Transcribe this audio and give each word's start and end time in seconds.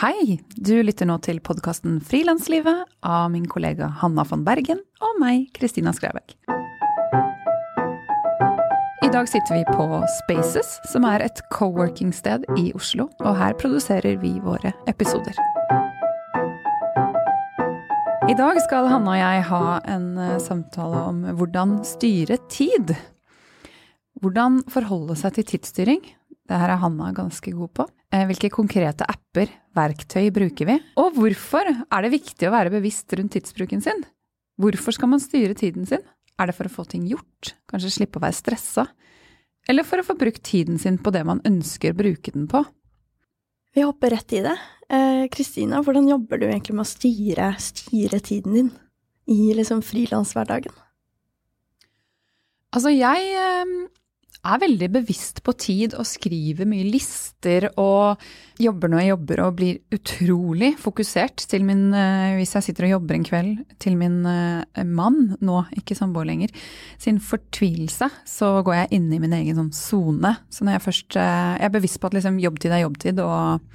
Hei! 0.00 0.38
Du 0.56 0.78
lytter 0.80 1.04
nå 1.04 1.18
til 1.20 1.42
podkasten 1.44 1.98
Frilanslivet 2.00 2.86
av 3.04 3.26
min 3.34 3.44
kollega 3.44 3.90
Hanna 4.00 4.22
von 4.24 4.46
Bergen 4.46 4.78
og 5.04 5.18
meg, 5.20 5.50
Kristina 5.52 5.92
Skrævek. 5.92 6.38
I 9.04 9.10
dag 9.12 9.28
sitter 9.28 9.58
vi 9.58 9.66
på 9.68 9.98
Spaces, 10.14 10.70
som 10.88 11.04
er 11.04 11.20
et 11.26 11.42
co-working-sted 11.52 12.46
i 12.56 12.70
Oslo, 12.78 13.10
og 13.20 13.36
her 13.36 13.52
produserer 13.60 14.16
vi 14.22 14.30
våre 14.40 14.72
episoder. 14.88 15.36
I 18.24 18.38
dag 18.40 18.62
skal 18.64 18.88
Hanna 18.88 19.18
og 19.18 19.20
jeg 19.20 19.44
ha 19.50 19.64
en 19.98 20.06
eh, 20.16 20.38
samtale 20.40 21.02
om 21.10 21.20
hvordan 21.42 21.82
styre 21.84 22.40
tid. 22.48 22.94
Hvordan 24.24 24.62
forholde 24.72 25.18
seg 25.20 25.36
til 25.36 25.48
tidsstyring. 25.52 26.00
Det 26.50 26.58
her 26.58 26.72
er 26.74 26.80
Hanna 26.82 27.12
ganske 27.14 27.52
god 27.54 27.70
på. 27.78 27.84
Eh, 28.10 28.24
hvilke 28.26 28.50
konkrete 28.50 29.06
apper, 29.06 29.52
verktøy, 29.78 30.32
bruker 30.34 30.66
vi? 30.66 30.74
Og 30.98 31.14
hvorfor 31.14 31.68
er 31.70 32.02
det 32.02 32.10
viktig 32.16 32.48
å 32.48 32.54
være 32.56 32.72
bevisst 32.74 33.14
rundt 33.14 33.36
tidsbruken 33.36 33.84
sin? 33.84 34.02
Hvorfor 34.58 34.96
skal 34.96 35.12
man 35.12 35.22
styre 35.22 35.54
tiden 35.54 35.86
sin? 35.86 36.02
Er 36.42 36.50
det 36.50 36.56
for 36.56 36.66
å 36.66 36.72
få 36.74 36.88
ting 36.90 37.04
gjort? 37.06 37.52
Kanskje 37.70 37.92
slippe 38.00 38.18
å 38.18 38.24
være 38.24 38.34
stressa? 38.34 38.88
Eller 39.70 39.86
for 39.86 40.02
å 40.02 40.06
få 40.08 40.18
brukt 40.18 40.42
tiden 40.42 40.80
sin 40.82 40.98
på 40.98 41.12
det 41.14 41.22
man 41.28 41.42
ønsker 41.46 41.94
å 41.94 42.00
bruke 42.00 42.34
den 42.34 42.50
på? 42.50 42.64
Vi 43.70 43.86
hopper 43.86 44.16
rett 44.16 44.34
i 44.34 44.42
det. 44.42 44.56
Kristina, 45.30 45.78
eh, 45.78 45.86
hvordan 45.86 46.10
jobber 46.10 46.42
du 46.42 46.48
egentlig 46.48 46.74
med 46.74 46.82
å 46.82 46.90
styre, 46.90 47.52
styre 47.62 48.18
tiden 48.18 48.58
din 48.58 48.72
i 49.30 49.52
liksom 49.54 49.84
frilanshverdagen? 49.86 50.74
Altså, 52.74 52.90
jeg 52.90 53.30
eh, 53.38 53.76
er 54.40 54.60
veldig 54.62 54.88
bevisst 54.94 55.42
på 55.44 55.52
tid 55.60 55.94
og 55.98 56.06
skriver 56.08 56.68
mye 56.68 56.86
lister 56.88 57.66
og 57.80 58.20
jobber 58.60 58.92
når 58.92 59.02
jeg 59.02 59.10
jobber 59.12 59.42
og 59.44 59.58
blir 59.58 59.96
utrolig 59.96 60.70
fokusert 60.80 61.44
til 61.50 61.66
min 61.68 61.90
eh, 61.96 62.38
Hvis 62.38 62.54
jeg 62.56 62.68
sitter 62.68 62.88
og 62.88 62.94
jobber 62.94 63.18
en 63.18 63.26
kveld 63.26 63.60
til 63.82 63.98
min 64.00 64.18
eh, 64.24 64.84
mann, 64.84 65.36
nå 65.44 65.60
ikke 65.76 65.96
samboer 65.98 66.30
lenger, 66.30 66.54
sin 67.00 67.20
fortvilelse, 67.20 68.08
så 68.24 68.50
går 68.64 68.78
jeg 68.78 68.92
inn 69.00 69.12
i 69.12 69.20
min 69.20 69.36
egen 69.36 69.60
sånn 69.60 69.72
sone. 69.76 70.34
Så 70.48 70.64
når 70.64 70.78
jeg 70.78 70.86
først 70.88 71.20
eh, 71.20 71.52
Jeg 71.60 71.68
er 71.68 71.76
bevisst 71.76 72.00
på 72.00 72.10
at 72.10 72.16
liksom 72.16 72.40
jobbtid 72.40 72.72
er 72.74 72.84
jobbtid 72.86 73.24
og 73.24 73.70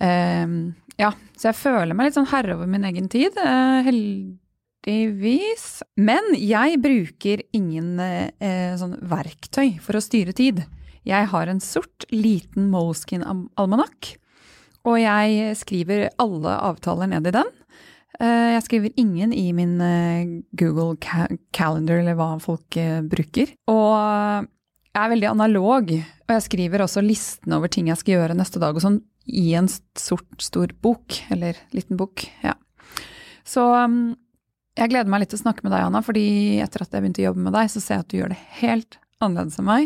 um, 0.00 0.58
Ja, 0.98 1.12
så 1.36 1.50
jeg 1.50 1.60
føler 1.60 1.94
meg 1.94 2.08
litt 2.08 2.18
sånn 2.18 2.32
herre 2.32 2.56
over 2.56 2.70
min 2.70 2.88
egen 2.88 3.12
tid. 3.12 3.36
Heldig 3.36 4.38
heldigvis. 4.86 5.82
Men 5.96 6.34
jeg 6.36 6.80
bruker 6.80 7.42
ingen 7.52 7.98
eh, 8.00 8.76
sånn 8.78 8.98
verktøy 9.00 9.78
for 9.80 9.98
å 9.98 10.02
styre 10.02 10.32
tid. 10.32 10.64
Jeg 11.04 11.28
har 11.30 11.48
en 11.48 11.60
sort, 11.60 12.04
liten 12.10 12.68
Moleskin-almanakk, 12.70 14.18
og 14.84 14.98
jeg 15.00 15.54
skriver 15.58 16.10
alle 16.20 16.52
avtaler 16.64 17.08
ned 17.08 17.26
i 17.28 17.34
den. 17.38 17.48
Eh, 18.20 18.54
jeg 18.56 18.64
skriver 18.66 19.00
ingen 19.00 19.32
i 19.32 19.52
min 19.52 19.80
eh, 19.80 20.42
Google 20.58 20.96
Calendar, 21.52 22.00
eller 22.00 22.16
hva 22.18 22.36
folk 22.42 22.76
eh, 22.76 23.00
bruker. 23.02 23.54
Og 23.70 24.48
jeg 24.88 25.04
er 25.04 25.12
veldig 25.14 25.30
analog, 25.30 25.92
og 25.92 26.34
jeg 26.34 26.46
skriver 26.48 26.82
også 26.84 27.04
listene 27.04 27.58
over 27.58 27.70
ting 27.70 27.88
jeg 27.88 28.00
skal 28.00 28.18
gjøre 28.18 28.38
neste 28.38 28.60
dag 28.60 28.76
og 28.76 28.84
sånn, 28.84 29.02
i 29.28 29.52
en 29.56 29.68
sort, 29.68 30.28
stor 30.40 30.72
bok. 30.82 31.20
Eller 31.32 31.56
liten 31.76 32.00
bok, 32.00 32.24
ja. 32.42 32.56
Så 33.48 33.64
mm, 33.64 34.16
jeg 34.78 34.90
gleder 34.92 35.10
meg 35.10 35.20
litt 35.22 35.30
til 35.32 35.40
å 35.40 35.44
snakke 35.44 35.62
med 35.64 35.72
deg, 35.74 35.82
Anna, 35.88 36.00
fordi 36.04 36.26
etter 36.62 36.78
at 36.84 36.92
jeg 36.94 37.02
begynte 37.02 37.22
å 37.24 37.28
jobbe 37.28 37.44
med 37.48 37.54
deg, 37.56 37.66
så 37.72 37.78
ser 37.82 37.94
jeg 37.96 38.04
at 38.04 38.12
du 38.12 38.18
gjør 38.20 38.32
det 38.32 38.42
helt 38.60 38.92
annerledes 39.18 39.58
enn 39.60 39.68
meg. 39.68 39.84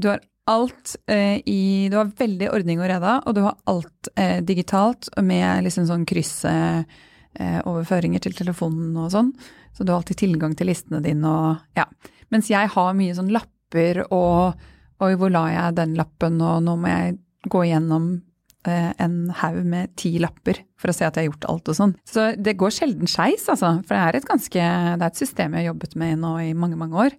Du 0.00 0.06
har 0.08 0.20
alt 0.50 0.86
eh, 1.12 1.38
i 1.46 1.88
Du 1.92 1.96
har 2.00 2.16
veldig 2.18 2.48
ordning 2.50 2.78
og 2.82 2.90
reda, 2.90 3.12
og 3.26 3.30
du 3.36 3.42
har 3.44 3.56
alt 3.70 4.02
eh, 4.16 4.38
digitalt 4.42 5.02
med 5.22 5.64
liksom 5.68 5.84
sånn 5.90 6.06
kryssoverføringer 6.08 8.18
eh, 8.18 8.24
til 8.24 8.34
telefonen 8.40 8.96
og 8.98 9.08
sånn. 9.14 9.30
Så 9.76 9.80
du 9.84 9.88
har 9.92 9.98
alltid 10.00 10.18
tilgang 10.24 10.52
til 10.56 10.68
listene 10.72 11.04
dine 11.04 11.26
og 11.28 11.48
ja. 11.78 11.86
Mens 12.32 12.46
jeg 12.50 12.66
har 12.74 12.90
mye 12.96 13.16
sånn 13.16 13.34
lapper 13.34 13.94
og 14.10 14.54
Oi, 15.02 15.18
hvor 15.18 15.32
la 15.34 15.50
jeg 15.50 15.74
den 15.74 15.98
lappen, 15.98 16.38
og 16.46 16.62
nå 16.62 16.78
må 16.78 16.86
jeg 16.86 17.18
gå 17.50 17.66
igjennom 17.66 18.04
Eh, 18.14 18.31
en 18.70 19.16
haug 19.40 19.58
med 19.66 19.94
ti 19.98 20.14
lapper 20.22 20.60
for 20.78 20.92
å 20.92 20.94
se 20.96 21.06
at 21.06 21.16
jeg 21.16 21.26
har 21.26 21.32
gjort 21.32 21.48
alt 21.50 21.70
og 21.72 21.78
sånn. 21.78 21.94
Så 22.08 22.28
det 22.38 22.54
går 22.60 22.74
sjelden 22.74 23.10
skeis, 23.10 23.48
altså. 23.50 23.74
For 23.86 23.96
det 23.96 24.02
er 24.02 24.18
et 24.18 24.28
ganske 24.28 24.62
Det 24.62 25.02
er 25.02 25.08
et 25.08 25.18
system 25.18 25.56
jeg 25.56 25.64
har 25.64 25.72
jobbet 25.72 25.96
med 25.98 26.22
nå 26.22 26.36
i 26.44 26.52
mange, 26.54 26.78
mange 26.78 27.08
år. 27.08 27.18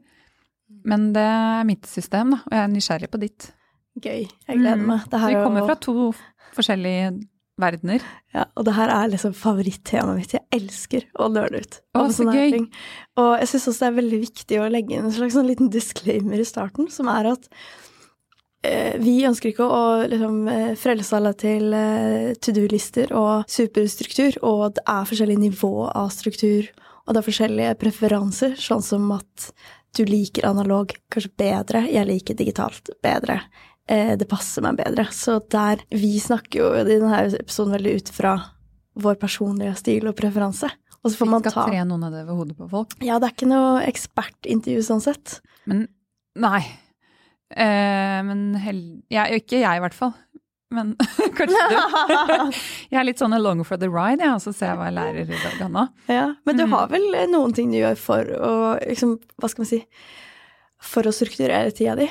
Men 0.87 1.11
det 1.15 1.23
er 1.23 1.67
mitt 1.67 1.85
system, 1.87 2.33
da, 2.35 2.41
og 2.47 2.55
jeg 2.55 2.63
er 2.63 2.71
nysgjerrig 2.71 3.11
på 3.11 3.21
ditt. 3.21 3.51
Gøy. 4.01 4.25
Jeg 4.25 4.57
gleder 4.57 4.81
mm. 4.81 4.89
meg. 4.89 5.05
Mm. 5.11 5.27
Vi 5.27 5.37
kommer 5.37 5.69
fra 5.69 5.77
to 5.79 6.09
forskjellige 6.55 7.13
verdener. 7.61 8.01
Ja, 8.33 8.47
og 8.57 8.65
det 8.65 8.73
her 8.73 8.89
er 8.89 9.11
liksom 9.11 9.35
favorittemaet 9.37 10.17
mitt. 10.17 10.33
Jeg 10.33 10.43
elsker 10.57 11.05
å 11.21 11.29
nøle 11.31 11.61
ut. 11.61 11.79
Å, 11.93 12.07
så 12.11 12.25
gøy. 12.25 12.57
Ting. 12.57 12.67
Og 13.21 13.35
jeg 13.43 13.51
syns 13.51 13.69
også 13.69 13.85
det 13.85 13.89
er 13.91 13.97
veldig 13.99 14.19
viktig 14.23 14.59
å 14.59 14.69
legge 14.73 14.97
inn 14.97 15.07
en 15.07 15.15
slags 15.15 15.37
sånn 15.37 15.47
liten 15.51 15.69
disclaimer 15.73 16.41
i 16.41 16.47
starten, 16.47 16.89
som 16.91 17.11
er 17.13 17.35
at 17.35 17.51
Eh, 17.51 17.82
vi 19.03 19.17
ønsker 19.27 19.51
ikke 19.51 19.65
å 19.67 19.83
liksom, 20.07 20.37
eh, 20.47 20.71
frelse 20.79 21.17
alle 21.17 21.33
til 21.35 21.73
eh, 21.75 22.31
to 22.39 22.53
do-lister 22.55 23.11
og 23.17 23.49
superstruktur, 23.51 24.37
og 24.47 24.77
det 24.77 24.85
er 24.87 25.09
forskjellig 25.09 25.37
nivå 25.41 25.73
av 25.89 26.11
struktur, 26.15 26.69
og 27.03 27.13
det 27.13 27.21
er 27.21 27.27
forskjellige 27.27 27.77
preferanser, 27.81 28.55
sånn 28.59 28.83
som 28.85 29.09
at 29.15 29.49
du 29.97 30.05
liker 30.07 30.47
analog 30.47 30.93
kanskje 31.11 31.33
bedre, 31.37 31.83
jeg 31.91 32.07
liker 32.09 32.39
digitalt 32.39 32.89
bedre. 33.03 33.43
Det 33.83 34.25
passer 34.31 34.63
meg 34.63 34.77
bedre. 34.79 35.03
Så 35.11 35.35
der 35.51 35.81
Vi 35.91 36.15
snakker 36.23 36.61
jo 36.61 36.69
i 36.79 36.85
denne 36.87 37.19
episoden 37.27 37.75
veldig 37.75 37.91
ut 37.99 38.11
fra 38.15 38.31
vår 38.95 39.17
personlige 39.19 39.75
stil 39.75 40.07
og 40.07 40.15
preferanse. 40.15 40.71
Og 41.03 41.11
så 41.11 41.19
får 41.19 41.29
man 41.29 41.43
ta 41.43 41.51
Vi 41.51 41.57
skal 41.57 41.69
tre 41.75 41.83
noen 41.91 42.07
av 42.07 42.15
det 42.15 42.23
ved 42.23 42.39
hodet 42.39 42.57
på 42.57 42.69
folk? 42.71 42.95
Ja, 43.03 43.19
det 43.19 43.27
er 43.27 43.35
ikke 43.35 43.51
noe 43.51 43.83
ekspertintervju 43.83 44.87
sånn 44.87 45.03
sett. 45.03 45.41
Men 45.67 45.85
nei, 46.39 46.63
Eh, 46.63 46.82
men 47.53 48.53
hell... 48.61 48.81
Ja, 49.13 49.27
ikke 49.29 49.59
jeg, 49.61 49.77
i 49.77 49.83
hvert 49.83 49.97
fall. 49.97 50.13
Men 50.73 50.95
kanskje 51.37 51.69
du. 51.69 51.77
jeg 52.91 52.99
er 52.99 53.07
litt 53.07 53.21
sånn 53.21 53.35
along 53.37 53.63
for 53.67 53.81
the 53.81 53.89
ride, 53.91 54.23
ja, 54.25 54.35
og 54.37 54.43
så 54.43 54.53
ser 54.55 54.71
jeg 54.71 54.81
hva 54.81 54.89
jeg 54.89 54.97
lærer 54.97 55.23
i 55.23 55.39
dag, 55.39 55.57
Anna. 55.67 55.87
Ja, 56.09 56.27
men 56.47 56.59
du 56.59 56.65
mm. 56.65 56.75
har 56.75 56.91
vel 56.93 57.09
noen 57.31 57.55
ting 57.55 57.73
du 57.73 57.79
gjør 57.79 57.97
for 57.99 58.35
å 58.37 58.53
liksom, 58.81 59.17
hva 59.37 59.51
skal 59.51 59.65
man 59.65 59.71
si, 59.73 59.81
for 60.83 61.07
å 61.07 61.15
strukturere 61.15 61.73
tida 61.75 61.97
di? 61.99 62.09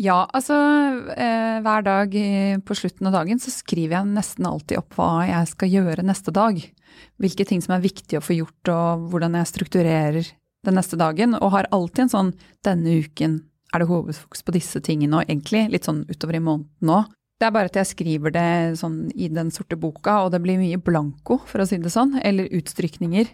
Ja, 0.00 0.26
altså 0.36 0.56
eh, 1.16 1.58
hver 1.64 1.84
dag 1.84 2.16
på 2.68 2.74
slutten 2.76 3.08
av 3.08 3.14
dagen 3.16 3.38
så 3.40 3.52
skriver 3.52 3.96
jeg 3.96 4.16
nesten 4.16 4.48
alltid 4.48 4.82
opp 4.82 4.98
hva 4.98 5.24
jeg 5.24 5.52
skal 5.54 5.72
gjøre 5.72 6.04
neste 6.04 6.34
dag. 6.36 6.58
Hvilke 7.20 7.46
ting 7.48 7.62
som 7.64 7.76
er 7.76 7.84
viktig 7.84 8.18
å 8.18 8.24
få 8.24 8.36
gjort, 8.36 8.72
og 8.72 9.06
hvordan 9.12 9.38
jeg 9.38 9.48
strukturerer 9.48 10.28
den 10.68 10.76
neste 10.76 10.98
dagen. 11.00 11.32
Og 11.40 11.54
har 11.54 11.70
alltid 11.72 12.06
en 12.06 12.12
sånn 12.12 12.32
'denne 12.60 12.98
uken 13.06 13.40
er 13.74 13.82
det 13.82 13.90
hovedfokus 13.90 14.44
på 14.46 14.54
disse 14.56 14.80
tingene, 14.84 15.20
og 15.20 15.30
egentlig 15.30 15.66
litt 15.72 15.88
sånn 15.88 16.04
utover 16.10 16.38
i 16.38 16.42
måneden 16.42 16.90
nå. 16.90 17.04
Det 17.36 17.44
er 17.44 17.52
bare 17.52 17.68
at 17.68 17.76
jeg 17.76 17.90
skriver 17.90 18.32
det 18.32 18.50
sånn 18.80 19.10
i 19.12 19.28
den 19.28 19.50
sorte 19.52 19.76
boka, 19.76 20.22
og 20.24 20.30
det 20.32 20.40
blir 20.44 20.56
mye 20.56 20.80
blanko, 20.80 21.36
for 21.44 21.60
å 21.60 21.66
si 21.68 21.76
det 21.82 21.92
sånn, 21.92 22.14
eller 22.24 22.48
utstrykninger, 22.56 23.28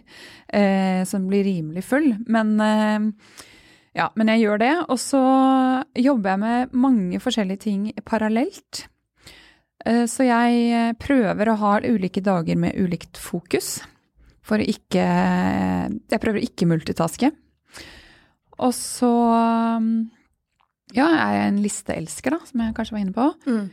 eh, 0.59 1.03
som 1.07 1.29
blir 1.29 1.45
rimelig 1.47 1.85
full. 1.87 2.09
Men 2.27 2.57
eh, 2.59 3.05
ja, 3.95 4.09
men 4.19 4.31
jeg 4.33 4.43
gjør 4.43 4.59
det. 4.59 4.73
Og 4.91 4.99
så 4.99 5.21
jobber 5.95 6.33
jeg 6.33 6.41
med 6.41 6.75
mange 6.75 7.21
forskjellige 7.23 7.63
ting 7.63 7.85
parallelt. 8.03 8.83
Eh, 9.85 10.03
så 10.11 10.27
jeg 10.27 10.97
prøver 10.99 11.53
å 11.53 11.59
ha 11.61 11.77
ulike 11.85 12.23
dager 12.25 12.59
med 12.59 12.75
ulikt 12.75 13.21
fokus. 13.21 13.77
For 14.43 14.59
å 14.59 14.67
ikke 14.67 14.99
Jeg 14.99 16.19
prøver 16.19 16.41
å 16.41 16.43
ikke 16.43 16.67
multitaske. 16.67 17.31
Og 18.59 18.75
så 18.75 19.13
ja, 20.93 21.07
jeg 21.09 21.39
er 21.39 21.47
en 21.47 21.61
listeelsker, 21.63 22.35
da, 22.35 22.49
som 22.49 22.63
jeg 22.63 22.75
kanskje 22.77 22.95
var 22.95 23.03
inne 23.03 23.15
på. 23.15 23.29
Mm. 23.49 23.65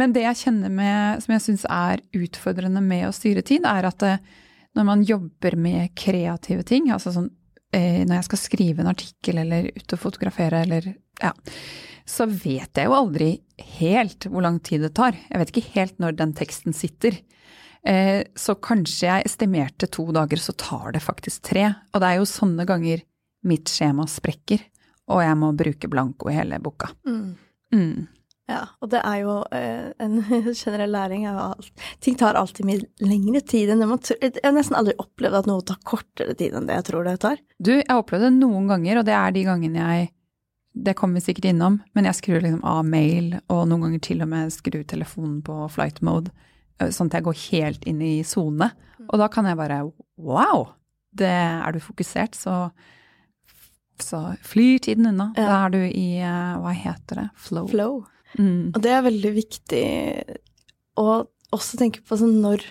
Men 0.00 0.14
det 0.14 0.24
jeg 0.24 0.40
kjenner 0.42 0.72
med, 0.74 1.22
som 1.22 1.34
jeg 1.36 1.44
syns 1.44 1.64
er 1.70 2.02
utfordrende 2.18 2.82
med 2.82 3.06
å 3.08 3.14
styre 3.14 3.44
tid, 3.46 3.66
er 3.68 3.88
at 3.90 4.02
det, 4.02 4.16
eh, 4.18 4.42
når 4.74 4.86
man 4.88 5.04
jobber 5.06 5.54
med 5.54 5.92
kreative 5.94 6.64
ting, 6.66 6.88
altså 6.90 7.12
sånn 7.14 7.28
eh, 7.70 8.00
når 8.02 8.16
jeg 8.16 8.26
skal 8.26 8.40
skrive 8.40 8.82
en 8.82 8.90
artikkel 8.90 9.38
eller 9.44 9.68
ut 9.70 9.94
og 9.94 10.00
fotografere 10.02 10.64
eller 10.64 10.88
ja, 11.22 11.30
så 12.04 12.26
vet 12.26 12.74
jeg 12.74 12.88
jo 12.88 12.96
aldri 12.96 13.28
helt 13.78 14.26
hvor 14.26 14.42
lang 14.42 14.58
tid 14.66 14.82
det 14.82 14.90
tar. 14.98 15.14
Jeg 15.30 15.40
vet 15.40 15.52
ikke 15.52 15.74
helt 15.76 16.02
når 16.02 16.18
den 16.18 16.34
teksten 16.34 16.74
sitter. 16.74 17.20
Eh, 17.86 18.26
så 18.34 18.56
kanskje 18.58 19.06
jeg 19.06 19.28
estimerte 19.30 19.88
to 19.94 20.08
dager, 20.16 20.42
så 20.42 20.56
tar 20.58 20.96
det 20.96 21.04
faktisk 21.04 21.46
tre. 21.52 21.68
Og 21.94 22.02
det 22.02 22.10
er 22.10 22.18
jo 22.18 22.28
sånne 22.28 22.66
ganger 22.68 23.06
mitt 23.46 23.70
skjema 23.70 24.08
sprekker 24.10 24.64
og 25.10 25.22
jeg 25.24 25.38
må 25.40 25.52
bruke 25.56 25.90
blanko 25.90 26.30
i 26.30 26.36
hele 26.38 26.60
boka. 26.62 26.90
Mm. 27.08 27.34
Mm. 27.74 28.06
Ja, 28.44 28.60
og 28.84 28.90
det 28.92 29.00
er 29.00 29.20
jo 29.22 29.38
eh, 29.56 29.92
en 30.04 30.18
generell 30.52 30.92
læring 30.92 31.24
alt. 31.30 31.70
Ting 32.04 32.16
tar 32.20 32.36
alltid 32.36 32.68
mye 32.68 32.82
lengre 33.00 33.40
tid 33.40 33.72
enn 33.72 33.80
det 33.80 33.88
man 33.88 34.02
tror. 34.04 34.20
Jeg 34.20 34.42
har 34.44 34.52
nesten 34.52 34.76
aldri 34.76 34.96
opplevd 35.00 35.38
at 35.40 35.48
noe 35.48 35.64
tar 35.64 35.80
kortere 35.86 36.36
tid 36.36 36.56
enn 36.56 36.68
det 36.68 36.76
jeg 36.76 36.88
tror 36.90 37.08
det 37.08 37.16
tar. 37.24 37.40
Du, 37.56 37.72
jeg 37.72 37.88
har 37.88 38.02
opplevd 38.02 38.28
det 38.28 38.34
noen 38.36 38.68
ganger, 38.68 39.00
og 39.00 39.08
det 39.08 39.16
er 39.16 39.34
de 39.36 39.46
gangene 39.48 39.80
jeg 39.80 40.12
det 40.74 40.96
kommer 40.98 41.20
vi 41.20 41.28
sikkert 41.28 41.52
innom, 41.52 41.76
men 41.94 42.08
jeg 42.08 42.18
skrur 42.18 42.40
liksom 42.42 42.64
av 42.66 42.80
mail, 42.82 43.36
og 43.46 43.60
noen 43.70 43.86
ganger 43.86 44.00
til 44.02 44.24
og 44.24 44.30
med 44.32 44.50
skrur 44.50 44.82
telefonen 44.90 45.36
på 45.46 45.68
flight 45.70 46.00
mode, 46.02 46.32
eh, 46.82 46.90
sånn 46.90 47.12
at 47.12 47.20
jeg 47.20 47.26
går 47.28 47.42
helt 47.44 47.86
inn 47.86 48.00
i 48.02 48.16
sone. 48.26 48.72
Og 49.06 49.20
da 49.20 49.28
kan 49.30 49.46
jeg 49.46 49.58
bare 49.60 49.84
wow! 50.18 50.72
Det, 51.14 51.30
er 51.30 51.70
du 51.70 51.78
fokusert, 51.78 52.34
så, 52.34 52.72
så 54.02 54.36
flyr 54.42 54.78
tiden 54.84 55.06
unna. 55.12 55.30
Ja. 55.36 55.46
Da 55.48 55.58
er 55.66 55.74
du 55.74 55.78
i 55.86 56.08
eh, 56.22 56.56
hva 56.62 56.72
heter 56.74 57.22
det? 57.22 57.28
Flow. 57.36 57.66
Flow. 57.70 58.00
Mm. 58.38 58.72
Og 58.74 58.80
det 58.82 58.90
er 58.90 59.04
veldig 59.06 59.32
viktig 59.36 59.84
å 60.98 61.08
også 61.54 61.78
tenke 61.78 62.00
på 62.02 62.16
sånn 62.18 62.40
når 62.42 62.64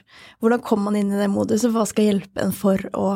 Hvordan 0.43 0.63
kommer 0.65 0.89
man 0.91 0.97
inn 0.99 1.13
i 1.13 1.19
det 1.21 1.29
moduset? 1.31 1.71
Hva 1.71 1.85
skal 1.87 2.09
hjelpe 2.09 2.43
en 2.43 2.51
for 2.55 2.81
å 2.99 3.13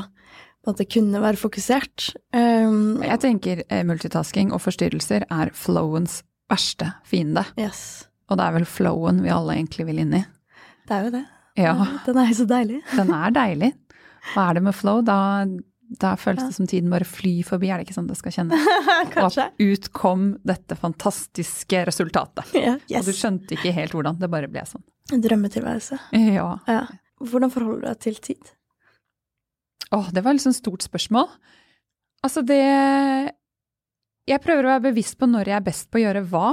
at 0.67 0.79
det 0.81 0.89
kunne 0.91 1.21
være 1.23 1.39
fokusert? 1.39 2.09
Um, 2.35 2.97
Jeg 2.99 3.19
tenker 3.23 3.61
eh, 3.71 3.85
multitasking 3.87 4.49
og 4.51 4.59
forstyrrelser 4.65 5.23
er 5.31 5.51
flowens 5.55 6.21
verste 6.51 6.89
fiende. 7.07 7.45
yes. 7.59 8.05
Og 8.27 8.35
det 8.35 8.43
er 8.43 8.55
vel 8.57 8.65
flowen 8.67 9.21
vi 9.23 9.31
alle 9.31 9.53
egentlig 9.55 9.85
vil 9.87 10.01
inn 10.03 10.11
i. 10.17 10.19
Det 10.87 10.95
er 10.97 11.05
jo 11.05 11.11
det. 11.13 11.21
Ja, 11.55 11.73
Den 12.05 12.17
er 12.19 12.27
jo 12.27 12.35
så 12.41 12.45
deilig. 12.49 12.81
den 12.95 13.13
er 13.15 13.31
deilig. 13.31 13.69
Hva 14.33 14.49
er 14.49 14.57
det 14.59 14.63
med 14.65 14.75
flow? 14.75 14.99
Da, 15.07 15.15
da 15.87 16.13
føles 16.19 16.43
det 16.43 16.55
som 16.57 16.67
tiden 16.67 16.91
bare 16.91 17.07
flyr 17.07 17.45
forbi, 17.47 17.69
er 17.71 17.79
det 17.79 17.87
ikke 17.87 17.95
sånn 17.95 18.09
det 18.09 18.17
skal 18.19 18.33
kjennes? 18.35 18.67
Og 19.23 19.27
at 19.29 19.61
ut 19.61 19.89
kom 19.95 20.29
dette 20.47 20.75
fantastiske 20.79 21.83
resultatet. 21.87 22.51
Ja. 22.57 22.75
Og 22.99 23.07
du 23.07 23.13
skjønte 23.15 23.55
ikke 23.55 23.71
helt 23.75 23.95
hvordan, 23.95 24.19
det 24.19 24.29
bare 24.31 24.49
ble 24.51 24.65
sånn. 24.67 24.83
En 25.15 25.23
drømmetilværelse. 25.23 25.99
Ja. 26.35 26.49
Ja. 26.67 26.81
Hvordan 27.23 27.53
forholder 27.53 27.85
du 27.85 27.87
deg 27.87 28.01
til 28.03 28.19
tid? 28.23 28.51
Åh, 29.95 30.09
det 30.11 30.23
var 30.25 30.35
et 30.35 30.57
stort 30.57 30.83
spørsmål. 30.83 31.29
Altså 32.25 32.41
det 32.43 32.63
Jeg 34.27 34.43
prøver 34.43 34.65
å 34.65 34.73
være 34.73 34.89
bevisst 34.89 35.15
på 35.19 35.29
når 35.29 35.53
jeg 35.53 35.55
er 35.55 35.63
best 35.63 35.87
på 35.87 36.01
å 36.01 36.03
gjøre 36.03 36.25
hva 36.27 36.49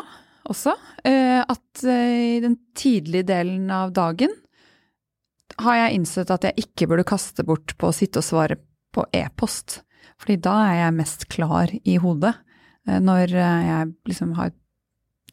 også. 0.53 0.77
Eh, 1.03 1.41
at 1.41 1.85
eh, 1.89 2.37
i 2.37 2.41
den 2.45 2.59
tidlige 2.77 3.27
delen 3.33 3.67
av 3.73 3.91
dagen 3.97 4.31
har 5.65 5.79
jeg 5.79 5.99
innsett 5.99 6.31
at 6.35 6.47
jeg 6.47 6.67
ikke 6.67 6.89
burde 6.91 7.07
kaste 7.09 7.45
bort 7.47 7.75
på 7.79 7.91
å 7.91 7.95
sitte 7.95 8.21
og 8.23 8.27
svare 8.27 8.59
på 8.95 9.07
e-post. 9.15 9.83
Fordi 10.21 10.39
da 10.43 10.59
er 10.69 10.77
jeg 10.79 10.99
mest 10.99 11.27
klar 11.33 11.73
i 11.83 11.97
hodet. 12.01 12.35
Eh, 12.89 13.01
når 13.03 13.35
eh, 13.35 13.65
jeg 13.69 13.95
liksom 14.11 14.35
har 14.39 14.53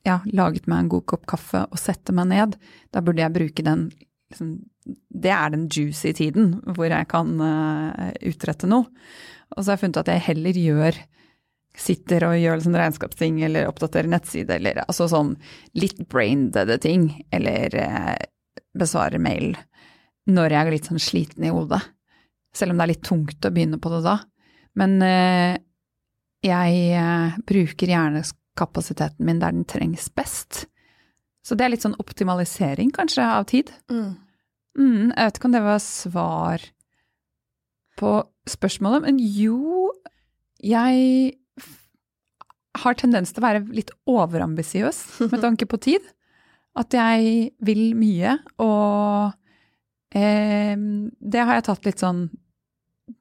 ja, 0.08 0.20
laget 0.34 0.68
meg 0.72 0.86
en 0.86 0.92
god 0.96 1.06
kopp 1.14 1.28
kaffe 1.30 1.66
og 1.68 1.80
setter 1.80 2.16
meg 2.18 2.32
ned, 2.32 2.58
da 2.94 3.04
burde 3.06 3.22
jeg 3.22 3.36
bruke 3.36 3.66
den 3.66 3.92
liksom, 4.32 4.60
Det 5.14 5.30
er 5.30 5.52
den 5.54 5.68
juicy 5.70 6.14
tiden 6.18 6.56
hvor 6.66 6.90
jeg 6.90 7.06
kan 7.12 7.36
uh, 7.38 8.10
utrette 8.26 8.66
noe. 8.66 8.90
Og 9.54 9.62
så 9.62 9.70
har 9.70 9.76
jeg 9.76 9.84
funnet 9.84 10.02
at 10.02 10.14
jeg 10.14 10.28
heller 10.32 10.62
gjør 10.66 11.02
Sitter 11.78 12.26
og 12.28 12.34
gjør 12.36 12.60
sånn 12.66 12.76
regnskapsting 12.76 13.38
eller 13.48 13.70
oppdaterer 13.70 14.10
nettside 14.12 14.58
eller 14.58 14.82
altså 14.82 15.06
sånn 15.08 15.30
litt 15.80 16.02
brain-deade 16.12 16.76
ting. 16.84 17.06
Eller 17.32 17.78
uh, 17.78 18.18
besvarer 18.76 19.22
mail 19.24 19.54
når 20.28 20.52
jeg 20.52 20.62
er 20.66 20.74
litt 20.74 20.90
sånn 20.90 21.00
sliten 21.00 21.46
i 21.48 21.54
hodet. 21.54 21.80
Selv 22.56 22.74
om 22.74 22.80
det 22.80 22.86
er 22.86 22.94
litt 22.94 23.06
tungt 23.08 23.48
å 23.48 23.52
begynne 23.54 23.80
på 23.82 23.92
det 23.94 24.02
da. 24.06 24.18
Men 24.80 24.98
eh, 25.06 25.56
jeg 26.46 26.84
eh, 26.98 27.40
bruker 27.48 27.94
hjernekapasiteten 27.94 29.28
min 29.28 29.42
der 29.42 29.56
den 29.56 29.68
trengs 29.70 30.10
best. 30.16 30.66
Så 31.46 31.58
det 31.58 31.66
er 31.66 31.74
litt 31.74 31.86
sånn 31.86 31.98
optimalisering, 32.02 32.92
kanskje, 32.94 33.26
av 33.26 33.48
tid. 33.50 33.72
Mm. 33.92 34.14
Mm, 34.78 35.12
jeg 35.12 35.28
vet 35.28 35.38
ikke 35.38 35.50
om 35.50 35.56
det 35.56 35.66
var 35.66 35.82
svar 35.84 36.66
på 38.00 38.16
spørsmålet, 38.50 39.04
men 39.06 39.20
jo 39.20 39.90
Jeg 40.62 41.34
har 42.78 42.94
tendens 42.94 43.32
til 43.34 43.42
å 43.42 43.48
være 43.48 43.64
litt 43.74 43.90
overambisiøs 44.06 45.00
med 45.32 45.42
tanke 45.46 45.66
på 45.66 45.80
tid. 45.82 46.06
At 46.78 46.94
jeg 46.94 47.50
vil 47.66 47.82
mye, 47.98 48.36
og 48.62 49.34
eh, 50.16 50.76
det 50.76 51.46
har 51.46 51.58
jeg 51.60 51.68
tatt 51.70 51.86
litt 51.88 52.04
sånn 52.04 52.26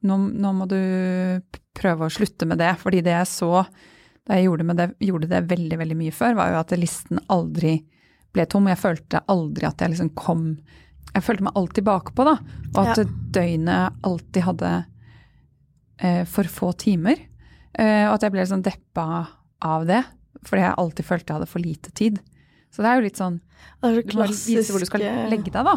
nå, 0.07 0.17
nå 0.17 0.53
må 0.55 0.67
du 0.71 0.79
prøve 1.77 2.07
å 2.07 2.13
slutte 2.13 2.47
med 2.47 2.61
det, 2.63 2.73
fordi 2.79 3.01
det 3.03 3.15
jeg 3.17 3.31
så 3.31 3.65
da 4.29 4.37
jeg 4.37 4.47
gjorde, 4.47 4.67
med 4.69 4.79
det, 4.79 4.87
gjorde 5.03 5.29
det 5.31 5.41
veldig, 5.51 5.79
veldig 5.81 5.97
mye 5.99 6.15
før, 6.15 6.37
var 6.39 6.53
jo 6.53 6.61
at 6.61 6.75
listen 6.79 7.19
aldri 7.33 7.81
ble 8.31 8.45
tom. 8.47 8.69
Jeg 8.71 8.79
følte 8.79 9.23
aldri 9.33 9.67
at 9.67 9.83
jeg 9.83 9.95
liksom 9.95 10.13
kom 10.15 10.45
Jeg 11.11 11.25
følte 11.27 11.43
meg 11.43 11.57
alltid 11.59 11.83
bakpå, 11.89 12.23
da. 12.29 12.37
Og 12.77 12.77
at 12.87 13.01
Ja. 13.01 13.05
døgnet 13.35 13.97
alltid 14.07 14.45
hadde 14.47 14.69
eh, 15.99 16.25
for 16.25 16.45
få 16.45 16.69
timer. 16.79 17.19
Eh, 17.75 18.07
og 18.07 18.15
at 18.15 18.23
jeg 18.23 18.31
ble 18.37 18.45
liksom 18.45 18.63
deppa 18.63 19.07
av 19.61 19.87
det, 19.89 20.05
fordi 20.47 20.63
jeg 20.63 20.79
alltid 20.79 21.05
følte 21.09 21.27
jeg 21.27 21.39
hadde 21.41 21.51
for 21.51 21.59
lite 21.65 21.91
tid. 21.91 22.21
Så 22.71 22.85
det 22.85 22.93
er 22.93 23.01
jo 23.01 23.07
litt 23.09 23.19
sånn 23.19 23.41
Du 23.83 24.15
må 24.21 24.29
vise 24.31 24.71
hvor 24.71 24.79
du 24.79 24.87
skal 24.87 25.03
legge 25.33 25.51
deg, 25.51 25.67
da. 25.67 25.75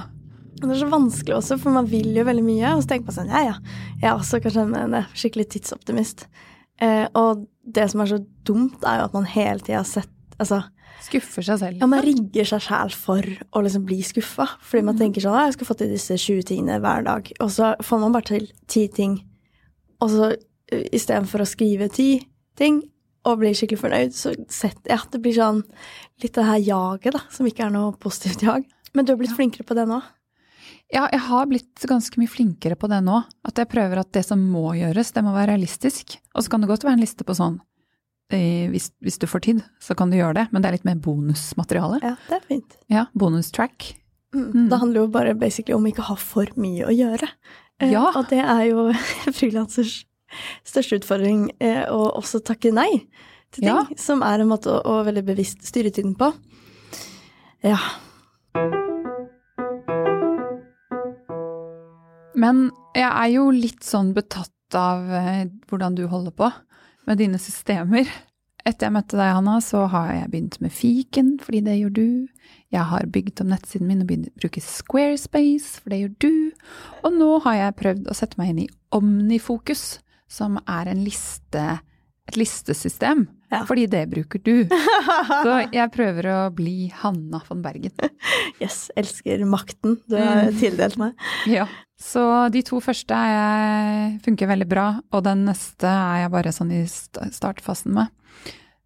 Det 0.64 0.78
er 0.78 0.84
så 0.86 0.92
vanskelig 0.92 1.36
også, 1.38 1.58
for 1.62 1.76
man 1.76 1.90
vil 1.92 2.14
jo 2.16 2.26
veldig 2.28 2.46
mye. 2.46 2.76
Og 2.76 2.84
så 2.84 2.94
tenker 2.94 3.10
man 3.10 3.18
sånn, 3.18 3.34
ja 3.34 3.44
ja, 3.46 3.56
jeg 4.02 4.10
er 4.10 4.16
også 4.16 4.40
kanskje 4.44 4.66
en 4.80 4.98
eh, 5.00 5.10
skikkelig 5.18 5.48
tidsoptimist. 5.54 6.28
Eh, 6.82 7.06
og 7.20 7.46
det 7.64 7.90
som 7.92 8.04
er 8.04 8.12
så 8.14 8.20
dumt, 8.48 8.80
er 8.88 9.02
jo 9.02 9.10
at 9.10 9.18
man 9.18 9.30
hele 9.30 9.64
tida 9.64 9.82
har 9.82 9.90
sett 9.90 10.10
Altså, 10.42 10.64
Skuffer 11.06 11.46
seg 11.46 11.60
selv. 11.62 11.78
ja, 11.78 11.88
man 11.88 12.02
rigger 12.04 12.48
seg 12.48 12.64
sjæl 12.66 12.94
for 12.98 13.28
å 13.54 13.62
liksom 13.64 13.84
bli 13.86 14.00
skuffa. 14.04 14.48
Fordi 14.66 14.82
man 14.88 14.98
tenker 14.98 15.22
sånn, 15.24 15.36
ja, 15.38 15.44
jeg 15.46 15.56
skal 15.60 15.70
få 15.70 15.76
til 15.78 15.92
disse 15.94 16.18
20 16.18 16.48
tingene 16.50 16.80
hver 16.82 17.06
dag. 17.06 17.30
Og 17.44 17.52
så 17.54 17.70
får 17.86 18.02
man 18.02 18.16
bare 18.16 18.28
til 18.32 18.48
ti 18.68 18.88
ting. 18.92 19.20
Og 20.02 20.10
så 20.10 20.32
uh, 20.34 20.86
istedenfor 20.90 21.46
å 21.46 21.48
skrive 21.48 21.88
ti 21.94 22.10
ting 22.60 22.82
og 23.30 23.40
bli 23.40 23.54
skikkelig 23.56 23.84
fornøyd, 23.84 24.18
så 24.18 24.34
setter 24.52 24.90
jeg 24.90 25.00
at 25.06 25.14
det 25.14 25.22
blir 25.24 25.38
sånn 25.38 25.62
litt 26.24 26.34
det 26.36 26.48
her 26.50 26.66
jaget, 26.66 27.14
da, 27.16 27.22
som 27.32 27.48
ikke 27.48 27.68
er 27.68 27.78
noe 27.78 27.94
positivt 28.02 28.44
jag. 28.44 28.66
Men 28.94 29.06
du 29.06 29.14
har 29.14 29.22
blitt 29.22 29.38
flinkere 29.38 29.70
på 29.70 29.78
det 29.78 29.86
nå. 29.90 30.02
Ja, 30.92 31.08
jeg 31.12 31.22
har 31.26 31.46
blitt 31.50 31.86
ganske 31.90 32.20
mye 32.22 32.30
flinkere 32.30 32.76
på 32.78 32.90
det 32.92 33.00
nå. 33.06 33.22
At 33.48 33.58
jeg 33.58 33.70
prøver 33.72 34.02
at 34.04 34.12
det 34.14 34.26
som 34.28 34.42
må 34.52 34.74
gjøres, 34.78 35.14
det 35.16 35.24
må 35.26 35.32
være 35.34 35.54
realistisk. 35.56 36.18
Og 36.36 36.44
så 36.46 36.50
kan 36.54 36.62
det 36.62 36.70
godt 36.70 36.84
være 36.86 36.98
en 37.00 37.02
liste 37.06 37.24
på 37.26 37.34
sånn 37.38 37.60
eh, 38.34 38.70
hvis, 38.70 38.92
hvis 39.02 39.18
du 39.22 39.26
får 39.30 39.42
tid, 39.48 39.64
så 39.82 39.96
kan 39.98 40.10
du 40.12 40.18
gjøre 40.20 40.36
det, 40.42 40.46
men 40.52 40.62
det 40.62 40.70
er 40.70 40.78
litt 40.78 40.86
mer 40.86 41.00
bonusmateriale. 41.02 42.00
Ja, 42.04 42.14
det 42.30 42.38
er 42.40 42.46
fint. 42.50 42.78
Ja, 42.94 43.06
bonustrack. 43.18 43.94
Mm. 44.36 44.46
Mm. 44.54 44.70
Det 44.70 44.80
handler 44.82 45.00
jo 45.04 45.10
bare 45.14 45.34
basically 45.38 45.76
om 45.78 45.86
ikke 45.90 46.02
å 46.06 46.10
ha 46.12 46.16
for 46.18 46.50
mye 46.58 46.86
å 46.90 46.94
gjøre. 46.94 47.30
Eh, 47.82 47.92
Ja. 47.94 48.08
Og 48.16 48.30
det 48.30 48.42
er 48.44 48.64
jo 48.70 48.88
frilansers 49.40 50.04
største 50.66 50.98
utfordring, 51.02 51.48
eh, 51.62 51.84
å 51.94 52.08
også 52.18 52.42
takke 52.46 52.72
nei 52.74 52.90
til 53.54 53.62
ting, 53.62 53.70
Ja. 53.70 53.84
som 53.98 54.22
er 54.26 54.42
en 54.42 54.50
måte 54.50 54.70
å, 54.74 54.80
å 54.82 55.04
veldig 55.06 55.26
bevisst 55.26 55.62
styre 55.66 55.90
tiden 55.94 56.14
på. 56.18 56.34
Ja. 57.66 57.78
Men 62.44 62.68
jeg 62.92 63.08
er 63.08 63.32
jo 63.38 63.48
litt 63.56 63.86
sånn 63.88 64.12
betatt 64.16 64.76
av 64.76 65.08
eh, 65.16 65.48
hvordan 65.70 65.96
du 65.96 66.06
holder 66.12 66.36
på 66.36 66.50
med 67.08 67.20
dine 67.22 67.40
systemer. 67.40 68.10
Etter 68.64 68.88
jeg 68.88 68.96
møtte 68.96 69.18
deg, 69.20 69.34
Hanna, 69.36 69.58
så 69.64 69.86
har 69.92 70.12
jeg 70.16 70.30
begynt 70.32 70.58
med 70.64 70.72
fiken, 70.72 71.34
fordi 71.44 71.60
det 71.66 71.78
gjør 71.78 71.96
du. 71.98 72.08
Jeg 72.72 72.88
har 72.92 73.10
bygd 73.12 73.44
om 73.44 73.52
nettsiden 73.52 73.90
min 73.90 74.04
og 74.04 74.10
begynt 74.12 74.30
å 74.32 74.40
bruke 74.40 74.64
Squarespace, 74.64 75.82
for 75.82 75.92
det 75.92 76.00
gjør 76.02 76.14
du. 76.24 76.36
Og 77.04 77.18
nå 77.18 77.30
har 77.48 77.60
jeg 77.60 77.80
prøvd 77.82 78.08
å 78.08 78.16
sette 78.18 78.40
meg 78.40 78.54
inn 78.54 78.62
i 78.64 78.70
Omnifokus, 78.96 80.00
som 80.32 80.56
er 80.64 80.92
en 80.92 81.04
liste, 81.04 81.66
et 82.30 82.38
listesystem. 82.40 83.26
Ja. 83.52 83.64
Fordi 83.70 83.84
det 83.92 84.06
bruker 84.10 84.40
du. 84.42 84.54
Så 84.72 85.56
jeg 85.76 85.92
prøver 85.94 86.28
å 86.32 86.38
bli 86.56 86.88
Hanna 87.04 87.42
von 87.50 87.62
Bergen. 87.66 87.94
Yes, 88.62 88.86
elsker 88.96 89.42
makten 89.50 89.98
du 90.08 90.16
har 90.16 90.46
Mm. 90.48 90.58
tildelt 90.60 90.96
meg. 91.02 91.14
Ja. 91.50 91.66
Så 92.00 92.22
de 92.54 92.62
to 92.64 92.80
første 92.84 93.12
er 93.16 93.32
jeg, 93.34 94.22
funker 94.24 94.48
veldig 94.48 94.68
bra, 94.72 94.86
og 95.12 95.24
den 95.26 95.44
neste 95.48 95.88
er 95.90 96.22
jeg 96.24 96.32
bare 96.32 96.54
sånn 96.56 96.72
i 96.72 96.82
startfasen 96.88 97.94
med. 97.98 98.08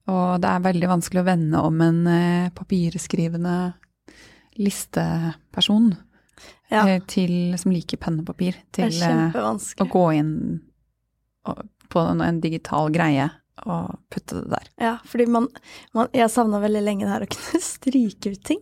Og 0.08 0.39
det 0.41 0.50
er 0.50 0.63
veldig 0.65 0.89
vanskelig 0.89 1.22
å 1.22 1.27
vende 1.27 1.62
om 1.67 1.82
en 1.84 2.00
eh, 2.08 2.50
papirskrivende 2.56 3.56
listeperson 4.58 5.91
Ja, 6.72 6.84
eh, 6.88 7.01
til, 7.08 7.53
som 7.60 7.72
liker 7.75 8.00
penn 8.01 8.20
og 8.22 8.27
papir, 8.32 8.58
til 8.75 8.91
eh, 8.91 9.36
å 9.38 9.88
gå 9.91 10.06
inn 10.17 10.34
og, 11.48 11.62
på 11.91 12.03
en, 12.03 12.41
digital 12.44 12.89
greie 12.94 13.29
og 13.65 13.96
putte 14.13 14.38
det 14.38 14.51
der. 14.51 14.67
Ja, 14.79 14.96
fordi 15.10 15.25
man, 15.34 15.48
man 15.98 16.12
Jeg 16.13 16.29
savna 16.29 16.60
veldig 16.62 16.84
lenge 16.86 17.08
det 17.08 17.13
her 17.13 17.25
å 17.25 17.29
kunne 17.34 17.62
stryke 17.74 18.36
ut 18.36 18.44
ting. 18.46 18.60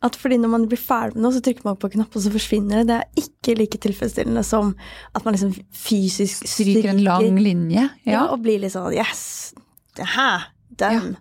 At 0.00 0.16
fordi 0.16 0.38
når 0.40 0.48
man 0.54 0.62
blir 0.70 0.80
ferdig 0.80 1.18
med 1.18 1.26
noe, 1.26 1.34
så 1.34 1.42
trykker 1.44 1.66
man 1.66 1.76
på 1.76 1.90
en 1.90 1.98
knapp, 1.98 2.14
og 2.16 2.22
så 2.24 2.30
forsvinner 2.32 2.80
det. 2.80 2.86
Det 2.88 2.94
er 2.96 3.24
ikke 3.26 3.56
like 3.58 3.80
tilfredsstillende 3.84 4.44
som 4.46 4.70
at 5.12 5.26
man 5.26 5.36
liksom 5.36 5.52
fysisk 5.76 6.46
Stryker 6.48 6.94
en 6.94 7.02
lang 7.04 7.36
linje. 7.42 7.88
Ja, 8.06 8.12
Ja. 8.14 8.22
og 8.32 8.40
blir 8.46 8.62
litt 8.62 8.72
sånn 8.72 8.94
Yes! 8.96 9.52
Det 9.98 10.06
her! 10.14 10.48
Den! 10.80 11.18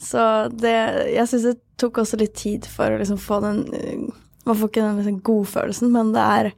Så 0.00 0.48
det 0.54 0.72
Jeg 1.12 1.28
syns 1.28 1.44
det 1.50 1.58
tok 1.80 2.00
også 2.00 2.16
litt 2.20 2.34
tid 2.38 2.64
for 2.70 2.94
å 2.94 3.00
liksom 3.00 3.18
få 3.20 3.40
den 3.44 3.60
uh, 3.74 4.14
Man 4.46 4.56
får 4.56 4.70
ikke 4.70 4.82
den 4.84 4.98
liksom 5.02 5.20
godfølelsen, 5.26 5.92
men 5.92 6.12
det 6.16 6.24
er 6.38 6.50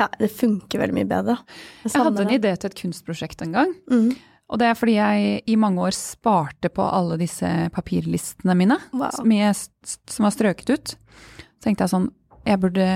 Ja, 0.00 0.08
det 0.18 0.30
funker 0.32 0.80
veldig 0.80 0.96
mye 0.96 1.08
bedre. 1.10 1.36
Jeg 1.84 1.92
hadde 2.00 2.24
en 2.24 2.34
idé 2.34 2.54
til 2.56 2.70
et 2.72 2.78
kunstprosjekt 2.80 3.42
en 3.44 3.52
gang. 3.58 3.74
Mm. 3.92 4.10
Og 4.50 4.58
det 4.58 4.66
er 4.66 4.74
fordi 4.80 4.96
jeg 4.96 5.42
i 5.46 5.54
mange 5.60 5.78
år 5.84 5.94
sparte 5.94 6.70
på 6.74 6.82
alle 6.82 7.18
disse 7.20 7.46
papirlistene 7.76 8.56
mine, 8.58 8.80
Wow. 8.96 9.12
som, 9.14 9.30
jeg, 9.30 9.54
som 10.10 10.26
var 10.26 10.32
strøket 10.34 10.72
ut. 10.74 10.94
Så 11.60 11.68
tenkte 11.68 11.84
jeg 11.86 11.92
sånn, 11.92 12.08
jeg 12.48 12.58
burde 12.62 12.86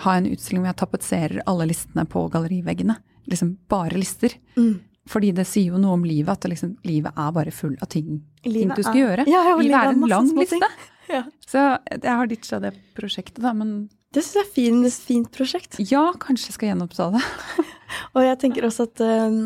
ha 0.00 0.14
en 0.16 0.26
utstilling 0.32 0.64
hvor 0.64 0.72
jeg 0.72 0.80
tapetserer 0.80 1.42
alle 1.50 1.68
listene 1.70 2.06
på 2.10 2.24
galleriveggene. 2.32 2.96
Liksom 3.30 3.52
bare 3.70 3.94
lister. 4.00 4.34
Mm. 4.56 4.80
Fordi 5.10 5.30
det 5.36 5.46
sier 5.48 5.72
jo 5.74 5.78
noe 5.82 5.94
om 5.98 6.04
livet, 6.06 6.32
at 6.32 6.48
liksom, 6.50 6.74
livet 6.86 7.12
er 7.18 7.30
bare 7.36 7.52
full 7.54 7.76
av 7.82 7.88
ting, 7.92 8.20
ting 8.44 8.68
du 8.72 8.82
skal 8.82 8.96
er- 8.96 9.00
gjøre. 9.04 9.24
Ja, 9.30 9.44
ja, 9.50 9.54
livet 9.56 9.66
livet 9.68 9.80
er 9.84 9.92
en 9.94 10.08
lang 10.08 10.32
liste. 10.40 10.72
Ja. 11.10 11.24
Så 11.42 11.58
jeg 11.90 12.06
har 12.06 12.28
ditcha 12.30 12.60
det 12.62 12.68
prosjektet, 12.94 13.40
da. 13.42 13.50
Men 13.52 13.88
Det 14.10 14.24
syns 14.24 14.38
jeg 14.40 14.46
er 14.46 14.54
fin, 14.54 14.78
et 14.86 15.02
fint 15.06 15.28
prosjekt. 15.30 15.76
ja, 15.86 16.08
kanskje 16.18 16.50
jeg 16.50 16.56
skal 16.56 16.72
gjenoppta 16.72 17.12
det. 17.14 17.22
Og 18.16 18.24
jeg 18.24 18.40
tenker 18.42 18.66
også 18.66 18.88
at 18.88 19.02
eh, 19.06 19.36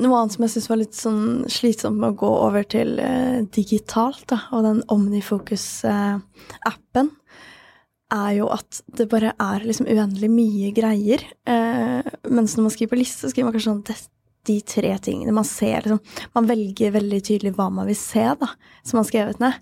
noe 0.00 0.16
annet 0.16 0.32
som 0.34 0.44
jeg 0.44 0.52
syns 0.54 0.70
var 0.70 0.80
litt 0.80 0.96
sånn 0.96 1.24
slitsomt 1.52 1.98
med 2.00 2.10
å 2.14 2.18
gå 2.22 2.30
over 2.46 2.62
til 2.68 2.90
uh, 3.00 3.38
digitalt, 3.52 4.24
da, 4.32 4.38
og 4.56 4.60
den 4.66 4.80
Omnifocus-appen, 4.92 7.08
er 8.10 8.32
jo 8.34 8.48
at 8.50 8.80
det 8.98 9.06
bare 9.12 9.30
er 9.38 9.64
liksom 9.64 9.88
uendelig 9.88 10.30
mye 10.32 10.70
greier. 10.76 11.20
Uh, 11.48 12.00
mens 12.28 12.56
når 12.56 12.64
man 12.66 12.74
skriver 12.74 12.92
på 12.94 13.02
liste, 13.02 13.20
så 13.22 13.28
skriver 13.32 13.46
man 13.48 13.54
kanskje 13.56 13.72
sånn 13.72 13.88
det, 13.88 13.96
de 14.48 14.58
tre 14.64 14.92
tingene 15.04 15.36
man 15.36 15.44
ser 15.44 15.84
liksom, 15.84 16.00
Man 16.32 16.48
velger 16.48 16.94
veldig 16.94 17.20
tydelig 17.26 17.52
hva 17.58 17.66
man 17.72 17.88
vil 17.90 18.00
se, 18.00 18.24
da, 18.40 18.48
som 18.80 18.92
man 18.96 19.04
har 19.04 19.12
skrevet 19.12 19.38
ned. 19.42 19.54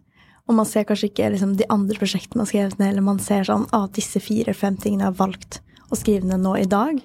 Og 0.48 0.56
man 0.56 0.68
ser 0.68 0.86
kanskje 0.88 1.10
ikke 1.10 1.28
liksom, 1.34 1.56
de 1.60 1.66
andre 1.72 1.96
prosjektene 2.00 2.40
man 2.40 2.46
har 2.46 2.52
skrevet 2.52 2.78
ned, 2.80 2.92
eller 2.92 3.04
man 3.04 3.20
ser 3.20 3.44
sånn 3.44 3.66
at 3.76 3.96
disse 3.98 4.20
fire-fem 4.24 4.78
tingene 4.80 5.10
har 5.10 5.18
valgt 5.18 5.60
å 5.92 5.98
skrive 5.98 6.28
ned 6.28 6.40
nå 6.44 6.54
i 6.56 6.68
dag. 6.68 7.00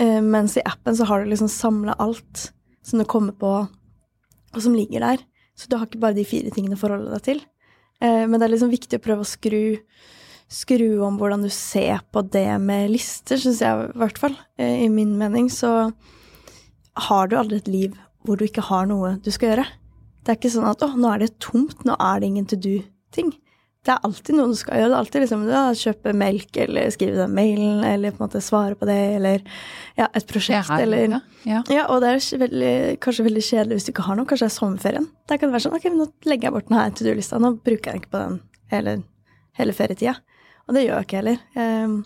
Uh, 0.00 0.20
mens 0.24 0.56
i 0.56 0.64
appen 0.64 0.96
så 0.96 1.06
har 1.10 1.20
du 1.20 1.32
liksom 1.32 1.50
samla 1.52 1.96
alt 2.00 2.48
som 2.86 3.02
du 3.02 3.04
kommer 3.08 3.36
på, 3.36 3.52
og 3.68 4.64
som 4.64 4.76
ligger 4.76 5.04
der. 5.04 5.24
Så 5.58 5.68
du 5.68 5.76
har 5.76 5.88
ikke 5.88 6.00
bare 6.00 6.16
de 6.16 6.24
fire 6.28 6.52
tingene 6.54 6.78
å 6.78 6.80
forholde 6.80 7.12
deg 7.12 7.26
til. 7.26 7.42
Uh, 8.00 8.24
men 8.24 8.38
det 8.38 8.46
er 8.46 8.54
liksom 8.54 8.72
viktig 8.72 8.96
å 8.96 9.04
prøve 9.04 9.26
å 9.26 9.28
skru, 9.28 9.62
skru 10.48 11.02
om 11.04 11.18
hvordan 11.20 11.44
du 11.44 11.50
ser 11.52 12.00
på 12.14 12.22
det 12.32 12.48
med 12.64 12.94
lister, 12.94 13.40
syns 13.42 13.60
jeg 13.64 13.90
i 13.90 14.00
hvert 14.00 14.20
fall. 14.22 14.38
Uh, 14.60 14.86
I 14.86 14.88
min 14.92 15.18
mening 15.20 15.52
så 15.52 15.90
har 17.08 17.28
du 17.28 17.36
aldri 17.36 17.60
et 17.60 17.68
liv 17.70 17.98
hvor 18.24 18.40
du 18.40 18.46
ikke 18.48 18.64
har 18.70 18.88
noe 18.88 19.18
du 19.20 19.28
skal 19.34 19.52
gjøre. 19.52 19.68
Det 20.28 20.34
er 20.34 20.40
ikke 20.42 20.52
sånn 20.52 20.68
at 20.68 20.82
'å, 20.84 20.90
nå 20.92 21.08
er 21.08 21.22
det 21.22 21.38
tomt, 21.40 21.86
nå 21.88 21.94
er 21.96 22.20
det 22.20 22.28
ingen 22.28 22.44
to 22.44 22.56
do'-ting. 22.60 23.30
Det 23.80 23.94
er 23.94 24.02
alltid 24.04 24.36
noe 24.36 24.50
du 24.50 24.56
skal 24.58 24.76
gjøre. 24.76 24.88
Det 24.90 24.96
er 24.96 25.00
alltid 25.00 25.22
liksom 25.22 25.44
ja, 25.48 25.62
kjøpe 25.80 26.12
melk, 26.12 26.56
eller 26.60 26.90
skrive 26.92 27.16
den 27.22 27.32
mailen, 27.32 27.80
eller 27.88 28.12
på 28.12 28.20
en 28.20 28.26
måte 28.26 28.42
svare 28.44 28.76
på 28.76 28.84
det, 28.84 28.98
eller 29.16 29.40
ja, 29.96 30.10
et 30.12 30.28
prosjekt, 30.28 30.68
her, 30.68 30.84
eller 30.84 31.14
ja, 31.14 31.20
ja. 31.48 31.62
ja, 31.72 31.86
og 31.88 32.02
det 32.04 32.10
er 32.12 32.42
veldig, 32.44 32.74
kanskje 33.00 33.24
veldig 33.30 33.46
kjedelig 33.48 33.78
hvis 33.78 33.88
du 33.88 33.92
ikke 33.94 34.04
har 34.10 34.20
noe. 34.20 34.28
Kanskje 34.28 34.44
det 34.44 34.52
er 34.52 34.56
sommerferien. 34.58 35.08
Der 35.24 35.40
kan 35.40 35.48
det 35.48 35.56
være 35.56 35.66
sånn 35.70 35.80
ok, 35.80 35.88
nå 35.96 36.10
legger 36.28 36.50
jeg 36.50 36.56
bort 36.58 36.68
denne 36.68 36.86
to 36.92 37.08
do-lista. 37.08 37.40
Nå 37.40 37.54
bruker 37.64 37.94
jeg 37.94 38.02
ikke 38.02 38.12
på 38.12 38.24
den 38.26 38.40
hele, 38.74 38.96
hele 39.56 39.80
ferietida. 39.80 40.18
Og 40.68 40.76
det 40.76 40.84
gjør 40.84 40.98
jeg 40.98 41.08
ikke 41.08 41.22
heller. 41.22 41.44
Um, 41.56 42.02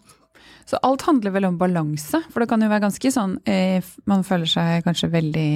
Så 0.70 0.78
alt 0.86 1.02
handler 1.02 1.34
vel 1.34 1.50
om 1.50 1.58
balanse, 1.58 2.22
for 2.30 2.38
det 2.38 2.52
kan 2.52 2.62
jo 2.62 2.70
være 2.70 2.86
ganske 2.86 3.10
sånn 3.10 3.40
eh, 3.50 3.82
Man 4.06 4.22
føler 4.22 4.46
seg 4.46 4.84
kanskje 4.86 5.10
veldig 5.10 5.50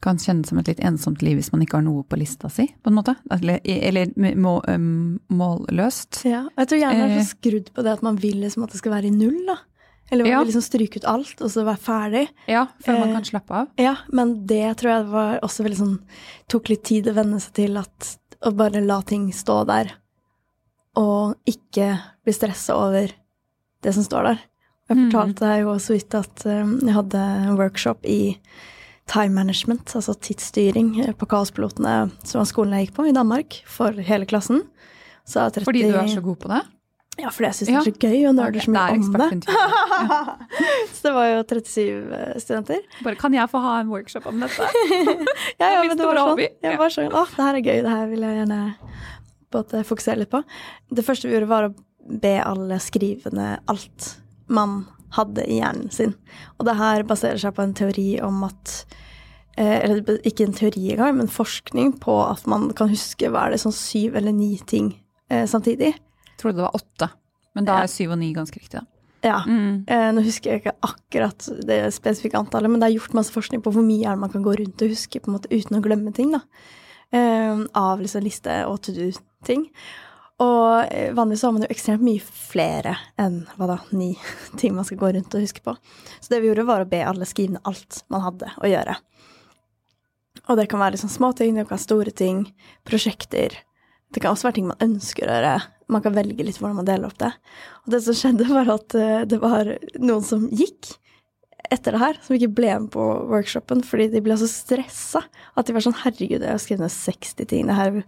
Kan 0.00 0.16
kjennes 0.18 0.46
som 0.48 0.58
et 0.58 0.68
litt 0.68 0.78
ensomt 0.86 1.22
liv 1.22 1.36
hvis 1.40 1.50
man 1.52 1.62
ikke 1.64 1.74
har 1.80 1.82
noe 1.82 2.04
på 2.06 2.16
lista 2.20 2.48
si, 2.48 2.68
på 2.82 2.86
en 2.92 2.94
måte. 3.00 3.16
Eller, 3.34 3.58
eller 3.66 4.12
må, 4.38 4.60
um, 4.68 5.18
målløst. 5.30 6.20
ja. 6.24 6.44
Jeg 6.56 6.68
tror 6.68 6.78
gjerne 6.78 7.00
jeg 7.00 7.10
er 7.16 7.18
Eh. 7.18 7.24
skrudd 7.32 7.72
på 7.74 7.82
det 7.82 7.92
at 7.92 8.02
man 8.02 8.16
vil 8.16 8.36
liksom 8.44 8.62
at 8.62 8.70
det 8.70 8.78
skal 8.78 8.92
være 8.92 9.06
i 9.06 9.10
null, 9.10 9.40
da. 9.46 9.56
Eller 10.10 10.24
man 10.24 10.30
Ja. 10.32 10.38
vil 10.44 10.52
liksom 10.52 10.62
stryke 10.62 10.96
ut 10.96 11.04
alt, 11.04 11.34
og 11.42 11.50
så 11.50 11.64
være 11.66 11.78
ferdig. 11.82 12.28
Ja, 12.46 12.66
før 12.82 13.00
man 13.00 13.08
Eh, 13.10 13.14
kan 13.14 13.24
slappe 13.24 13.50
av. 13.50 13.68
Ja, 13.76 13.96
men 14.10 14.46
det 14.46 14.76
tror 14.78 14.90
jeg 14.96 15.06
var 15.10 15.40
også 15.42 15.64
veldig 15.64 15.76
sånn 15.78 15.98
Tok 16.48 16.68
litt 16.70 16.84
tid 16.84 17.04
å 17.06 17.14
venne 17.14 17.40
seg 17.40 17.52
til 17.54 17.76
at 17.76 18.16
å 18.42 18.54
bare 18.56 18.80
la 18.80 19.00
ting 19.02 19.30
stå 19.32 19.66
der, 19.66 19.90
og 20.96 21.34
ikke 21.44 22.00
bli 22.24 22.32
stressa 22.32 22.74
over 22.74 23.10
det 23.82 23.94
som 23.94 24.02
står 24.04 24.22
der. 24.22 24.38
Jeg 24.88 24.96
Mhm. 24.96 25.10
fortalte 25.10 25.38
deg 25.40 25.60
jo 25.64 25.74
så 25.74 25.92
vidt 25.98 26.14
at 26.14 26.46
um, 26.46 26.78
jeg 26.80 26.94
hadde 26.94 27.14
en 27.18 27.56
workshop 27.56 27.98
i 28.04 28.38
time 29.08 29.34
management, 29.34 29.94
altså 29.96 30.14
tidsstyring, 30.20 30.92
eh, 31.04 31.14
på 31.16 31.28
Kaospilotene, 31.30 32.10
som 32.24 32.42
var 32.42 32.48
skolen 32.50 32.76
jeg 32.76 32.88
gikk 32.88 32.96
på 32.98 33.06
i 33.08 33.14
Danmark, 33.16 33.62
for 33.66 33.92
hele 33.92 34.28
klassen. 34.28 34.64
Så 35.28 35.46
30 35.52 35.64
Fordi 35.68 35.86
du 35.88 35.96
er 35.96 36.10
så 36.12 36.24
god 36.24 36.36
på 36.42 36.48
det? 36.52 36.62
Ja, 37.18 37.32
fordi 37.34 37.48
jeg 37.48 37.54
syns 37.58 37.68
Ja. 37.68 37.80
det 37.82 37.88
er 37.88 37.90
så 37.90 37.98
gøy, 37.98 38.28
og 38.28 38.34
nerder 38.36 38.58
Ok, 38.58 38.64
så 38.64 38.70
mye 38.70 39.30
om 39.32 39.40
det. 39.40 39.54
så 40.94 41.02
det 41.02 41.14
var 41.16 41.26
jo 41.26 41.42
37 41.42 42.12
eh, 42.14 42.38
studenter. 42.38 42.84
Bare 43.02 43.18
kan 43.18 43.34
jeg 43.34 43.50
få 43.50 43.58
ha 43.64 43.80
en 43.80 43.90
workshop 43.90 44.26
om 44.30 44.40
dette? 44.44 44.68
Ja, 45.60 45.72
ja, 45.72 45.82
men 45.82 45.96
det 45.98 46.06
var 46.06 46.20
sånn. 46.20 46.44
Jeg 46.62 46.78
var 46.78 46.94
sånn, 46.94 47.10
å, 47.10 47.24
det 47.26 47.42
her 47.42 47.58
er 47.58 47.64
gøy, 47.64 47.82
det 47.82 47.90
her 47.96 48.06
vil 48.12 48.22
jeg 48.22 48.38
gjerne 48.38 48.60
både 49.50 49.82
fokusere 49.88 50.22
litt 50.22 50.30
på. 50.30 50.42
Det 50.94 51.04
første 51.04 51.26
vi 51.28 51.34
gjorde 51.34 51.50
var 51.50 51.66
å 51.66 51.74
be 52.22 52.36
alle 52.44 52.78
skrivende 52.80 53.58
alt 53.66 54.12
man 54.46 54.84
hadde 55.16 55.44
i 55.48 55.60
hjernen 55.60 55.90
sin. 55.94 56.14
Og 56.58 56.66
det 56.68 56.76
her 56.76 57.02
baserer 57.08 57.38
seg 57.40 57.54
på 57.56 57.62
en 57.64 57.74
teori 57.74 58.20
om 58.24 58.42
at 58.44 58.84
eh, 59.56 59.80
Eller 59.84 60.18
ikke 60.28 60.44
en 60.46 60.52
teori 60.54 60.92
engang, 60.92 61.16
men 61.16 61.28
forskning 61.28 61.94
på 62.00 62.14
at 62.30 62.46
man 62.46 62.70
kan 62.78 62.88
huske 62.92 63.30
hva 63.30 63.46
er 63.46 63.50
det 63.56 63.60
sånn 63.64 63.74
syv 63.74 64.16
eller 64.16 64.32
ni 64.32 64.56
ting 64.66 64.92
eh, 65.30 65.46
samtidig. 65.46 65.94
Jeg 65.94 66.38
trodde 66.38 66.56
det 66.60 66.66
var 66.68 66.76
åtte, 66.78 67.08
men 67.54 67.64
da 67.64 67.78
Ja. 67.80 67.82
er 67.82 67.86
syv 67.90 68.12
og 68.12 68.18
ni 68.18 68.32
ganske 68.34 68.54
riktig. 68.60 68.80
da. 68.80 68.86
Ja. 69.24 69.40
Mm. 69.46 69.82
Eh, 69.90 70.12
nå 70.14 70.22
husker 70.22 70.52
jeg 70.52 70.60
ikke 70.62 70.76
akkurat 70.86 71.48
det 71.66 71.80
spesifikke 71.92 72.38
antallet, 72.38 72.70
men 72.70 72.78
det 72.80 72.86
er 72.92 72.98
gjort 73.00 73.14
masse 73.18 73.32
forskning 73.34 73.62
på 73.64 73.72
hvor 73.74 73.82
mye 73.82 74.06
er 74.06 74.14
det 74.14 74.20
man 74.22 74.30
kan 74.30 74.44
gå 74.44 74.54
rundt 74.60 74.82
og 74.82 74.88
huske 74.94 75.18
på 75.20 75.26
en 75.32 75.34
måte 75.40 75.50
uten 75.50 75.74
å 75.80 75.82
glemme 75.82 76.14
ting. 76.14 76.30
da. 76.36 76.40
Eh, 77.10 77.64
av 77.74 77.98
liksom 78.00 78.22
liste 78.22 78.60
og 78.68 78.80
to 78.82 78.92
do-ting. 78.92 79.70
Og 80.38 80.94
eh, 80.94 81.10
vanligvis 81.14 81.42
har 81.42 81.54
man 81.54 81.64
jo 81.64 81.70
ekstremt 81.72 82.04
mye 82.06 82.22
flere 82.22 82.94
enn 83.18 83.40
hva 83.58 83.72
da, 83.72 83.78
ni 83.90 84.12
ting 84.60 84.76
man 84.76 84.86
skal 84.86 85.00
gå 85.00 85.12
rundt 85.16 85.34
og 85.34 85.42
huske 85.42 85.64
på. 85.64 85.74
Så 86.20 86.30
det 86.32 86.42
vi 86.42 86.50
gjorde, 86.50 86.68
var 86.68 86.84
å 86.84 86.90
be 86.90 87.02
alle 87.04 87.26
skrive 87.28 87.56
ned 87.56 87.66
alt 87.68 88.04
man 88.12 88.22
hadde 88.26 88.52
å 88.62 88.70
gjøre. 88.70 88.94
Og 90.48 90.60
det 90.60 90.68
kan 90.70 90.80
være 90.80 90.94
liksom 90.94 91.10
små 91.12 91.32
ting, 91.36 91.56
det 91.56 91.66
kan 91.66 91.74
være 91.74 91.86
store 91.86 92.14
ting, 92.14 92.44
prosjekter. 92.86 93.58
Det 94.14 94.22
kan 94.22 94.32
også 94.32 94.48
være 94.48 94.60
ting 94.60 94.70
man 94.70 94.86
ønsker 94.86 95.26
å 95.26 95.34
gjøre. 95.34 95.58
Man 95.92 96.04
kan 96.04 96.14
velge 96.16 96.46
litt 96.46 96.60
hvordan 96.60 96.78
man 96.78 96.88
deler 96.88 97.10
opp 97.10 97.18
det. 97.20 97.34
Og 97.84 97.92
det 97.92 98.02
som 98.06 98.16
skjedde, 98.16 98.48
var 98.60 98.72
at 98.78 98.96
eh, 98.96 99.26
det 99.28 99.42
var 99.42 99.74
noen 99.98 100.24
som 100.24 100.46
gikk 100.48 100.94
etter 101.68 101.92
det 101.92 102.00
her, 102.00 102.18
som 102.24 102.36
ikke 102.36 102.54
ble 102.56 102.74
med 102.80 102.92
på 102.94 103.04
workshopen 103.28 103.82
fordi 103.84 104.06
de 104.14 104.22
ble 104.24 104.36
så 104.40 104.46
stressa 104.48 105.20
at 105.58 105.68
de 105.68 105.74
var 105.76 105.84
sånn 105.84 105.98
Herregud, 106.00 106.40
jeg 106.40 106.54
har 106.54 106.62
skrevet 106.62 106.86
ned 106.86 106.94
60 106.94 107.48
ting. 107.50 107.66
Det 107.68 107.76
her 107.76 107.98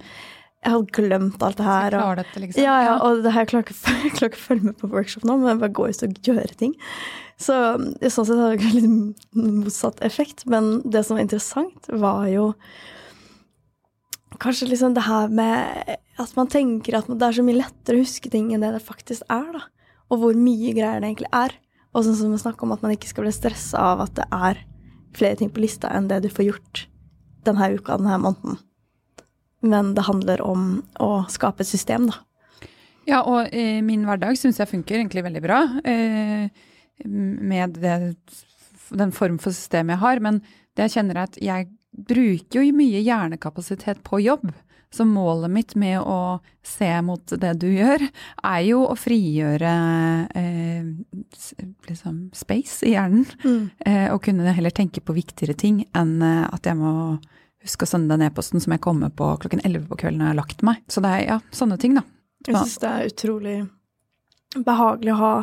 Jeg 0.60 0.72
hadde 0.74 0.92
glemt 0.92 1.42
alt 1.42 1.56
det 1.56 1.64
her. 1.64 1.94
og- 1.96 2.16
dette, 2.20 2.40
liksom. 2.42 2.62
ja, 2.62 2.74
ja, 2.84 2.96
og 3.00 3.22
det 3.24 3.32
her 3.32 3.46
jeg 3.46 3.48
klarer 3.48 3.64
ikke, 3.64 3.76
jeg 4.04 4.12
klarer 4.12 4.30
ikke 4.30 4.40
å 4.42 4.46
følge 4.48 4.64
med 4.68 4.76
på 4.78 4.90
workshop 4.92 5.24
nå, 5.24 5.38
men 5.40 5.48
jeg 5.54 5.60
bare 5.62 5.76
går 5.78 5.88
ut 5.94 6.02
og 6.04 6.22
gjør 6.28 6.56
ting. 6.60 6.74
Så 7.40 7.56
sånn 8.12 8.26
sett 8.28 8.36
hadde 8.36 8.58
det 8.60 8.72
litt 8.76 9.16
motsatt 9.32 10.02
effekt, 10.04 10.44
men 10.46 10.82
det 10.84 11.06
som 11.06 11.16
var 11.16 11.24
interessant, 11.24 11.88
var 11.88 12.26
jo 12.28 12.50
kanskje 14.40 14.68
liksom 14.68 14.94
det 14.96 15.04
her 15.06 15.28
med 15.32 15.96
at 16.20 16.36
man 16.36 16.48
tenker 16.52 16.96
at 16.98 17.08
det 17.08 17.24
er 17.26 17.36
så 17.38 17.44
mye 17.44 17.58
lettere 17.60 17.96
å 17.98 18.04
huske 18.04 18.30
ting 18.32 18.52
enn 18.54 18.60
det 18.64 18.74
det 18.76 18.84
faktisk 18.84 19.24
er, 19.32 19.48
da. 19.56 19.64
Og 20.10 20.20
hvor 20.22 20.36
mye 20.36 20.72
greier 20.76 21.00
det 21.00 21.08
egentlig 21.10 21.30
er. 21.32 21.54
Og 21.94 22.04
sånn 22.06 22.16
som 22.18 22.32
vi 22.34 22.38
snakker 22.40 22.66
om 22.66 22.72
at 22.76 22.82
man 22.84 22.92
ikke 22.94 23.08
skal 23.10 23.24
bli 23.26 23.32
stressa 23.34 23.80
av 23.94 24.04
at 24.04 24.14
det 24.18 24.26
er 24.32 24.60
flere 25.16 25.38
ting 25.40 25.50
på 25.50 25.62
lista 25.64 25.90
enn 25.90 26.08
det 26.10 26.20
du 26.24 26.28
får 26.30 26.46
gjort 26.50 26.84
denne 27.46 27.70
uka, 27.74 27.96
denne 27.98 28.18
måneden. 28.22 28.60
Men 29.60 29.94
det 29.96 30.06
handler 30.06 30.42
om 30.44 30.66
å 31.02 31.10
skape 31.32 31.64
et 31.64 31.70
system, 31.70 32.08
da. 32.10 32.22
Ja, 33.08 33.22
og 33.24 33.50
eh, 33.56 33.80
min 33.84 34.04
hverdag 34.06 34.38
syns 34.38 34.60
jeg 34.60 34.70
funker 34.70 34.98
egentlig 34.98 35.24
veldig 35.26 35.42
bra. 35.44 35.60
Eh, 35.88 36.48
med 37.04 37.78
det, 37.80 38.14
den 38.92 39.12
form 39.12 39.38
for 39.42 39.56
system 39.56 39.92
jeg 39.92 40.02
har. 40.02 40.20
Men 40.22 40.40
det 40.76 40.88
jeg 40.88 40.98
kjenner 40.98 41.18
er 41.18 41.28
at 41.28 41.38
jeg 41.42 41.70
bruker 41.90 42.60
jo 42.60 42.76
mye 42.76 43.00
hjernekapasitet 43.02 44.02
på 44.06 44.22
jobb. 44.22 44.52
Så 44.90 45.04
målet 45.06 45.52
mitt 45.54 45.74
med 45.78 46.00
å 46.02 46.40
se 46.66 46.88
mot 47.06 47.22
det 47.38 47.52
du 47.62 47.68
gjør, 47.70 48.02
er 48.42 48.62
jo 48.66 48.80
å 48.88 48.96
frigjøre 48.98 49.74
eh, 50.34 50.88
liksom 51.86 52.24
space 52.34 52.88
i 52.88 52.96
hjernen. 52.96 53.22
Eh, 53.86 54.08
og 54.10 54.24
kunne 54.26 54.50
heller 54.56 54.74
tenke 54.74 55.02
på 55.02 55.14
viktigere 55.14 55.54
ting 55.54 55.84
enn 55.94 56.16
eh, 56.26 56.48
at 56.50 56.66
jeg 56.66 56.78
må 56.80 57.20
huske 57.64 57.86
å 57.86 57.90
sende 57.90 58.14
den 58.14 58.26
e-posten 58.26 58.62
som 58.62 58.72
jeg 58.74 58.82
kommer 58.84 59.12
på 59.12 59.28
klokken 59.42 59.62
11 59.64 59.86
på 59.90 59.98
kvelden 60.00 60.20
når 60.20 60.30
jeg 60.30 60.34
har 60.34 60.40
lagt 60.40 60.64
meg. 60.66 60.82
Så 60.88 61.02
det 61.04 61.12
er 61.16 61.26
ja, 61.26 61.38
sånne 61.54 61.78
ting, 61.80 61.96
da. 61.98 62.04
Jeg 62.46 62.56
syns 62.56 62.78
det 62.80 62.90
er 62.90 63.10
utrolig 63.10 63.56
behagelig 64.66 65.12
å 65.14 65.20
ha 65.20 65.34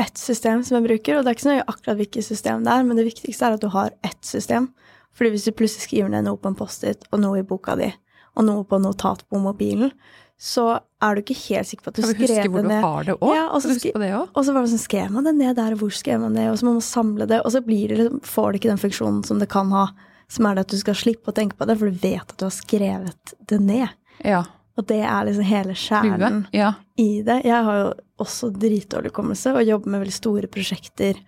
ett 0.00 0.20
system 0.20 0.62
som 0.64 0.78
jeg 0.78 0.86
bruker, 0.86 1.18
og 1.18 1.24
det 1.24 1.32
er 1.32 1.36
ikke 1.36 1.46
så 1.46 1.54
nøye 1.54 1.66
akkurat 1.68 1.98
hvilket 1.98 2.24
system 2.24 2.64
det 2.64 2.72
er, 2.72 2.84
men 2.86 3.00
det 3.00 3.08
viktigste 3.08 3.48
er 3.48 3.56
at 3.56 3.64
du 3.64 3.68
har 3.72 3.92
ett 4.06 4.20
system. 4.24 4.70
Fordi 5.16 5.34
hvis 5.34 5.48
du 5.48 5.52
plutselig 5.56 5.88
skriver 5.88 6.12
ned 6.12 6.24
noe 6.28 6.40
på 6.40 6.48
en 6.48 6.56
Post-It, 6.56 7.08
og 7.10 7.20
noe 7.20 7.40
i 7.40 7.46
boka 7.46 7.74
di, 7.80 7.90
og 8.38 8.46
noe 8.46 8.64
på 8.68 8.78
notat 8.80 9.24
på 9.28 9.40
mobilen, 9.42 9.90
så 10.40 10.78
er 11.04 11.16
du 11.16 11.20
ikke 11.20 11.36
helt 11.36 11.68
sikker 11.68 11.84
på 11.84 11.90
at 11.92 11.98
du 11.98 12.04
Skal 12.04 12.14
vi 12.16 12.22
huske 12.22 12.36
skrev 12.38 12.52
hvor 12.54 12.62
det 12.62 12.68
du 12.68 12.72
ned. 12.72 12.84
har 12.86 13.08
det 13.10 13.16
òg? 13.18 13.32
Ja, 13.36 13.42
og 13.50 13.60
så 13.60 13.68
du 13.68 13.74
huske 13.74 13.90
det? 14.00 14.12
Var 14.14 14.46
det 14.62 14.70
sånn, 14.72 14.80
skrev 14.86 15.10
man 15.12 15.26
det 15.28 15.34
ned 15.36 15.58
der, 15.58 15.74
og 15.74 15.82
hvor 15.82 15.92
skrev 15.92 16.22
man 16.22 16.38
det, 16.38 16.46
og 16.48 16.56
så 16.56 16.68
må 16.68 16.76
man 16.78 16.86
samle 16.86 17.26
det, 17.28 17.42
og 17.44 17.52
så 17.52 17.60
blir 17.64 17.92
det, 17.92 18.06
får 18.24 18.46
det 18.52 18.60
ikke 18.62 18.70
den 18.72 18.80
funksjonen 18.80 19.20
som 19.28 19.42
det 19.42 19.50
kan 19.52 19.74
ha, 19.76 19.90
som 20.30 20.46
er 20.46 20.54
det 20.56 20.66
at 20.68 20.72
du 20.74 20.78
skal 20.80 20.94
slippe 20.98 21.32
å 21.32 21.36
tenke 21.36 21.58
på 21.58 21.66
det, 21.68 21.76
for 21.80 21.90
du 21.90 22.00
vet 22.04 22.22
at 22.22 22.36
du 22.38 22.46
har 22.46 22.54
skrevet 22.54 23.34
det 23.50 23.58
ned. 23.60 23.88
Ja. 24.24 24.44
Og 24.78 24.86
det 24.88 25.00
er 25.02 25.26
liksom 25.26 25.44
hele 25.48 25.74
kjernen 25.76 26.44
Ja. 26.56 26.72
i 26.96 27.22
det. 27.26 27.40
Jeg 27.44 27.64
har 27.66 27.78
jo 27.80 27.88
også 28.22 28.52
dritdårlig 28.54 29.10
hukommelse 29.10 29.52
og 29.56 29.66
jobber 29.66 29.90
med 29.90 30.04
veldig 30.04 30.14
store 30.16 30.48
prosjekter 30.52 31.18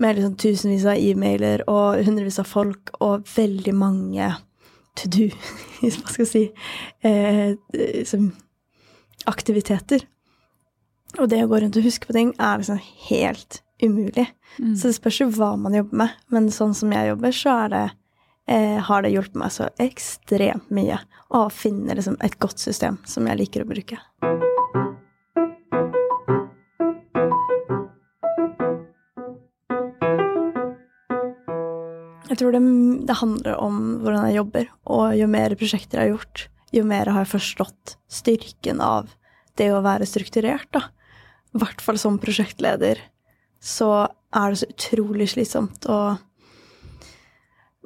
med 0.00 0.16
liksom 0.18 0.34
tusenvis 0.36 0.84
av 0.84 0.98
e-mailer 1.00 1.62
og 1.72 2.02
hundrevis 2.04 2.38
av 2.42 2.48
folk 2.50 2.90
og 3.00 3.24
veldig 3.36 3.72
mange 3.74 4.26
to 4.96 5.08
do, 5.12 5.28
hvis 5.80 5.96
man 6.02 6.12
skal 6.12 6.28
si, 6.28 6.42
eh, 7.04 7.54
liksom 7.72 8.32
aktiviteter. 9.26 10.04
Og 11.20 11.28
det 11.30 11.42
å 11.44 11.48
gå 11.48 11.60
rundt 11.62 11.76
og 11.78 11.86
huske 11.86 12.08
på 12.10 12.16
ting 12.16 12.34
er 12.36 12.60
liksom 12.60 12.80
helt 13.08 13.60
umulig. 13.82 14.26
Mm. 14.58 14.74
Så 14.76 14.88
det 14.90 14.96
spørs 14.98 15.20
jo 15.22 15.28
hva 15.36 15.54
man 15.60 15.76
jobber 15.76 16.02
med. 16.04 16.16
Men 16.32 16.50
sånn 16.52 16.74
som 16.76 16.92
jeg 16.92 17.10
jobber, 17.12 17.32
så 17.36 17.54
er 17.64 17.72
det, 17.72 17.84
eh, 18.46 18.78
har 18.82 19.02
det 19.02 19.12
hjulpet 19.14 19.38
meg 19.40 19.52
så 19.54 19.68
ekstremt 19.82 20.70
mye 20.74 20.98
å 21.34 21.46
finne 21.52 21.96
liksom 21.96 22.18
et 22.24 22.38
godt 22.42 22.62
system 22.62 23.00
som 23.08 23.26
jeg 23.28 23.40
liker 23.42 23.64
å 23.64 23.70
bruke. 23.70 24.00
Jeg 32.26 32.40
tror 32.42 32.52
det, 32.52 32.60
det 33.08 33.16
handler 33.16 33.54
om 33.62 33.76
hvordan 34.02 34.26
jeg 34.28 34.36
jobber, 34.36 34.66
og 34.92 35.04
jo 35.16 35.28
mer 35.30 35.54
prosjekter 35.56 36.02
jeg 36.02 36.04
har 36.04 36.18
gjort, 36.18 36.42
jo 36.74 36.82
mer 36.84 37.08
har 37.08 37.24
jeg 37.24 37.32
forstått 37.32 37.94
styrken 38.12 38.82
av 38.84 39.14
det 39.56 39.70
å 39.72 39.80
være 39.84 40.08
strukturert, 40.08 40.68
da. 40.74 40.82
I 41.56 41.62
hvert 41.62 41.80
fall 41.80 41.96
som 41.96 42.18
prosjektleder 42.20 43.00
så 43.62 43.88
er 44.36 44.52
det 44.52 44.60
så 44.60 44.68
utrolig 44.68 45.30
slitsomt 45.32 45.86
å 45.88 46.18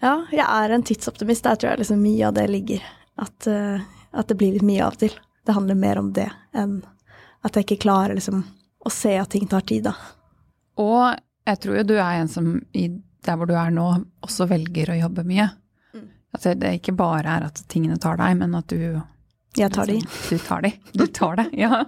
ja, 0.00 0.14
jeg 0.32 0.46
er 0.46 0.72
en 0.72 0.86
tidsoptimist. 0.86 1.44
Der 1.44 1.58
tror 1.58 1.74
jeg 1.74 1.82
liksom 1.82 2.00
mye 2.00 2.30
av 2.30 2.38
det 2.38 2.46
ligger. 2.48 2.86
At, 3.20 3.48
eh, 3.50 3.84
at 4.16 4.30
det 4.30 4.38
blir 4.40 4.56
litt 4.56 4.64
mye 4.66 4.86
av 4.86 4.96
og 4.96 5.02
til. 5.04 5.18
Det 5.46 5.54
handler 5.56 5.78
mer 5.78 5.98
om 5.98 6.12
det 6.14 6.28
enn 6.54 6.80
at 7.42 7.56
jeg 7.58 7.66
ikke 7.66 7.82
klarer 7.84 8.14
liksom 8.14 8.44
å 8.86 8.90
se 8.90 9.16
at 9.18 9.32
ting 9.34 9.48
tar 9.50 9.64
tid, 9.66 9.88
da. 9.88 9.94
Og 10.78 11.16
jeg 11.46 11.58
tror 11.62 11.80
jo 11.80 11.86
du 11.86 11.96
er 11.96 12.20
en 12.20 12.30
som 12.30 12.52
i 12.78 12.86
der 13.22 13.38
hvor 13.38 13.46
du 13.46 13.54
er 13.54 13.70
nå, 13.74 13.86
også 14.26 14.48
velger 14.50 14.90
å 14.90 14.98
jobbe 14.98 15.24
mye. 15.26 15.48
Mm. 15.94 16.06
At 16.34 16.46
det, 16.58 16.72
ikke 16.80 16.94
bare 16.98 17.36
er 17.38 17.46
at 17.46 17.60
tingene 17.70 17.98
tar 18.02 18.18
deg, 18.18 18.34
men 18.40 18.54
at 18.58 18.70
du 18.70 19.00
Jeg 19.58 19.70
tar 19.74 19.86
de. 19.86 19.98
liksom, 20.00 20.38
Du 20.38 20.46
tar 20.46 20.62
de. 20.64 20.72
Du 20.94 21.06
tar 21.06 21.36
det, 21.38 21.48
ja. 21.58 21.84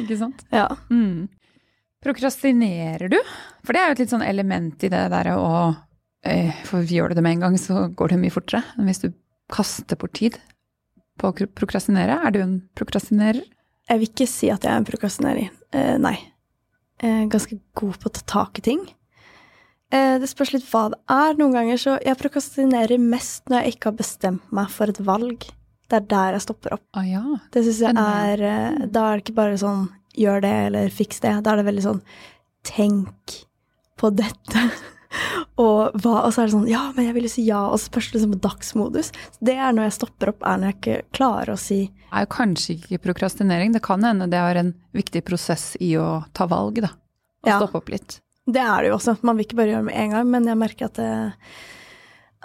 Ikke 0.00 0.16
sant? 0.20 0.44
Ja. 0.54 0.68
Mm. 0.88 1.26
Prokrastinerer 2.04 3.08
du? 3.12 3.18
For 3.64 3.74
det 3.74 3.82
er 3.82 3.90
jo 3.90 3.96
et 3.96 4.02
litt 4.04 4.12
sånn 4.14 4.24
element 4.24 4.84
i 4.86 4.90
det 4.92 5.02
derre 5.12 5.36
å 5.40 5.52
eh, 6.24 6.52
For 6.68 6.84
gjør 6.86 7.12
du 7.12 7.18
det 7.18 7.24
med 7.26 7.38
en 7.38 7.48
gang, 7.48 7.58
så 7.60 7.88
går 7.92 8.14
det 8.14 8.20
mye 8.22 8.34
fortere 8.34 8.62
enn 8.76 8.88
hvis 8.88 9.02
du 9.04 9.10
kaster 9.52 9.98
bort 10.00 10.16
tid 10.18 10.38
på 11.20 11.30
å 11.30 11.48
prokrastinere. 11.56 12.18
Er 12.26 12.34
du 12.34 12.40
en 12.42 12.56
prokrastinerer? 12.78 13.44
Jeg 13.86 14.02
vil 14.02 14.10
ikke 14.10 14.28
si 14.30 14.50
at 14.50 14.64
jeg 14.66 14.72
er 14.72 14.80
en 14.80 14.88
prokrastinerer. 14.88 15.50
Eh, 15.76 15.96
nei. 16.02 16.16
Jeg 17.02 17.26
er 17.26 17.32
ganske 17.32 17.58
god 17.76 17.98
på 18.00 18.10
å 18.10 18.14
ta 18.16 18.24
tak 18.26 18.60
i 18.60 18.64
ting. 18.66 18.82
Eh, 19.94 20.16
det 20.18 20.28
spørs 20.30 20.54
litt 20.54 20.66
hva 20.70 20.88
det 20.92 20.98
er. 21.12 21.36
Noen 21.38 21.54
ganger 21.54 21.78
så 21.78 21.98
Jeg 22.02 22.18
prokrastinerer 22.18 22.98
mest 22.98 23.46
når 23.48 23.62
jeg 23.62 23.76
ikke 23.76 23.92
har 23.92 24.00
bestemt 24.00 24.54
meg 24.54 24.72
for 24.74 24.90
et 24.90 25.02
valg. 25.06 25.46
Det 25.86 26.00
er 26.00 26.08
der 26.10 26.36
jeg 26.36 26.46
stopper 26.48 26.74
opp. 26.74 26.86
Ah, 26.98 27.06
ja. 27.06 27.22
Det 27.54 27.62
syns 27.62 27.82
jeg 27.84 27.94
er 27.94 28.42
eh, 28.42 28.86
Da 28.90 29.06
er 29.06 29.20
det 29.20 29.26
ikke 29.26 29.38
bare 29.38 29.60
sånn 29.60 29.86
gjør 30.16 30.42
det 30.42 30.54
eller 30.70 30.90
fiks 30.90 31.22
det. 31.22 31.36
Da 31.44 31.52
er 31.52 31.60
det 31.60 31.68
veldig 31.68 31.84
sånn 31.84 32.02
tenk 32.66 33.42
på 34.00 34.10
dette. 34.16 34.66
og, 35.56 35.94
hva, 36.02 36.18
og 36.26 36.32
så 36.34 36.42
er 36.42 36.48
det 36.50 36.52
sånn 36.52 36.68
ja, 36.68 36.82
men 36.96 37.06
jeg 37.06 37.14
vil 37.16 37.26
jo 37.28 37.32
si 37.32 37.44
ja, 37.46 37.62
og 37.70 37.78
så 37.80 37.88
spørs 37.88 38.10
det 38.10 38.18
liksom 38.18 38.34
på 38.34 38.40
dagsmodus. 38.44 39.08
Det 39.40 39.54
er 39.56 39.72
når 39.72 39.88
jeg 39.88 39.94
stopper 39.96 40.32
opp, 40.34 40.42
er 40.44 40.58
når 40.60 40.72
jeg 40.72 40.76
ikke 40.80 40.98
klarer 41.16 41.54
å 41.54 41.58
si 41.60 41.78
Det 41.88 42.12
er 42.12 42.26
jo 42.26 42.30
kanskje 42.36 42.76
ikke 42.76 42.98
prokrastinering. 43.06 43.72
Det 43.72 43.82
kan 43.86 44.04
hende 44.04 44.28
det 44.32 44.38
er 44.40 44.60
en 44.60 44.74
viktig 44.96 45.24
prosess 45.24 45.72
i 45.80 45.94
å 46.00 46.24
ta 46.36 46.46
valg, 46.50 46.82
da. 46.84 46.92
Og 47.44 47.48
Ja. 47.50 47.58
stoppe 47.60 47.80
opp 47.80 47.88
litt. 47.94 48.20
Det 48.46 48.60
er 48.62 48.82
det 48.82 48.88
jo 48.92 48.96
også. 48.98 49.16
Man 49.26 49.36
vil 49.36 49.46
ikke 49.46 49.56
bare 49.58 49.72
gjøre 49.72 49.82
det 49.84 49.88
med 49.90 49.96
en 50.04 50.10
gang, 50.10 50.30
men 50.30 50.44
jeg 50.46 50.58
merker 50.60 50.84
at 50.86 50.94
det 51.00 51.32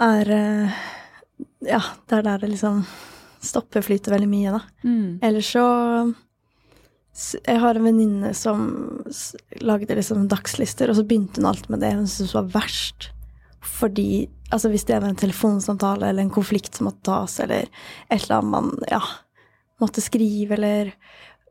er 0.02 0.32
eh, 0.32 0.82
Ja, 1.68 1.82
det 2.10 2.18
er 2.18 2.22
der 2.26 2.38
det 2.42 2.50
liksom 2.56 2.84
stopper 3.42 3.82
flyter 3.86 4.14
veldig 4.16 4.30
mye, 4.30 4.52
da. 4.56 4.62
Mm. 4.86 5.20
Ellers 5.22 5.52
så 5.54 5.66
Jeg 7.12 7.60
har 7.60 7.76
en 7.76 7.84
venninne 7.84 8.32
som 8.38 8.62
lagde 9.60 9.98
liksom 9.98 10.30
dagslister, 10.32 10.90
og 10.90 11.00
så 11.00 11.04
begynte 11.08 11.42
hun 11.42 11.50
alt 11.50 11.68
med 11.72 11.84
det 11.84 11.92
hun 11.98 12.08
syntes 12.08 12.38
var 12.38 12.48
verst. 12.54 13.10
Fordi 13.62 14.30
altså 14.52 14.72
hvis 14.72 14.88
det 14.88 15.02
var 15.02 15.12
en 15.12 15.20
telefonsamtale 15.20 16.08
eller 16.10 16.26
en 16.26 16.34
konflikt 16.34 16.78
som 16.78 16.88
måtte 16.90 17.06
tas, 17.10 17.40
eller 17.44 17.68
et 18.10 18.24
eller 18.24 18.40
annet 18.40 18.56
man 18.56 18.72
ja, 18.90 19.02
måtte 19.84 20.04
skrive, 20.04 20.56
eller 20.58 20.96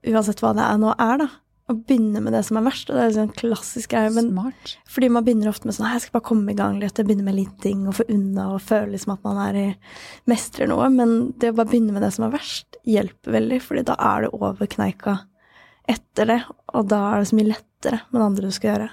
uansett 0.08 0.42
hva 0.42 0.54
det 0.56 0.64
er 0.64 0.80
nå 0.80 0.96
er, 0.96 1.24
da. 1.24 1.30
Å 1.70 1.74
begynne 1.76 2.18
med 2.18 2.34
det 2.34 2.40
som 2.48 2.56
er 2.58 2.64
verst. 2.66 2.88
Og 2.90 2.96
det 2.98 3.02
er 3.04 3.12
sånn 3.14 3.36
klassisk 3.36 3.92
greie. 3.92 4.10
Men 4.10 4.32
Smart. 4.32 4.72
fordi 4.90 5.06
man 5.14 5.22
begynner 5.22 5.52
ofte 5.52 5.68
med 5.68 5.76
sånn 5.76 5.86
Jeg 5.86 6.02
skal 6.02 6.16
bare 6.16 6.26
komme 6.26 6.50
i 6.50 6.56
gang 6.58 6.80
litt, 6.80 6.98
jeg 6.98 7.06
begynner 7.06 7.28
med 7.28 7.36
litt 7.36 7.60
ting 7.62 7.84
og 7.86 7.94
få 8.00 8.08
unna 8.10 8.48
og 8.56 8.64
føle 8.66 8.96
liksom 8.96 9.12
at 9.14 9.22
man 9.28 9.38
er 9.44 9.58
i 9.60 9.66
mestrer 10.32 10.66
noe. 10.72 10.88
Men 10.90 11.30
det 11.38 11.52
å 11.52 11.58
bare 11.60 11.70
begynne 11.70 11.94
med 11.94 12.02
det 12.02 12.10
som 12.16 12.26
er 12.26 12.34
verst, 12.34 12.80
hjelper 12.90 13.36
veldig, 13.38 13.60
fordi 13.62 13.86
da 13.86 13.94
er 14.02 14.26
det 14.26 14.32
over 14.34 14.72
kneika 14.72 15.20
etter 15.88 16.32
det. 16.32 16.40
Og 16.74 16.88
da 16.90 17.00
er 17.10 17.20
det 17.20 17.30
så 17.30 17.38
mye 17.38 17.52
lettere 17.52 18.02
med 18.10 18.20
det 18.20 18.26
andre 18.26 18.50
du 18.50 18.56
skal 18.56 18.72
gjøre. 18.74 18.90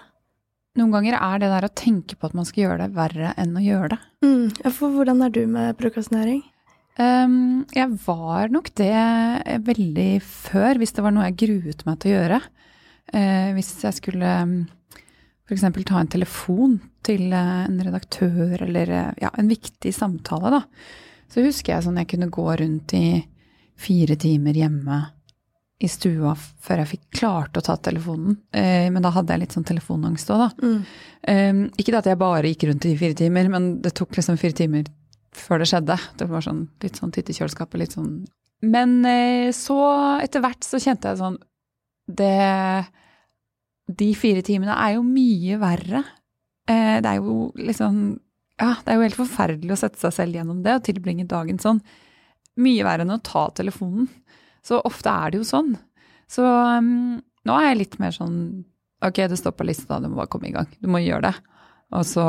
Noen 0.77 0.93
ganger 0.93 1.17
er 1.17 1.41
det 1.41 1.49
der 1.49 1.65
å 1.65 1.73
tenke 1.73 2.17
på 2.17 2.29
at 2.29 2.35
man 2.37 2.45
skal 2.45 2.67
gjøre 2.67 2.83
det, 2.83 2.93
verre 2.97 3.33
enn 3.41 3.55
å 3.57 3.63
gjøre 3.63 3.95
det. 3.95 3.99
Mm. 4.25 4.69
For 4.75 4.93
hvordan 4.93 5.23
er 5.25 5.33
du 5.33 5.41
med 5.49 5.77
prokrastinering? 5.79 6.43
Um, 6.97 7.65
jeg 7.73 7.93
var 8.05 8.49
nok 8.53 8.69
det 8.77 8.93
veldig 9.65 10.11
før, 10.25 10.79
hvis 10.81 10.93
det 10.97 11.05
var 11.05 11.13
noe 11.13 11.27
jeg 11.29 11.39
gruet 11.43 11.83
meg 11.85 11.99
til 12.01 12.13
å 12.13 12.19
gjøre. 12.19 12.39
Uh, 13.13 13.49
hvis 13.57 13.71
jeg 13.85 13.97
skulle 13.97 14.31
f.eks. 15.47 15.65
ta 15.87 15.99
en 16.01 16.13
telefon 16.13 16.77
til 17.05 17.33
uh, 17.33 17.65
en 17.65 17.81
redaktør 17.85 18.65
eller 18.67 18.93
uh, 18.93 19.11
ja, 19.21 19.33
en 19.33 19.49
viktig 19.49 19.93
samtale, 19.95 20.59
da. 20.59 20.63
Så 21.27 21.43
husker 21.43 21.73
jeg 21.73 21.85
sånn 21.85 21.97
jeg 22.01 22.09
kunne 22.13 22.31
gå 22.33 22.45
rundt 22.61 22.93
i 22.97 23.07
fire 23.77 24.17
timer 24.19 24.57
hjemme 24.57 25.01
i 25.77 25.87
stua 25.91 26.31
før 26.35 26.81
jeg 26.81 26.89
fikk 26.95 27.03
klart 27.19 27.57
å 27.59 27.61
ta 27.65 27.75
telefonen. 27.77 28.39
Eh, 28.55 28.87
men 28.93 29.03
da 29.05 29.11
hadde 29.13 29.33
jeg 29.33 29.43
litt 29.43 29.53
sånn 29.53 29.67
telefonangst 29.67 30.31
òg, 30.33 30.45
da. 30.45 30.49
Mm. 30.63 30.79
Eh, 31.33 31.59
ikke 31.77 31.93
det 31.93 31.99
at 31.99 32.09
jeg 32.11 32.21
bare 32.21 32.49
gikk 32.49 32.65
rundt 32.69 32.87
i 32.89 32.95
fire 32.97 33.17
timer, 33.17 33.51
men 33.53 33.75
det 33.83 33.93
tok 33.97 34.17
liksom 34.17 34.39
fire 34.41 34.57
timer 34.57 34.89
før 35.37 35.61
det 35.61 35.69
skjedde. 35.69 35.99
Det 36.17 36.27
var 36.31 36.45
sånn 36.45 36.65
litt 36.81 36.97
sånn 36.97 37.13
titt 37.13 37.29
i 37.29 37.37
kjøleskapet, 37.37 37.81
litt 37.81 37.97
sånn 37.97 38.11
Men 38.65 38.99
eh, 39.05 39.53
så, 39.53 39.77
etter 40.23 40.41
hvert, 40.41 40.65
så 40.65 40.81
kjente 40.81 41.11
jeg 41.11 41.19
sånn 41.19 41.37
Det 42.09 42.87
De 44.01 44.07
fire 44.17 44.41
timene 44.41 44.73
er 44.73 44.95
jo 44.95 45.03
mye 45.05 45.59
verre. 45.61 46.01
Eh, 46.67 46.97
det 47.03 47.11
er 47.11 47.21
jo 47.21 47.51
liksom 47.53 48.17
Ja, 48.57 48.73
det 48.81 48.89
er 48.89 48.97
jo 48.97 49.05
helt 49.05 49.21
forferdelig 49.21 49.75
å 49.75 49.81
sette 49.83 50.01
seg 50.01 50.15
selv 50.15 50.39
gjennom 50.39 50.63
det 50.65 50.79
og 50.79 50.85
tilbringe 50.87 51.27
dagen 51.29 51.61
sånn. 51.61 51.83
Mye 52.57 52.81
verre 52.87 53.05
enn 53.05 53.13
å 53.13 53.21
ta 53.21 53.45
telefonen. 53.53 54.09
Så 54.67 54.81
ofte 54.87 55.11
er 55.11 55.31
det 55.31 55.41
jo 55.41 55.47
sånn. 55.47 55.75
Så 56.27 56.43
um, 56.43 57.19
nå 57.47 57.55
er 57.59 57.69
jeg 57.69 57.81
litt 57.83 58.01
mer 58.03 58.15
sånn 58.15 58.39
Ok, 59.05 59.19
det 59.29 59.37
står 59.37 59.53
på 59.53 59.65
lista, 59.67 59.99
du 60.01 60.07
må 60.09 60.17
bare 60.17 60.29
komme 60.33 60.47
i 60.49 60.53
gang. 60.55 60.71
Du 60.81 60.87
må 60.89 60.97
gjøre 61.03 61.27
det. 61.27 61.57
Og 61.93 62.01
så 62.09 62.23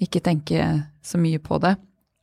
ikke 0.00 0.22
tenke 0.24 0.68
så 1.04 1.20
mye 1.20 1.36
på 1.44 1.58
det. 1.60 1.74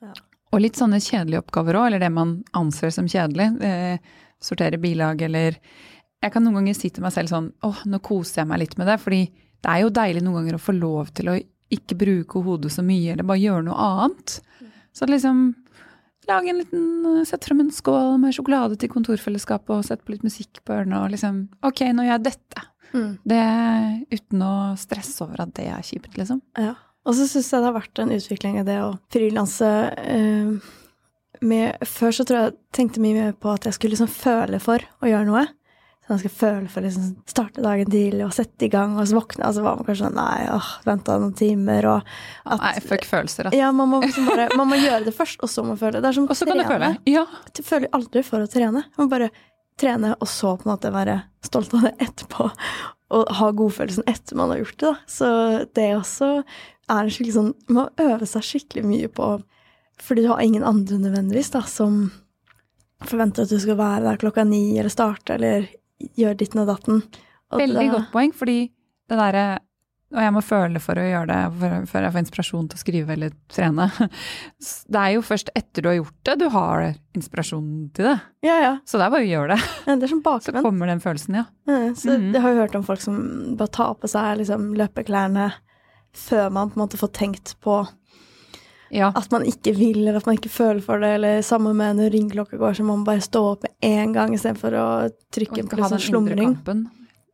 Ja. 0.01 0.15
Og 0.49 0.63
litt 0.63 0.80
sånne 0.80 0.97
kjedelige 0.97 1.43
oppgaver 1.43 1.77
òg, 1.77 1.86
eller 1.91 2.01
det 2.01 2.10
man 2.15 2.32
anser 2.58 2.89
som 2.89 3.06
kjedelig. 3.06 3.51
Eh, 3.62 4.17
sortere 4.41 4.82
bilag 4.82 5.21
eller 5.21 5.60
Jeg 6.21 6.34
kan 6.34 6.43
noen 6.45 6.60
ganger 6.60 6.75
si 6.77 6.89
til 6.93 7.06
meg 7.06 7.13
selv 7.13 7.30
sånn 7.30 7.47
åh, 7.65 7.80
nå 7.89 7.97
koser 8.06 8.41
jeg 8.41 8.49
meg 8.49 8.63
litt 8.63 8.75
med 8.82 8.89
det. 8.89 8.97
Fordi 9.01 9.21
det 9.30 9.69
er 9.69 9.84
jo 9.84 9.93
deilig 9.93 10.25
noen 10.25 10.41
ganger 10.41 10.58
å 10.58 10.65
få 10.65 10.75
lov 10.77 11.13
til 11.17 11.30
å 11.30 11.38
ikke 11.71 11.97
bruke 12.01 12.41
hodet 12.43 12.73
så 12.73 12.84
mye, 12.86 13.13
eller 13.13 13.25
bare 13.25 13.41
gjøre 13.41 13.67
noe 13.69 13.86
annet. 13.86 14.36
Mm. 14.60 14.73
Så 14.97 15.08
liksom 15.08 15.43
lage 16.29 16.51
en 16.51 16.60
liten 16.62 16.84
Sett 17.21 17.31
Sette 17.31 17.49
frem 17.49 17.63
en 17.63 17.71
skål 17.73 18.19
med 18.21 18.36
sjokolade 18.36 18.77
til 18.79 18.91
kontorfellesskapet 18.91 19.73
og 19.75 19.88
sette 19.88 20.05
på 20.05 20.15
litt 20.15 20.25
musikk 20.25 20.62
på 20.65 20.75
ørene 20.75 21.01
og 21.01 21.13
liksom 21.13 21.43
Ok, 21.67 21.84
nå 21.93 22.05
gjør 22.05 22.17
jeg 22.17 22.25
dette. 22.29 22.67
Mm. 22.91 23.12
Det 23.23 23.41
Uten 24.12 24.45
å 24.45 24.53
stresse 24.79 25.23
over 25.25 25.45
at 25.45 25.53
det 25.57 25.67
er 25.71 25.86
kjipt, 25.86 26.13
liksom. 26.19 26.41
Ja. 26.60 26.75
Og 27.07 27.17
så 27.17 27.25
syns 27.25 27.49
jeg 27.49 27.63
det 27.63 27.69
har 27.69 27.77
vært 27.79 28.03
en 28.03 28.13
utvikling 28.13 28.60
i 28.62 28.67
det 28.67 28.77
å 28.84 28.91
frilanse 29.13 29.71
eh, 29.97 30.71
med 31.41 31.88
Før 31.89 32.13
så 32.13 32.25
tror 32.27 32.38
jeg 32.38 32.51
jeg 32.51 32.60
tenkte 32.77 33.01
mye 33.01 33.17
mer 33.17 33.34
på 33.34 33.49
at 33.53 33.65
jeg 33.65 33.77
skulle 33.77 33.95
liksom 33.95 34.12
føle 34.12 34.60
for 34.62 34.84
å 35.01 35.10
gjøre 35.10 35.29
noe 35.29 35.47
man 36.12 36.19
skal 36.21 36.34
føle 36.36 36.69
for 36.71 36.82
å 36.82 36.86
liksom 36.86 37.12
starte 37.30 37.63
dagen 37.63 37.89
tidlig 37.91 38.26
og 38.26 38.34
sette 38.36 38.67
i 38.67 38.71
gang, 38.71 38.97
og 39.00 39.08
så 39.08 39.17
våkne, 39.17 39.47
og 39.47 39.56
så 39.56 39.63
var 39.65 39.80
man 39.80 39.88
kanskje 39.88 40.08
sånn 40.08 40.17
Nei, 40.19 40.39
åh, 40.52 40.71
venta 40.88 41.17
noen 41.21 41.36
timer, 41.38 41.88
og 41.93 42.12
at, 42.45 42.62
Nei, 42.62 42.74
fuck 42.86 43.08
følelser, 43.08 43.50
altså. 43.50 43.60
Ja, 43.60 43.71
man 43.76 43.91
må, 43.91 44.02
liksom 44.04 44.28
bare, 44.30 44.50
man 44.60 44.69
må 44.71 44.80
gjøre 44.82 45.06
det 45.08 45.15
først, 45.15 45.39
og 45.41 45.52
så 45.52 45.63
må 45.63 45.74
man 45.74 45.82
føle. 45.82 46.02
Det 46.04 46.12
er 46.12 46.17
som 46.17 46.28
kan 46.28 46.60
du 46.62 46.65
føle. 46.67 46.91
Ja. 47.10 47.26
Du 47.56 47.63
føler 47.65 47.95
aldri 47.97 48.26
for 48.28 48.43
å 48.43 48.52
trene. 48.52 48.84
Man 49.00 49.12
bare 49.12 49.32
trene, 49.82 50.15
og 50.19 50.30
så 50.30 50.56
på 50.60 50.67
en 50.67 50.74
måte 50.74 50.91
være 50.93 51.21
stolt 51.45 51.74
av 51.78 51.88
det 51.88 51.95
etterpå. 52.08 52.50
Og 53.12 53.32
ha 53.39 53.50
godfølelsen 53.56 54.08
etter 54.08 54.39
man 54.39 54.54
har 54.54 54.62
gjort 54.62 54.78
det, 54.78 54.91
da. 54.91 55.13
Så 55.15 55.32
det 55.76 55.88
også 55.97 56.30
er 56.91 57.00
en 57.00 57.12
skikkelig 57.12 57.36
sånn 57.38 57.54
Man 57.69 57.78
må 57.78 57.84
øve 58.04 58.28
seg 58.28 58.43
skikkelig 58.43 58.82
mye 58.84 59.10
på 59.12 59.28
Fordi 60.02 60.26
du 60.26 60.32
har 60.32 60.41
ingen 60.43 60.65
andre 60.67 60.97
nødvendigvis, 61.00 61.52
da, 61.54 61.62
som 61.67 62.10
forventer 63.08 63.45
at 63.45 63.52
du 63.54 63.60
skal 63.62 63.80
være 63.80 64.06
der 64.06 64.19
klokka 64.21 64.43
ni 64.45 64.78
eller 64.78 64.91
starte 64.93 65.34
eller 65.38 65.67
gjør 66.20 66.40
ditten 66.40 66.64
og 66.64 66.72
datten. 66.72 67.04
Og 67.52 67.60
Veldig 67.60 67.84
det, 67.84 67.92
godt 67.96 68.14
poeng, 68.14 68.34
fordi 68.36 68.60
det 69.12 69.20
derre 69.20 69.46
og 70.12 70.20
jeg 70.20 70.32
må 70.36 70.42
føle 70.44 70.80
for 70.84 71.00
å 71.00 71.04
gjøre 71.06 71.28
det 71.30 71.70
før 71.88 72.04
jeg 72.04 72.12
får 72.12 72.22
inspirasjon 72.26 72.66
til 72.68 72.76
å 72.76 72.82
skrive 72.82 73.14
eller 73.16 73.36
trene. 73.52 73.86
Det 74.92 75.00
er 75.00 75.14
jo 75.16 75.22
først 75.24 75.54
etter 75.56 75.86
du 75.86 75.88
har 75.88 75.98
gjort 76.02 76.18
det, 76.28 76.36
du 76.42 76.48
har 76.52 76.84
inspirasjon 77.16 77.70
til 77.96 78.10
det. 78.10 78.18
Ja, 78.44 78.58
ja. 78.60 78.74
Så 78.84 79.00
det 79.00 79.06
er 79.08 79.14
bare 79.14 79.24
å 79.24 79.30
gjøre 79.30 79.56
det. 79.56 79.70
Ja, 79.88 79.96
det 79.96 80.08
er 80.08 80.12
som 80.12 80.24
bakvendt. 80.26 80.60
Så 80.60 80.66
kommer 80.66 80.92
den 80.92 81.04
følelsen, 81.04 81.38
ja. 81.40 81.46
ja 81.70 81.96
så 81.96 82.10
mm 82.10 82.22
-hmm. 82.22 82.34
Jeg 82.34 82.42
har 82.42 82.52
jo 82.52 82.60
hørt 82.60 82.76
om 82.76 82.84
folk 82.84 83.02
som 83.02 83.56
bare 83.58 83.72
tar 83.72 83.94
på 83.94 84.08
seg 84.08 84.38
liksom, 84.38 84.74
løpeklærne 84.76 85.52
før 86.14 86.50
man 86.50 86.70
på 86.70 86.80
en 86.80 86.84
måte 86.84 86.98
får 86.98 87.08
tenkt 87.08 87.56
på 87.62 87.88
ja. 88.91 89.12
At 89.15 89.32
man 89.32 89.45
ikke 89.47 89.71
vil, 89.71 90.01
eller 90.01 90.19
at 90.19 90.25
man 90.27 90.36
ikke 90.36 90.51
føler 90.51 90.82
for 90.84 90.99
det. 90.99 91.13
Eller 91.15 91.41
sammen 91.47 91.77
med 91.80 91.95
når 91.99 92.12
ringeklokka 92.12 92.60
går, 92.60 92.73
så 92.77 92.84
må 92.84 92.97
man 92.97 93.08
bare 93.08 93.23
stå 93.23 93.43
opp 93.54 93.63
med 93.63 93.88
en 93.88 94.15
gang 94.17 94.36
istedenfor 94.36 94.75
å 94.75 94.88
trykke 95.34 95.63
på 95.71 95.80
sånn 95.86 96.04
slumring. 96.04 96.58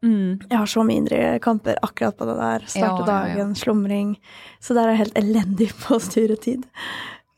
Mm. 0.05 0.37
Jeg 0.45 0.53
har 0.53 0.69
så 0.69 0.83
mye 0.85 1.01
indre 1.01 1.21
kamper 1.41 1.79
akkurat 1.81 2.17
på 2.17 2.27
det 2.29 2.37
der. 2.37 2.67
Starte 2.69 3.01
ja, 3.01 3.07
dagen, 3.09 3.55
ja, 3.55 3.61
slumring. 3.63 4.13
Så 4.61 4.77
der 4.77 4.85
er 4.85 4.95
jeg 4.95 5.07
helt 5.07 5.21
elendig 5.23 5.71
på 5.81 5.97
å 5.97 6.03
styre 6.03 6.37
tid. 6.37 6.67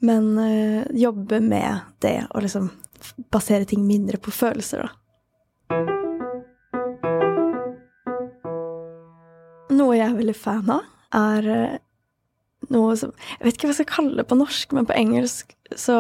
Men 0.04 0.32
øh, 0.40 0.84
jobbe 0.96 1.40
med 1.44 1.96
det, 2.04 2.22
og 2.32 2.44
liksom 2.44 2.70
basere 3.32 3.68
ting 3.68 3.88
mindre 3.88 4.20
på 4.20 4.32
følelser, 4.36 4.84
da. 4.84 4.96
Noe 9.80 9.96
jeg 9.96 10.10
er 10.10 10.18
veldig 10.18 10.36
fan 10.36 10.72
av, 10.74 10.88
er 11.16 11.48
eh, 11.54 11.78
noe 12.74 12.96
som 13.00 13.14
Jeg 13.38 13.46
vet 13.46 13.58
ikke 13.58 13.68
hva 13.68 13.74
jeg 13.74 13.80
skal 13.82 13.94
kalle 13.96 14.20
det 14.20 14.28
på 14.30 14.38
norsk, 14.40 14.76
men 14.76 14.88
på 14.90 14.98
engelsk 14.98 15.56
så 15.78 15.98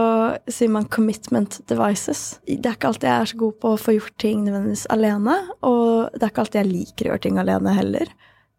sier 0.49 0.69
man 0.73 0.85
'commitment 0.85 1.61
devices'. 1.69 2.39
Det 2.45 2.65
er 2.65 2.77
ikke 2.77 2.89
alltid 2.89 3.09
jeg 3.09 3.21
er 3.21 3.31
så 3.31 3.37
god 3.37 3.59
på 3.61 3.73
å 3.73 3.81
få 3.81 3.93
gjort 3.99 4.17
ting 4.17 4.45
nødvendigvis 4.45 4.87
alene, 4.89 5.35
og 5.61 6.09
det 6.13 6.23
er 6.23 6.31
ikke 6.31 6.43
alltid 6.45 6.61
jeg 6.63 6.73
liker 6.73 7.05
å 7.05 7.09
gjøre 7.11 7.21
ting 7.21 7.37
alene 7.37 7.75
heller. 7.77 8.09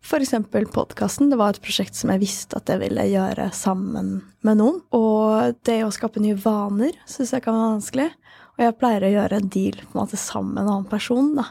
Eksempel 0.01 0.67
podkasten. 0.67 1.31
Det 1.31 1.39
var 1.39 1.51
et 1.51 1.63
prosjekt 1.63 1.95
som 1.95 2.11
jeg 2.11 2.23
visste 2.23 2.57
at 2.57 2.67
jeg 2.67 2.81
ville 2.81 3.05
gjøre 3.05 3.51
sammen 3.53 4.23
med 4.43 4.59
noen. 4.59 4.81
Og 4.97 5.55
det 5.63 5.85
å 5.85 5.93
skape 5.93 6.21
nye 6.21 6.35
vaner 6.35 6.97
syns 7.07 7.33
jeg 7.33 7.45
kan 7.45 7.55
være 7.55 7.75
vanskelig. 7.77 8.09
Og 8.57 8.65
jeg 8.65 8.79
pleier 8.81 9.07
å 9.07 9.13
gjøre 9.13 9.37
en 9.37 9.53
deal 9.53 9.77
på 9.77 9.93
en 9.95 10.01
måte 10.03 10.19
sammen 10.19 10.55
med 10.55 10.65
en 10.65 10.73
annen 10.73 10.91
person, 10.91 11.35
da. 11.37 11.45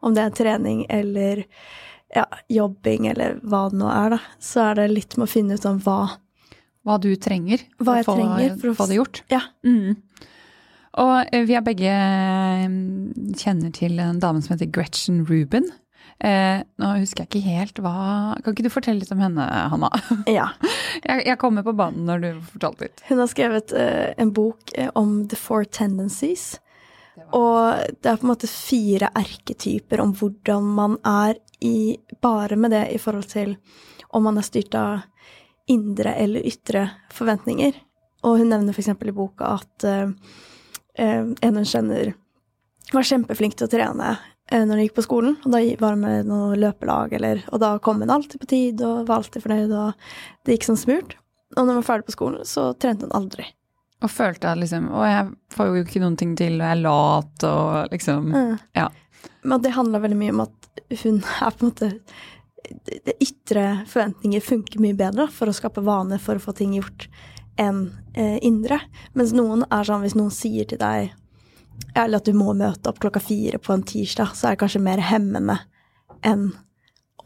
Om 0.00 0.14
det 0.14 0.22
er 0.22 0.38
trening 0.38 0.86
eller 0.88 1.44
ja, 2.16 2.24
jobbing 2.52 3.10
eller 3.12 3.36
hva 3.44 3.66
det 3.70 3.80
nå 3.80 3.90
er, 3.92 4.16
da, 4.16 4.20
så 4.42 4.70
er 4.70 4.80
det 4.80 4.88
litt 4.94 5.16
med 5.18 5.28
å 5.28 5.32
finne 5.32 5.58
ut 5.58 5.68
om 5.68 5.80
hva 5.84 6.00
Hva 6.86 7.00
du 7.02 7.10
trenger 7.18 7.64
hva 7.82 7.98
jeg 7.98 8.06
for, 8.06 8.20
trenger 8.20 8.58
for 8.60 8.70
å 8.70 8.76
få 8.78 8.84
det 8.86 9.00
gjort. 9.00 9.22
Ja. 9.32 9.40
Mm. 9.66 9.96
Og 11.02 11.16
eh, 11.34 11.42
vi 11.48 11.56
er 11.58 11.64
begge 11.66 11.90
eh, 11.90 12.76
kjenner 13.36 13.72
til 13.74 13.98
en 14.00 14.22
dame 14.22 14.40
som 14.44 14.54
heter 14.54 14.70
Gretchen 14.70 15.24
Ruben. 15.26 15.66
Eh, 16.24 16.62
nå 16.80 16.90
husker 17.02 17.24
jeg 17.24 17.28
ikke 17.28 17.50
helt 17.52 17.80
hva 17.84 18.36
Kan 18.40 18.54
ikke 18.54 18.64
du 18.64 18.70
fortelle 18.72 19.02
litt 19.02 19.10
om 19.12 19.20
henne, 19.20 19.44
Hanna? 19.68 19.90
Ja. 20.38 20.46
jeg, 21.02 21.26
jeg 21.26 21.36
kommer 21.42 21.66
på 21.66 21.74
banen 21.76 22.06
når 22.08 22.22
du 22.22 22.28
fortalte 22.54 22.86
litt. 22.86 23.02
Hun 23.10 23.20
har 23.20 23.32
skrevet 23.32 23.74
eh, 23.76 24.14
en 24.16 24.32
bok 24.36 24.72
eh, 24.78 24.88
om 24.96 25.26
The 25.28 25.40
Four 25.40 25.66
Tendencies. 25.68 26.54
Og 27.34 27.92
det 28.04 28.10
er 28.10 28.18
på 28.20 28.26
en 28.26 28.32
måte 28.32 28.48
fire 28.50 29.08
erketyper 29.16 30.02
om 30.04 30.12
hvordan 30.16 30.66
man 30.76 30.96
er 31.08 31.38
i, 31.60 31.96
bare 32.22 32.56
med 32.56 32.74
det 32.74 32.84
i 32.92 33.00
forhold 33.00 33.28
til 33.30 33.56
om 34.14 34.26
man 34.26 34.38
er 34.38 34.46
styrt 34.46 34.74
av 34.78 35.06
indre 35.70 36.14
eller 36.14 36.46
ytre 36.46 36.86
forventninger. 37.14 37.74
Og 38.26 38.40
hun 38.40 38.50
nevner 38.52 38.74
f.eks. 38.76 38.92
i 38.94 39.14
boka 39.14 39.56
at 39.58 39.86
uh, 39.86 40.08
en 40.96 41.60
hun 41.60 41.68
kjenner 41.68 42.14
var 42.94 43.06
kjempeflink 43.06 43.56
til 43.58 43.66
å 43.66 43.72
trene 43.72 44.14
uh, 44.14 44.62
når 44.62 44.72
hun 44.72 44.84
gikk 44.84 44.96
på 44.98 45.06
skolen. 45.06 45.36
Og 45.44 45.52
da 45.54 45.62
var 45.82 45.96
hun 45.96 46.04
med 46.06 46.30
noe 46.30 46.56
løpelag, 46.60 47.16
eller, 47.18 47.44
og 47.50 47.62
da 47.62 47.76
kom 47.82 48.02
hun 48.04 48.14
alltid 48.14 48.42
på 48.42 48.50
tid 48.50 48.82
og 48.86 49.06
var 49.08 49.20
alltid 49.20 49.44
fornøyd, 49.44 49.74
og 49.74 50.46
det 50.46 50.56
gikk 50.56 50.68
som 50.70 50.80
smurt. 50.80 51.16
Og 51.56 51.62
når 51.62 51.72
hun 51.72 51.80
var 51.82 51.88
ferdig 51.90 52.08
på 52.08 52.16
skolen, 52.16 52.46
så 52.48 52.72
trente 52.80 53.08
hun 53.08 53.16
aldri. 53.16 53.48
Og 54.04 54.12
følte 54.12 54.50
at 54.50 54.60
liksom 54.60 54.90
Å, 54.92 55.04
jeg 55.08 55.28
får 55.54 55.68
jo 55.70 55.84
ikke 55.86 56.00
noen 56.02 56.18
ting 56.20 56.34
til, 56.36 56.58
og 56.58 56.66
jeg 56.66 56.76
er 56.76 56.82
lat, 56.84 57.46
og 57.48 57.94
liksom 57.94 58.32
uh. 58.34 58.64
Ja. 58.76 58.90
Men 59.46 59.62
det 59.62 59.76
handler 59.76 60.02
veldig 60.02 60.18
mye 60.20 60.34
om 60.34 60.44
at 60.46 60.70
hun 61.02 61.20
er 61.22 61.54
på 61.54 61.66
en 61.66 61.70
måte 61.70 61.92
det 63.06 63.12
Ytre 63.22 63.84
forventninger 63.86 64.42
funker 64.42 64.82
mye 64.82 64.96
bedre 64.98 65.28
for 65.30 65.46
å 65.46 65.54
skape 65.54 65.84
vaner 65.86 66.18
for 66.18 66.34
å 66.34 66.42
få 66.42 66.50
ting 66.58 66.72
gjort 66.74 67.06
enn 67.62 67.84
eh, 68.18 68.40
indre. 68.42 68.80
Mens 69.14 69.30
noen 69.36 69.62
er 69.70 69.86
sånn 69.86 70.02
hvis 70.02 70.16
noen 70.18 70.34
sier 70.34 70.66
til 70.66 70.80
deg 70.82 71.14
eller 71.96 72.20
at 72.20 72.28
du 72.28 72.36
må 72.36 72.52
møte 72.56 72.90
opp 72.90 73.00
klokka 73.00 73.20
fire 73.22 73.60
på 73.62 73.72
en 73.72 73.84
tirsdag, 73.86 74.34
så 74.36 74.48
er 74.48 74.56
det 74.56 74.62
kanskje 74.64 74.84
mer 74.84 75.02
hemmende 75.04 75.58
enn 76.26 76.50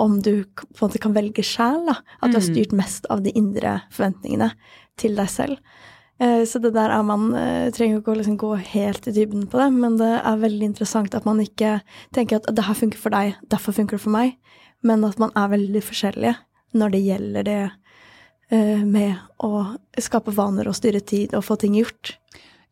om 0.00 0.20
du 0.22 0.44
på 0.56 0.78
en 0.78 0.84
måte 0.86 1.00
kan 1.02 1.14
velge 1.16 1.44
sjæl. 1.44 1.90
At 1.90 2.30
du 2.30 2.38
har 2.38 2.44
mm. 2.44 2.50
styrt 2.52 2.76
mest 2.76 3.08
av 3.12 3.24
de 3.24 3.34
indre 3.36 3.80
forventningene 3.92 4.52
til 5.00 5.18
deg 5.18 5.28
selv. 5.32 5.58
Eh, 6.20 6.44
så 6.44 6.60
det 6.60 6.74
der 6.76 6.92
er 6.92 7.04
man 7.06 7.30
eh, 7.32 7.70
trenger 7.72 8.00
ikke 8.00 8.12
å 8.12 8.18
liksom 8.20 8.36
gå 8.40 8.52
helt 8.74 9.08
i 9.08 9.14
dybden 9.16 9.46
på 9.48 9.60
det, 9.62 9.70
men 9.72 9.96
det 10.00 10.12
er 10.18 10.42
veldig 10.42 10.70
interessant 10.72 11.16
at 11.16 11.28
man 11.28 11.40
ikke 11.40 11.78
tenker 12.16 12.40
at 12.40 12.50
det 12.52 12.66
her 12.66 12.76
funker 12.76 13.00
for 13.00 13.14
deg, 13.14 13.38
derfor 13.48 13.76
funker 13.76 13.96
det 13.96 14.04
for 14.04 14.14
meg, 14.14 14.36
men 14.84 15.04
at 15.08 15.20
man 15.20 15.32
er 15.38 15.52
veldig 15.54 15.84
forskjellige 15.84 16.36
når 16.76 16.92
det 16.94 17.02
gjelder 17.06 17.46
det 17.48 17.60
eh, 18.52 18.84
med 18.84 19.16
å 19.42 19.64
skape 20.00 20.34
vaner 20.36 20.68
og 20.68 20.76
styre 20.76 21.00
tid 21.00 21.34
og 21.36 21.46
få 21.46 21.56
ting 21.60 21.78
gjort. 21.80 22.14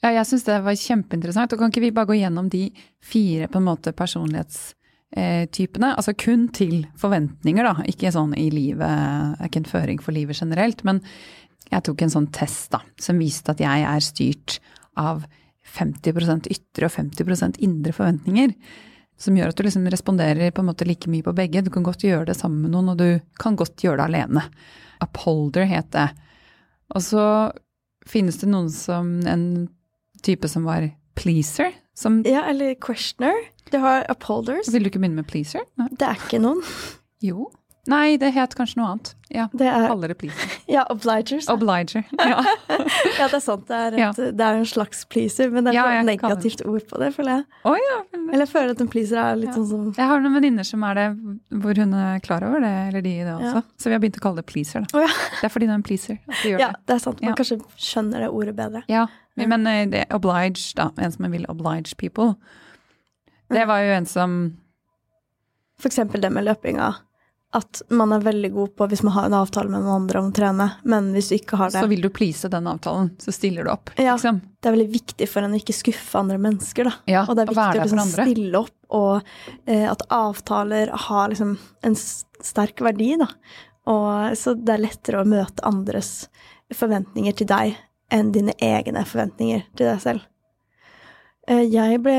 Ja, 0.04 0.12
jeg 0.14 0.28
syns 0.28 0.46
det 0.46 0.60
var 0.62 0.78
kjempeinteressant. 0.78 1.52
Og 1.52 1.58
kan 1.60 1.72
ikke 1.72 1.82
vi 1.82 1.94
bare 1.94 2.10
gå 2.10 2.18
gjennom 2.20 2.50
de 2.52 2.68
fire 3.02 3.48
på 3.50 3.58
en 3.58 3.66
måte 3.66 3.90
personlighetstypene? 3.98 5.90
Altså 5.96 6.14
kun 6.14 6.46
til 6.54 6.84
forventninger, 7.00 7.66
da. 7.66 7.82
Ikke 7.90 8.12
sånn 8.14 8.36
i 8.38 8.46
livet, 8.54 9.42
ikke 9.48 9.64
en 9.64 9.72
føring 9.72 9.98
for 10.04 10.14
livet 10.14 10.38
generelt. 10.38 10.84
Men 10.86 11.02
jeg 11.68 11.84
tok 11.84 12.02
en 12.04 12.12
sånn 12.12 12.30
test 12.34 12.72
da, 12.72 12.82
som 13.00 13.20
viste 13.20 13.52
at 13.52 13.62
jeg 13.62 13.84
er 13.84 14.04
styrt 14.04 14.58
av 14.98 15.24
50% 15.68 16.48
ytre 16.52 16.88
og 16.88 16.94
50% 16.94 17.58
indre 17.64 17.92
forventninger. 17.96 18.54
Som 19.18 19.36
gjør 19.36 19.50
at 19.50 19.58
du 19.58 19.64
liksom 19.66 19.88
responderer 19.90 20.52
på 20.54 20.62
en 20.62 20.68
måte 20.70 20.86
like 20.86 21.10
mye 21.10 21.26
på 21.26 21.34
begge. 21.36 21.64
Du 21.66 21.72
kan 21.74 21.86
godt 21.86 22.04
gjøre 22.06 22.28
det 22.30 22.36
sammen 22.38 22.62
med 22.62 22.72
noen, 22.72 22.92
og 22.92 23.00
du 23.00 23.18
kan 23.42 23.58
godt 23.58 23.82
gjøre 23.82 23.98
det 23.98 24.06
alene. 24.06 24.44
Upholder 25.02 25.66
het 25.68 25.90
det. 25.94 26.06
Og 26.94 27.02
så 27.04 27.24
finnes 28.08 28.38
det 28.40 28.48
noen 28.48 28.70
som 28.72 29.18
en 29.28 29.44
type 30.24 30.48
som 30.48 30.64
var 30.68 30.86
pleaser. 31.18 31.74
Som 31.98 32.22
Ja, 32.26 32.46
eller 32.48 32.76
questioner. 32.78 33.34
Du 33.72 33.80
har 33.82 34.06
upholders. 34.08 34.70
Vil 34.72 34.86
du 34.86 34.92
ikke 34.92 35.02
begynne 35.02 35.20
med 35.20 35.28
pleaser? 35.28 35.66
Nei. 35.76 35.90
Det 35.98 36.06
er 36.06 36.22
ikke 36.22 36.40
noen. 36.40 36.62
Jo. 37.20 37.50
Nei, 37.88 38.18
det 38.20 38.34
het 38.36 38.52
kanskje 38.56 38.80
noe 38.80 38.88
annet. 38.92 39.14
Ja. 39.32 39.46
Det 39.52 39.66
er 39.68 39.86
Kaller 39.88 40.12
det 40.12 40.16
pleaser. 40.20 40.52
ja, 40.76 40.82
obligers. 40.92 41.48
Obliger. 41.52 42.04
Ja. 42.28 42.42
ja, 43.18 43.26
det 43.28 43.38
er 43.38 43.42
sant. 43.42 43.64
Det 43.68 43.76
er, 43.76 43.96
et, 43.96 44.18
det 44.36 44.44
er 44.44 44.58
en 44.60 44.66
slags 44.68 45.04
pleaser, 45.08 45.48
men 45.52 45.64
det 45.64 45.72
er 45.72 45.78
Ja, 45.78 45.86
et 46.00 46.08
negativt 46.08 46.62
ord 46.68 46.84
på 46.90 47.00
det, 47.00 47.10
føler 47.16 47.38
jeg. 47.38 47.46
Oh, 47.68 47.76
ja. 47.80 47.96
Eller 48.18 48.44
jeg 48.44 48.50
føler 48.52 48.74
at 48.76 48.82
en 48.84 48.90
pleaser 48.92 49.20
er 49.22 49.40
litt 49.40 49.56
sånn 49.56 49.66
som 49.70 49.86
Jeg 49.96 50.10
har 50.10 50.20
noen 50.24 50.36
venninner 50.36 50.68
som 50.68 50.84
er 50.88 51.00
det, 51.00 51.06
hvor 51.64 51.80
hun 51.80 51.96
er 51.96 52.20
klar 52.24 52.44
over 52.46 52.64
det, 52.64 52.74
eller 52.90 53.04
de 53.08 53.14
i 53.16 53.24
det 53.24 53.34
også. 53.38 53.64
Så 53.80 53.90
vi 53.90 53.96
har 53.96 54.04
begynt 54.04 54.20
å 54.20 54.24
kalle 54.28 54.42
det 54.42 54.48
pleaser, 54.52 54.84
da. 54.84 54.92
Oh, 54.98 55.06
ja. 55.06 55.10
Det 55.38 55.48
er 55.48 55.54
fordi 55.56 55.68
det 55.70 55.74
er 55.74 55.80
en 55.80 55.88
pleaser 55.88 56.20
gjør 56.44 56.64
ja, 56.66 56.70
det. 56.74 56.84
det 56.88 56.96
er 56.98 57.04
sant. 57.06 57.24
Man 57.24 57.40
kanskje 57.40 57.60
skjønner 57.88 58.26
det 58.26 58.30
ordet 58.34 58.56
bedre. 58.58 58.84
Ja, 58.92 59.08
men 59.38 59.66
eh, 59.70 59.82
det 59.88 60.06
oblige, 60.14 60.72
da. 60.76 60.90
En 61.00 61.14
som 61.14 61.28
vil 61.32 61.48
oblige 61.48 61.96
people. 61.96 62.34
Det 63.48 63.64
var 63.68 63.80
jo 63.80 63.92
en 63.96 64.06
som 64.08 64.40
For 65.78 65.88
eksempel 65.88 66.20
det 66.20 66.32
med 66.34 66.44
løpinga. 66.44 66.92
At 67.56 67.80
man 67.88 68.12
er 68.12 68.20
veldig 68.20 68.50
god 68.52 68.74
på 68.76 68.86
hvis 68.90 69.00
man 69.06 69.14
har 69.14 69.28
en 69.28 69.36
avtale 69.38 69.70
med 69.72 69.80
noen 69.80 70.02
andre 70.02 70.20
om 70.20 70.26
å 70.28 70.34
trene, 70.36 70.66
men 70.84 71.06
hvis 71.14 71.30
du 71.30 71.36
ikke 71.38 71.56
har 71.56 71.70
det 71.72 71.80
Så 71.80 71.88
vil 71.88 72.02
du 72.04 72.10
please 72.12 72.50
den 72.52 72.68
avtalen, 72.68 73.08
så 73.22 73.32
stiller 73.32 73.64
du 73.64 73.72
opp. 73.72 73.92
Ja. 73.96 74.18
Liksom. 74.18 74.42
Det 74.60 74.68
er 74.68 74.76
veldig 74.76 74.92
viktig 74.92 75.28
for 75.30 75.46
en 75.46 75.56
å 75.56 75.60
ikke 75.60 75.76
skuffe 75.76 76.20
andre 76.20 76.36
mennesker, 76.44 76.90
da. 76.90 76.92
Ja, 77.08 77.24
og 77.24 77.38
det 77.38 77.46
er 77.46 77.52
viktig 77.54 77.80
å 77.80 77.86
liksom 77.86 78.12
stille 78.12 78.60
opp, 78.60 78.76
og 78.98 79.30
eh, 79.64 79.86
at 79.88 80.04
avtaler 80.12 80.92
har 81.08 81.32
liksom 81.32 81.56
en 81.88 81.96
sterk 81.96 82.84
verdi, 82.84 83.14
da. 83.22 83.30
Og, 83.88 84.36
så 84.36 84.52
det 84.52 84.74
er 84.74 84.84
lettere 84.84 85.22
å 85.22 85.28
møte 85.28 85.64
andres 85.64 86.28
forventninger 86.76 87.38
til 87.38 87.48
deg 87.48 87.78
enn 88.12 88.32
dine 88.34 88.52
egne 88.60 89.04
forventninger 89.08 89.64
til 89.72 89.88
deg 89.88 90.02
selv. 90.04 90.28
Eh, 91.48 91.64
Jeg 91.72 92.02
ble 92.04 92.14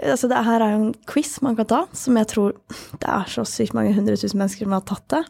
Altså, 0.00 0.28
det 0.30 0.40
her 0.46 0.64
er 0.64 0.72
jo 0.74 0.80
en 0.86 0.94
quiz 1.10 1.36
man 1.44 1.56
kan 1.58 1.68
ta, 1.68 1.80
som 1.92 2.16
jeg 2.16 2.30
tror 2.32 2.56
Det 2.96 3.08
er 3.08 3.28
så 3.28 3.44
sykt 3.48 3.76
mange 3.76 3.92
hundre 3.96 4.16
tusen 4.16 4.40
mennesker 4.40 4.64
som 4.66 4.76
har 4.76 4.86
tatt 4.88 5.06
det. 5.12 5.22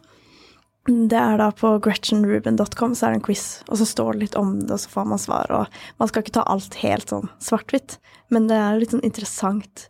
Det 0.87 1.17
er 1.19 1.37
da 1.37 1.51
på 1.53 1.75
gretchenruben.com, 1.85 2.95
så 2.97 3.05
er 3.05 3.13
det 3.13 3.19
en 3.19 3.25
quiz, 3.27 3.61
og 3.69 3.77
så 3.77 3.85
står 3.85 4.15
det 4.15 4.21
litt 4.23 4.37
om 4.39 4.55
det, 4.63 4.71
og 4.73 4.79
så 4.81 4.89
får 4.89 5.05
man 5.11 5.21
svar, 5.21 5.51
og 5.53 5.81
man 6.01 6.09
skal 6.09 6.23
ikke 6.23 6.33
ta 6.39 6.45
alt 6.49 6.73
helt 6.81 7.11
sånn 7.13 7.29
svart-hvitt, 7.37 7.99
men 8.33 8.47
det 8.49 8.57
er 8.57 8.79
litt 8.81 8.95
sånn 8.95 9.05
interessant 9.05 9.83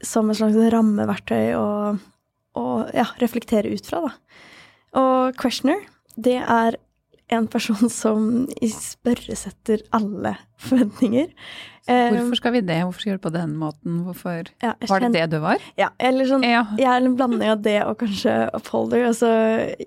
som 0.00 0.32
et 0.32 0.38
slags 0.40 0.56
rammeverktøy 0.72 1.52
å, 1.58 1.66
å 2.56 2.64
ja, 2.96 3.04
reflektere 3.20 3.68
ut 3.68 3.84
fra, 3.84 4.00
da. 4.06 4.40
Og 4.96 5.36
questioner, 5.36 5.84
det 6.16 6.38
er 6.40 6.80
en 7.32 7.46
person 7.48 7.88
som 7.90 8.46
spørresetter 8.60 9.84
alle 9.96 10.34
forventninger. 10.60 11.30
Eh, 11.88 12.10
Hvorfor 12.12 12.38
skal 12.40 12.54
vi 12.56 12.60
det? 12.64 12.78
Hvorfor 12.82 13.00
skal 13.00 13.08
vi 13.08 13.12
gjøre 13.14 13.20
det 13.20 13.26
på 13.26 13.34
den 13.34 13.56
måten? 13.60 13.96
Hvorfor 14.06 14.50
ja, 14.62 14.74
kjenner, 14.74 14.88
Var 14.88 15.00
det 15.04 15.10
det 15.16 15.24
du 15.32 15.38
var? 15.44 15.64
Ja, 15.80 15.90
eller 15.98 16.28
sånn 16.28 16.44
Ja. 16.44 16.62
Jeg 16.78 16.88
er 16.88 17.04
en 17.04 17.16
blanding 17.16 17.50
av 17.52 17.62
det 17.64 17.78
og 17.84 17.98
kanskje 18.00 18.36
upholder. 18.56 19.06
Altså, 19.10 19.28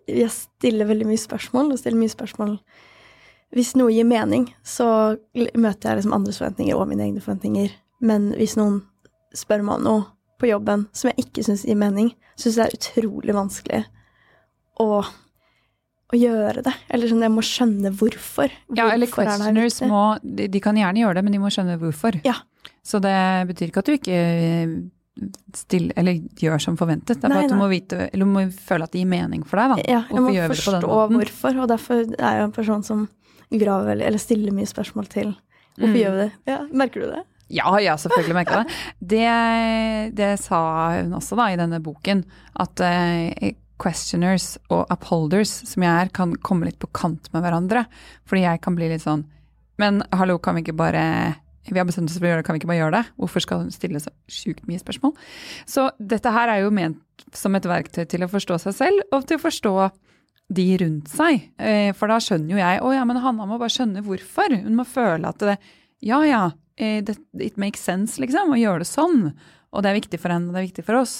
jeg 0.07 0.29
stiller 0.33 0.89
veldig 0.89 1.07
mye 1.09 1.21
spørsmål, 1.21 1.71
og 1.73 1.81
stiller 1.81 1.99
mye 2.01 2.13
spørsmål 2.13 2.59
Hvis 3.55 3.75
noe 3.79 3.93
gir 3.95 4.03
mening, 4.03 4.49
så 4.67 5.15
møter 5.55 5.89
jeg 5.93 6.01
liksom 6.01 6.13
andres 6.17 6.37
forventninger 6.41 6.75
og 6.75 6.89
mine 6.89 7.05
egne 7.05 7.21
forventninger. 7.23 7.71
Men 8.03 8.33
hvis 8.35 8.57
noen 8.59 8.81
spør 9.33 9.63
meg 9.63 9.79
om 9.79 9.85
noe 9.85 10.03
på 10.37 10.49
jobben 10.49 10.87
som 10.91 11.09
jeg 11.09 11.25
ikke 11.25 11.45
syns 11.47 11.63
gir 11.65 11.77
mening, 11.79 12.11
syns 12.35 12.57
jeg 12.59 12.67
det 12.67 12.67
er 12.67 12.77
utrolig 12.77 13.33
vanskelig 13.37 13.79
å, 14.83 15.01
å 16.13 16.17
gjøre 16.19 16.61
det. 16.63 16.73
Eller 16.93 17.09
sånn, 17.11 17.23
jeg 17.25 17.33
må 17.33 17.43
skjønne 17.43 17.91
hvorfor. 17.99 18.51
Ja, 18.77 18.89
eller 18.93 19.09
Hvorfor 19.09 19.25
er 19.25 19.25
det 19.27 19.33
her 19.33 19.55
questioners 19.57 19.79
må 19.91 20.03
de, 20.23 20.47
de 20.53 20.61
kan 20.63 20.77
gjerne 20.79 21.01
gjøre 21.03 21.19
det, 21.19 21.23
men 21.27 21.35
de 21.35 21.41
må 21.43 21.51
skjønne 21.51 21.75
hvorfor. 21.81 22.19
Ja. 22.27 22.37
Så 22.87 23.01
det 23.03 23.15
betyr 23.49 23.67
ikke 23.71 23.83
at 23.83 23.89
du 23.89 23.95
ikke 23.97 24.19
still, 25.57 25.89
eller 25.97 26.19
gjør 26.39 26.61
som 26.61 26.77
forventet. 26.79 27.17
Det 27.19 27.25
er 27.27 27.31
Nei, 27.33 27.39
bare 27.41 27.47
at 27.49 27.53
du 27.55 27.59
må, 27.59 27.67
vite, 27.71 27.99
eller 28.13 28.27
du 28.27 28.31
må 28.35 28.43
føle 28.53 28.85
at 28.87 28.93
det 28.93 29.01
gir 29.01 29.09
mening 29.09 29.43
for 29.47 29.59
deg. 29.59 29.73
Da. 29.73 29.77
Ja, 29.83 30.01
jeg 30.05 30.13
Hvorfor 30.13 30.35
må 30.37 30.49
forstå 30.53 30.97
hvorfor, 31.15 31.61
og 31.63 31.71
derfor 31.73 32.03
er 32.05 32.37
jeg 32.37 32.45
en 32.45 32.53
person 32.55 32.83
som 32.85 33.07
graver 33.51 33.95
eller 33.97 34.21
stiller 34.21 34.53
mye 34.55 34.67
spørsmål 34.69 35.09
til 35.11 35.33
hvorfor 35.33 35.93
Mm. 35.93 35.97
gjør 36.01 36.13
vi 36.15 36.21
det. 36.23 36.31
Ja, 36.49 36.59
merker 36.73 37.03
du 37.03 37.09
det? 37.11 37.23
Ja, 37.53 37.69
ja, 37.79 37.93
selvfølgelig 38.01 38.33
merker 38.35 38.57
jeg 38.57 38.65
det. 38.67 38.77
det. 39.13 40.15
Det 40.17 40.31
sa 40.41 40.61
hun 40.97 41.13
også 41.19 41.37
da 41.39 41.45
i 41.53 41.59
denne 41.59 41.79
boken, 41.83 42.23
at 42.59 42.81
eh, 42.83 43.53
questioners 43.81 44.55
og 44.73 44.85
upholders, 44.93 45.51
som 45.69 45.83
jeg 45.85 46.03
er, 46.05 46.09
kan 46.13 46.35
komme 46.41 46.67
litt 46.67 46.79
på 46.81 46.89
kant 46.97 47.29
med 47.33 47.43
hverandre. 47.45 47.85
Fordi 48.27 48.45
jeg 48.45 48.61
kan 48.63 48.77
bli 48.77 48.89
litt 48.91 49.05
sånn 49.05 49.25
Men 49.77 50.01
hallo, 50.11 50.39
kan 50.41 50.55
vi 50.57 50.63
ikke 50.65 50.73
bare 50.77 51.03
Vi 51.69 51.77
har 51.77 51.85
bestemt 51.85 52.09
oss 52.09 52.17
for 52.17 52.25
å 52.25 52.31
gjøre 52.31 52.41
det, 52.41 52.47
kan 52.47 52.55
vi 52.55 52.61
ikke 52.63 52.69
bare 52.71 52.79
gjøre 52.81 52.97
det? 52.97 53.13
Hvorfor 53.19 53.43
skal 53.43 53.61
hun 53.65 53.71
stille 53.75 53.99
så 54.01 54.11
sjukt 54.31 54.65
mye 54.69 54.79
spørsmål? 54.81 55.13
Så 55.67 55.89
dette 55.99 56.31
her 56.31 56.49
er 56.49 56.63
jo 56.63 56.71
ment 56.73 57.25
som 57.35 57.55
et 57.57 57.65
verktøy 57.67 58.05
til 58.07 58.23
å 58.23 58.29
forstå 58.31 58.57
seg 58.63 58.75
selv, 58.77 59.01
og 59.11 59.25
til 59.27 59.37
å 59.37 59.43
forstå 59.43 59.73
de 60.57 60.65
rundt 60.79 61.09
seg. 61.11 61.49
Eh, 61.59 61.91
For 61.97 62.07
da 62.07 62.21
skjønner 62.23 62.55
jo 62.55 62.61
jeg 62.61 62.79
Å 62.79 62.93
ja, 62.95 63.03
men 63.03 63.19
Hanna 63.19 63.45
må 63.49 63.57
bare 63.59 63.73
skjønne 63.73 64.03
hvorfor. 64.05 64.55
Hun 64.63 64.77
må 64.79 64.85
føle 64.87 65.27
at 65.27 65.43
det 65.43 65.57
Ja 66.07 66.21
ja, 66.23 66.43
eh, 66.79 67.03
it 67.41 67.57
makes 67.57 67.83
sense, 67.83 68.15
liksom, 68.21 68.53
å 68.55 68.59
gjøre 68.61 68.85
det 68.85 68.89
sånn. 68.89 69.33
Og 69.73 69.83
det 69.83 69.91
er 69.91 69.99
viktig 69.99 70.21
for 70.23 70.31
henne, 70.31 70.47
og 70.47 70.55
det 70.55 70.61
er 70.61 70.69
viktig 70.69 70.85
for 70.87 71.01
oss. 71.01 71.17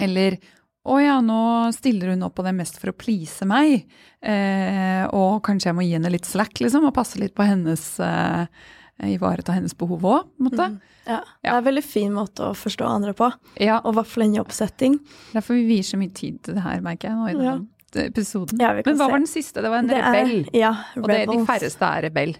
Eller 0.00 0.40
å 0.84 0.98
ja, 1.00 1.18
nå 1.24 1.72
stiller 1.72 2.10
hun 2.12 2.22
opp 2.26 2.34
på 2.36 2.44
det 2.44 2.52
mest 2.54 2.76
for 2.80 2.92
å 2.92 2.96
please 2.96 3.46
meg. 3.48 3.86
Eh, 4.20 5.04
og 5.16 5.42
kanskje 5.46 5.70
jeg 5.70 5.76
må 5.78 5.84
gi 5.86 5.94
henne 5.96 6.10
litt 6.12 6.28
slack, 6.28 6.60
liksom, 6.60 6.84
og 6.88 6.94
passe 6.96 7.20
litt 7.20 7.34
på 7.36 7.46
hennes 7.48 7.84
eh, 8.04 8.46
Ivareta 9.10 9.52
hennes 9.56 9.74
behov 9.74 10.04
òg, 10.06 10.26
på 10.38 10.44
en 10.44 10.48
måte. 10.50 10.66
Ja, 11.08 11.18
Det 11.42 11.50
er 11.50 11.56
en 11.58 11.64
veldig 11.66 11.82
fin 11.84 12.12
måte 12.14 12.50
å 12.50 12.54
forstå 12.56 12.86
andre 12.86 13.12
på, 13.18 13.26
Ja, 13.60 13.80
og 13.82 13.92
i 13.92 13.96
hvert 13.98 14.06
fall 14.12 14.24
en 14.28 14.36
jobbsetting. 14.38 14.98
derfor 15.32 15.54
vi 15.58 15.64
vier 15.72 15.82
så 15.88 15.98
mye 16.00 16.12
tid 16.14 16.38
til 16.46 16.54
det 16.54 16.62
her, 16.62 16.80
merker 16.84 17.10
jeg 17.10 17.16
nå 17.18 17.26
i 17.28 17.34
denne 17.34 18.06
episoden. 18.06 18.60
Ja, 18.62 18.72
vi 18.74 18.82
Men 18.86 18.96
hva 18.96 19.06
se. 19.06 19.10
var 19.12 19.18
den 19.18 19.26
siste? 19.30 19.62
Det 19.62 19.70
var 19.70 19.78
en 19.82 19.86
Det 19.90 19.96
er- 19.98 20.12
rebell. 20.14 20.48
Ja, 20.54 20.72
Og 20.96 21.08
det, 21.08 21.26
de 21.28 21.44
færreste 21.46 21.82
er 21.82 22.02
rebell. 22.08 22.36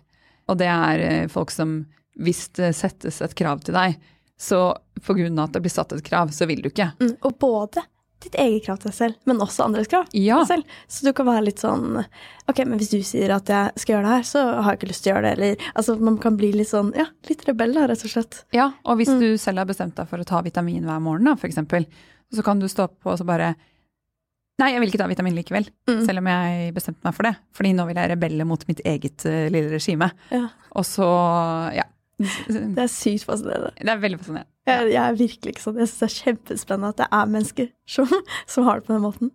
Og 0.48 0.58
det 0.58 0.66
er 0.68 0.98
eh, 1.00 1.26
folk 1.28 1.50
som 1.50 1.86
hvis 2.20 2.48
det 2.54 2.74
settes 2.76 3.20
et 3.22 3.34
krav 3.34 3.60
til 3.64 3.74
deg, 3.74 3.96
så 4.38 4.76
på 5.02 5.14
grunn 5.16 5.38
av 5.38 5.48
at 5.48 5.52
det 5.54 5.62
blir 5.62 5.70
satt 5.74 5.92
et 5.92 6.02
krav, 6.04 6.30
så 6.30 6.46
vil 6.46 6.62
du 6.62 6.68
ikke. 6.70 6.92
Mm, 7.00 7.16
og 7.22 7.38
både 7.38 7.82
ditt 8.24 8.34
eget 8.40 8.64
krav 8.66 8.78
til 8.82 8.90
deg 8.90 8.96
selv, 8.96 9.14
men 9.28 9.38
også 9.44 9.64
andres 9.66 9.86
krav 9.92 10.06
Ja. 10.12 10.40
til 10.42 10.44
deg 10.44 10.64
selv. 10.64 10.78
Så 10.88 11.04
du 11.06 11.12
kan 11.16 11.26
være 11.26 11.44
litt 11.44 11.60
sånn 11.62 12.04
Ok, 12.48 12.58
men 12.66 12.78
hvis 12.78 12.90
du 12.92 12.98
sier 13.02 13.30
at 13.36 13.46
jeg 13.48 13.72
skal 13.80 13.94
gjøre 13.96 14.04
det 14.04 14.14
her, 14.16 14.22
så 14.28 14.40
har 14.62 14.72
jeg 14.74 14.78
ikke 14.80 14.88
lyst 14.90 15.04
til 15.04 15.12
å 15.12 15.16
gjøre 15.16 15.28
det, 15.28 15.32
eller 15.38 15.56
Altså, 15.76 15.98
man 16.00 16.18
kan 16.18 16.36
bli 16.36 16.52
litt 16.52 16.68
sånn 16.68 16.90
Ja, 16.96 17.06
litt 17.28 17.44
rebell, 17.48 17.72
da, 17.74 17.86
rett 17.86 18.04
og 18.04 18.10
slett. 18.10 18.44
Ja, 18.52 18.72
og 18.84 18.98
hvis 18.98 19.08
Mm. 19.14 19.20
du 19.20 19.28
selv 19.38 19.58
har 19.58 19.66
bestemt 19.66 19.94
deg 19.94 20.08
for 20.08 20.18
å 20.18 20.24
ta 20.26 20.42
vitamin 20.42 20.84
hver 20.84 21.00
morgen, 21.00 21.24
da, 21.24 21.34
for 21.36 21.46
eksempel, 21.48 21.86
så 22.32 22.42
kan 22.44 22.58
du 22.58 22.66
stå 22.66 22.88
på 22.88 23.12
og 23.12 23.18
så 23.18 23.24
bare 23.26 23.54
Nei, 24.56 24.68
jeg 24.70 24.78
vil 24.80 24.88
ikke 24.92 24.98
ta 25.02 25.06
vitamin 25.10 25.34
likevel, 25.34 25.66
Mm. 25.88 26.04
selv 26.06 26.18
om 26.18 26.26
jeg 26.30 26.74
bestemte 26.74 27.02
meg 27.02 27.12
for 27.16 27.24
det. 27.24 27.36
Fordi 27.52 27.72
nå 27.74 27.86
vil 27.88 27.96
jeg 27.96 28.10
rebelle 28.12 28.44
mot 28.46 28.62
mitt 28.68 28.80
eget 28.84 29.24
uh, 29.26 29.48
lille 29.50 29.68
regime. 29.72 30.12
Ja. 30.30 30.48
Og 30.76 30.84
så, 30.84 31.02
ja. 31.74 31.82
Det 32.76 32.82
er 32.84 32.90
sykt 32.90 33.26
fascinerende. 33.26 33.72
Det 33.80 33.90
er 33.90 34.00
veldig 34.02 34.20
fascinerende. 34.20 34.50
Jeg, 34.68 34.86
jeg 34.94 35.02
er 35.02 35.18
virkelig 35.18 35.54
ikke 35.54 35.64
sånn. 35.64 35.80
Jeg 35.82 35.90
syns 35.90 36.00
det 36.00 36.06
er 36.06 36.14
kjempespennende 36.14 36.92
at 36.94 37.00
det 37.02 37.08
er 37.18 37.32
mennesker 37.34 37.68
som, 37.96 38.14
som 38.54 38.68
har 38.68 38.80
det 38.80 38.88
på 38.88 38.94
den 38.94 39.04
måten. 39.04 39.32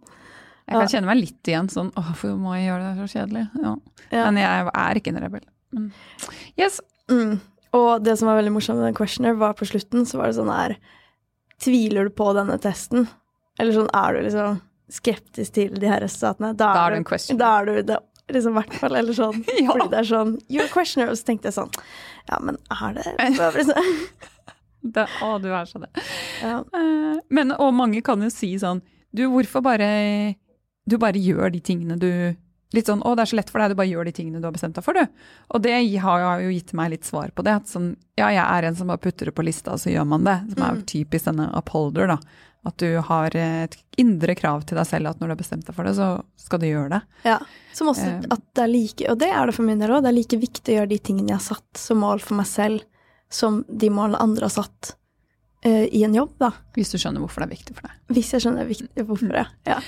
Jeg 0.69 0.77
kan 0.77 0.91
kjenne 0.91 1.09
meg 1.09 1.17
litt 1.17 1.49
igjen 1.49 1.69
sånn 1.73 1.87
Åh, 1.97 2.09
hvorfor 2.11 2.35
må 2.37 2.51
jeg 2.53 2.67
gjøre 2.67 2.91
det 2.91 2.99
så 2.99 3.17
kjedelig? 3.17 3.45
Ja. 3.57 3.71
Ja. 4.13 4.25
Men 4.27 4.37
jeg 4.37 4.69
er 4.69 4.99
ikke 4.99 5.13
en 5.13 5.23
rebell. 5.23 5.45
Men 5.73 5.87
yes. 6.59 6.77
Mm. 7.09 7.39
Og 7.77 7.89
det 8.05 8.15
som 8.19 8.29
var 8.29 8.37
veldig 8.39 8.53
morsomt 8.53 8.79
med 8.81 8.89
den 8.89 8.97
questioner, 8.97 9.37
var 9.37 9.55
på 9.57 9.67
slutten 9.69 10.05
så 10.09 10.21
var 10.21 10.29
det 10.29 10.37
sånn 10.39 10.53
her 10.53 10.77
Tviler 11.59 12.07
du 12.07 12.13
på 12.15 12.29
denne 12.37 12.55
testen? 12.61 13.09
Eller 13.59 13.75
sånn 13.75 13.89
er 13.97 14.15
du 14.15 14.21
liksom 14.23 14.61
skeptisk 14.89 15.57
til 15.57 15.73
de 15.75 15.89
her 15.89 15.99
resultatene? 16.01 16.53
Da 16.57 16.69
er 16.85 16.93
du 16.93 16.99
en 17.01 17.07
questioner. 17.07 17.39
Da 17.41 17.49
er 17.57 17.67
du 17.67 17.89
det, 17.89 17.97
liksom 18.35 18.53
hvert 18.57 18.73
fall. 18.79 18.95
Eller 18.95 19.13
sånn. 19.17 19.43
Ja. 19.59 19.71
Fordi 19.71 19.89
det 19.91 19.99
er 19.99 20.09
sånn 20.09 20.35
You're 20.49 20.65
a 20.69 20.73
questioner. 20.73 21.09
Og 21.13 21.17
så 21.19 21.25
tenkte 21.29 21.49
jeg 21.49 21.57
sånn 21.57 21.71
Ja, 22.29 22.39
men 22.41 22.57
er 22.71 22.93
det 22.99 23.15
liksom? 23.19 24.03
Det, 24.95 25.03
å, 25.21 25.33
du 25.43 25.49
er 25.51 25.65
så 25.67 25.81
det. 25.83 25.89
ja. 26.41 26.61
Eh, 26.63 27.17
Men, 27.35 27.51
og 27.59 27.73
mange 27.75 27.99
kan 28.05 28.21
jo 28.23 28.29
si 28.31 28.53
sånn 28.61 28.79
Du, 29.11 29.25
hvorfor 29.27 29.59
bare 29.65 29.89
Du 30.87 30.95
bare 30.97 31.19
gjør 31.19 31.51
de 31.51 31.59
tingene 31.59 31.97
du 31.99 32.07
litt 32.71 32.85
sånn 32.85 32.99
'Å, 33.01 33.15
det 33.17 33.23
er 33.23 33.29
så 33.31 33.37
lett 33.39 33.49
for 33.49 33.57
deg, 33.63 33.71
du 33.73 33.77
bare 33.79 33.89
gjør 33.89 34.05
de 34.05 34.11
tingene 34.13 34.37
du 34.39 34.45
har 34.45 34.53
bestemt 34.53 34.75
deg 34.77 34.83
for', 34.85 34.93
du. 34.93 35.07
Og 35.57 35.61
det 35.65 35.71
har 36.03 36.41
jo 36.43 36.51
gitt 36.53 36.69
meg 36.77 36.91
litt 36.93 37.03
svar 37.07 37.31
på 37.33 37.41
det. 37.41 37.55
At 37.63 37.65
sånn, 37.65 37.95
ja, 38.15 38.27
jeg 38.29 38.45
er 38.45 38.67
en 38.67 38.75
som 38.77 38.91
bare 38.91 39.01
putter 39.01 39.25
det 39.25 39.33
på 39.33 39.41
lista, 39.43 39.71
og 39.73 39.79
så 39.81 39.89
gjør 39.89 40.05
man 40.05 40.23
det. 40.23 40.35
Som 40.53 40.61
er 40.67 40.75
Mm. 40.77 40.83
typisk 40.85 41.25
denne 41.25 41.47
upholder, 41.57 42.05
da. 42.13 42.17
At 42.67 42.75
du 42.81 42.97
har 43.07 43.31
et 43.39 43.77
indre 43.97 44.35
krav 44.35 44.65
til 44.67 44.75
deg 44.75 44.87
selv 44.87 45.07
at 45.07 45.19
når 45.21 45.29
du 45.29 45.31
har 45.31 45.39
bestemt 45.39 45.65
deg 45.67 45.75
for 45.77 45.87
det, 45.87 45.93
så 45.95 46.09
skal 46.35 46.59
du 46.59 46.67
gjøre 46.67 46.89
det. 46.97 47.01
Ja. 47.23 47.37
Som 47.73 47.87
også 47.93 48.07
Eh. 48.09 48.21
at 48.35 48.43
det 48.55 48.63
er 48.65 48.71
like, 48.73 49.09
og 49.11 49.17
det 49.21 49.29
er 49.31 49.45
det 49.47 49.55
for 49.55 49.63
min 49.63 49.79
del 49.79 49.91
òg, 49.95 50.03
det 50.03 50.11
er 50.11 50.17
like 50.19 50.37
viktig 50.41 50.73
å 50.73 50.77
gjøre 50.81 50.89
de 50.91 50.99
tingene 50.99 51.31
jeg 51.31 51.39
har 51.39 51.47
satt 51.55 51.77
som 51.79 52.01
mål 52.03 52.19
for 52.19 52.35
meg 52.35 52.47
selv, 52.51 52.83
som 53.31 53.63
de 53.69 53.89
målene 53.93 54.19
andre 54.19 54.49
har 54.49 54.55
satt 54.55 54.95
uh, 55.65 55.85
i 55.87 56.03
en 56.03 56.15
jobb, 56.15 56.31
da. 56.39 56.51
Hvis 56.75 56.91
du 56.91 56.97
skjønner 56.97 57.21
hvorfor 57.23 57.43
det 57.43 57.49
er 57.49 57.55
viktig 57.57 57.75
for 57.77 57.87
deg. 57.87 57.97
Hvis 58.15 58.31
jeg 58.33 58.41
skjønner 58.43 59.05
hvorfor 59.05 59.33
det. 59.35 59.45
Ja. 59.67 59.79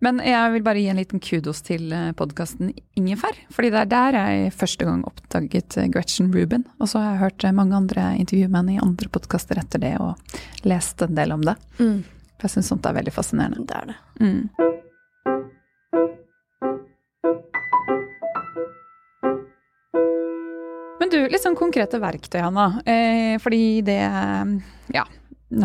Men 0.00 0.18
jeg 0.20 0.52
vil 0.52 0.62
bare 0.62 0.80
gi 0.82 0.88
en 0.92 0.98
liten 1.00 1.20
kudos 1.24 1.62
til 1.64 1.92
podkasten 2.18 2.72
Ingefær. 3.00 3.36
fordi 3.50 3.70
det 3.72 3.80
er 3.80 3.88
der 3.94 4.18
jeg 4.18 4.52
første 4.52 4.84
gang 4.84 5.04
oppdaget 5.08 5.76
eh, 5.78 5.88
Gretchen 5.88 6.28
Rubin. 6.34 6.66
Og 6.80 6.88
så 6.90 7.00
har 7.00 7.14
jeg 7.14 7.22
hørt 7.22 7.44
eh, 7.44 7.52
mange 7.56 7.76
andre 7.76 8.10
intervjuer 8.20 8.50
med 8.52 8.60
henne 8.60 8.74
i 8.76 8.84
andre 8.84 9.08
podkaster 9.08 9.56
etter 9.58 9.80
det, 9.80 9.94
og 10.00 10.16
lest 10.68 11.00
en 11.02 11.14
del 11.16 11.32
om 11.32 11.40
det. 11.48 11.56
Mm, 11.80 12.04
For 12.36 12.48
jeg 12.48 12.58
syns 12.58 12.72
sånt 12.72 12.86
er 12.88 12.96
veldig 12.98 13.14
fascinerende. 13.14 13.64
det 13.66 13.76
er 13.76 13.92
det. 13.92 13.98
Mm. 14.20 14.66
Men 21.00 21.12
du, 21.12 21.18
litt 21.30 21.42
sånn 21.44 21.58
konkrete 21.58 22.00
verktøy, 22.02 22.40
Hanna. 22.42 22.80
Eh, 22.84 23.36
fordi 23.42 23.82
det 23.86 24.00
Ja, 24.94 25.04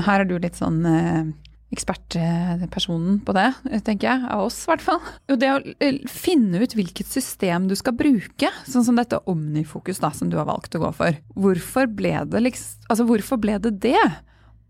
her 0.06 0.22
er 0.22 0.28
du 0.30 0.36
litt 0.40 0.60
sånn 0.60 0.84
eh, 0.86 1.32
ekspertpersonen 1.72 3.22
på 3.26 3.34
det, 3.36 3.48
tenker 3.88 4.10
jeg. 4.10 4.26
Av 4.30 4.46
oss, 4.46 4.60
i 4.66 4.72
hvert 4.72 4.84
fall. 4.84 5.00
Jo, 5.32 5.38
det 5.40 5.52
å 5.52 5.60
eh, 5.80 6.02
finne 6.12 6.62
ut 6.62 6.76
hvilket 6.76 7.08
system 7.10 7.70
du 7.72 7.78
skal 7.80 7.96
bruke, 7.98 8.52
sånn 8.68 8.86
som 8.88 9.00
dette 9.00 9.22
Omnifokus 9.32 10.02
da, 10.04 10.12
som 10.16 10.30
du 10.32 10.38
har 10.40 10.50
valgt 10.50 10.76
å 10.76 10.84
gå 10.84 10.92
for. 11.00 11.18
Hvorfor 11.34 11.90
ble 11.90 12.18
det 12.32 12.44
liksom 12.48 12.78
Altså, 12.92 13.08
hvorfor 13.08 13.40
ble 13.40 13.56
det 13.64 13.78
det? 13.86 14.04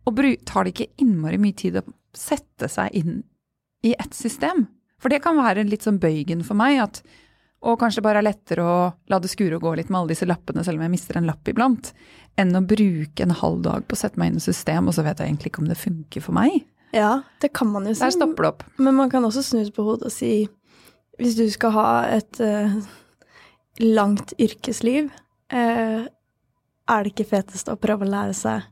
Og 0.09 0.21
tar 0.47 0.65
det 0.65 0.73
ikke 0.73 1.03
innmari 1.03 1.39
mye 1.41 1.57
tid 1.57 1.77
å 1.79 1.85
sette 2.17 2.69
seg 2.71 2.93
inn 2.97 3.21
i 3.85 3.93
ett 3.97 4.15
system? 4.17 4.65
For 5.01 5.09
det 5.09 5.21
kan 5.23 5.37
være 5.37 5.65
litt 5.65 5.85
sånn 5.85 6.01
bøygen 6.01 6.43
for 6.45 6.57
meg, 6.57 6.79
at 6.81 7.01
og 7.61 7.77
kanskje 7.77 8.01
bare 8.01 8.21
er 8.21 8.25
lettere 8.25 8.63
å 8.65 8.77
la 9.11 9.19
det 9.21 9.29
skure 9.29 9.59
og 9.59 9.61
gå 9.61 9.75
litt 9.77 9.91
med 9.91 9.99
alle 9.99 10.15
disse 10.15 10.25
lappene, 10.25 10.63
selv 10.65 10.79
om 10.79 10.85
jeg 10.87 10.93
mister 10.95 11.19
en 11.19 11.27
lapp 11.29 11.49
iblant, 11.49 11.91
enn 12.41 12.57
å 12.57 12.63
bruke 12.65 13.21
en 13.21 13.35
halv 13.37 13.59
dag 13.67 13.85
på 13.85 13.93
å 13.93 13.99
sette 13.99 14.17
meg 14.17 14.31
inn 14.31 14.39
i 14.39 14.43
system, 14.43 14.89
og 14.89 14.97
så 14.97 15.05
vet 15.05 15.21
jeg 15.21 15.29
egentlig 15.29 15.51
ikke 15.51 15.61
om 15.61 15.69
det 15.69 15.77
funker 15.77 16.25
for 16.25 16.37
meg. 16.37 16.63
Ja, 16.95 17.21
det 17.43 17.51
kan 17.55 17.69
man 17.71 17.85
jo 17.85 17.93
si. 17.93 18.01
Der 18.01 18.15
stopper 18.15 18.47
det 18.47 18.51
opp. 18.55 18.65
Men 18.81 18.97
man 18.97 19.13
kan 19.13 19.25
også 19.27 19.43
snu 19.45 19.61
det 19.61 19.75
på 19.75 19.85
hodet 19.85 20.09
og 20.09 20.15
si 20.15 20.33
hvis 21.21 21.37
du 21.37 21.45
skal 21.53 21.73
ha 21.75 21.89
et 22.09 22.39
uh, 22.41 22.79
langt 23.83 24.33
yrkesliv, 24.41 25.11
uh, 25.53 26.01
er 26.01 27.03
det 27.03 27.13
ikke 27.13 27.29
fetest 27.29 27.69
å 27.69 27.77
prøve 27.77 28.07
å 28.07 28.09
lære 28.09 28.33
seg 28.35 28.65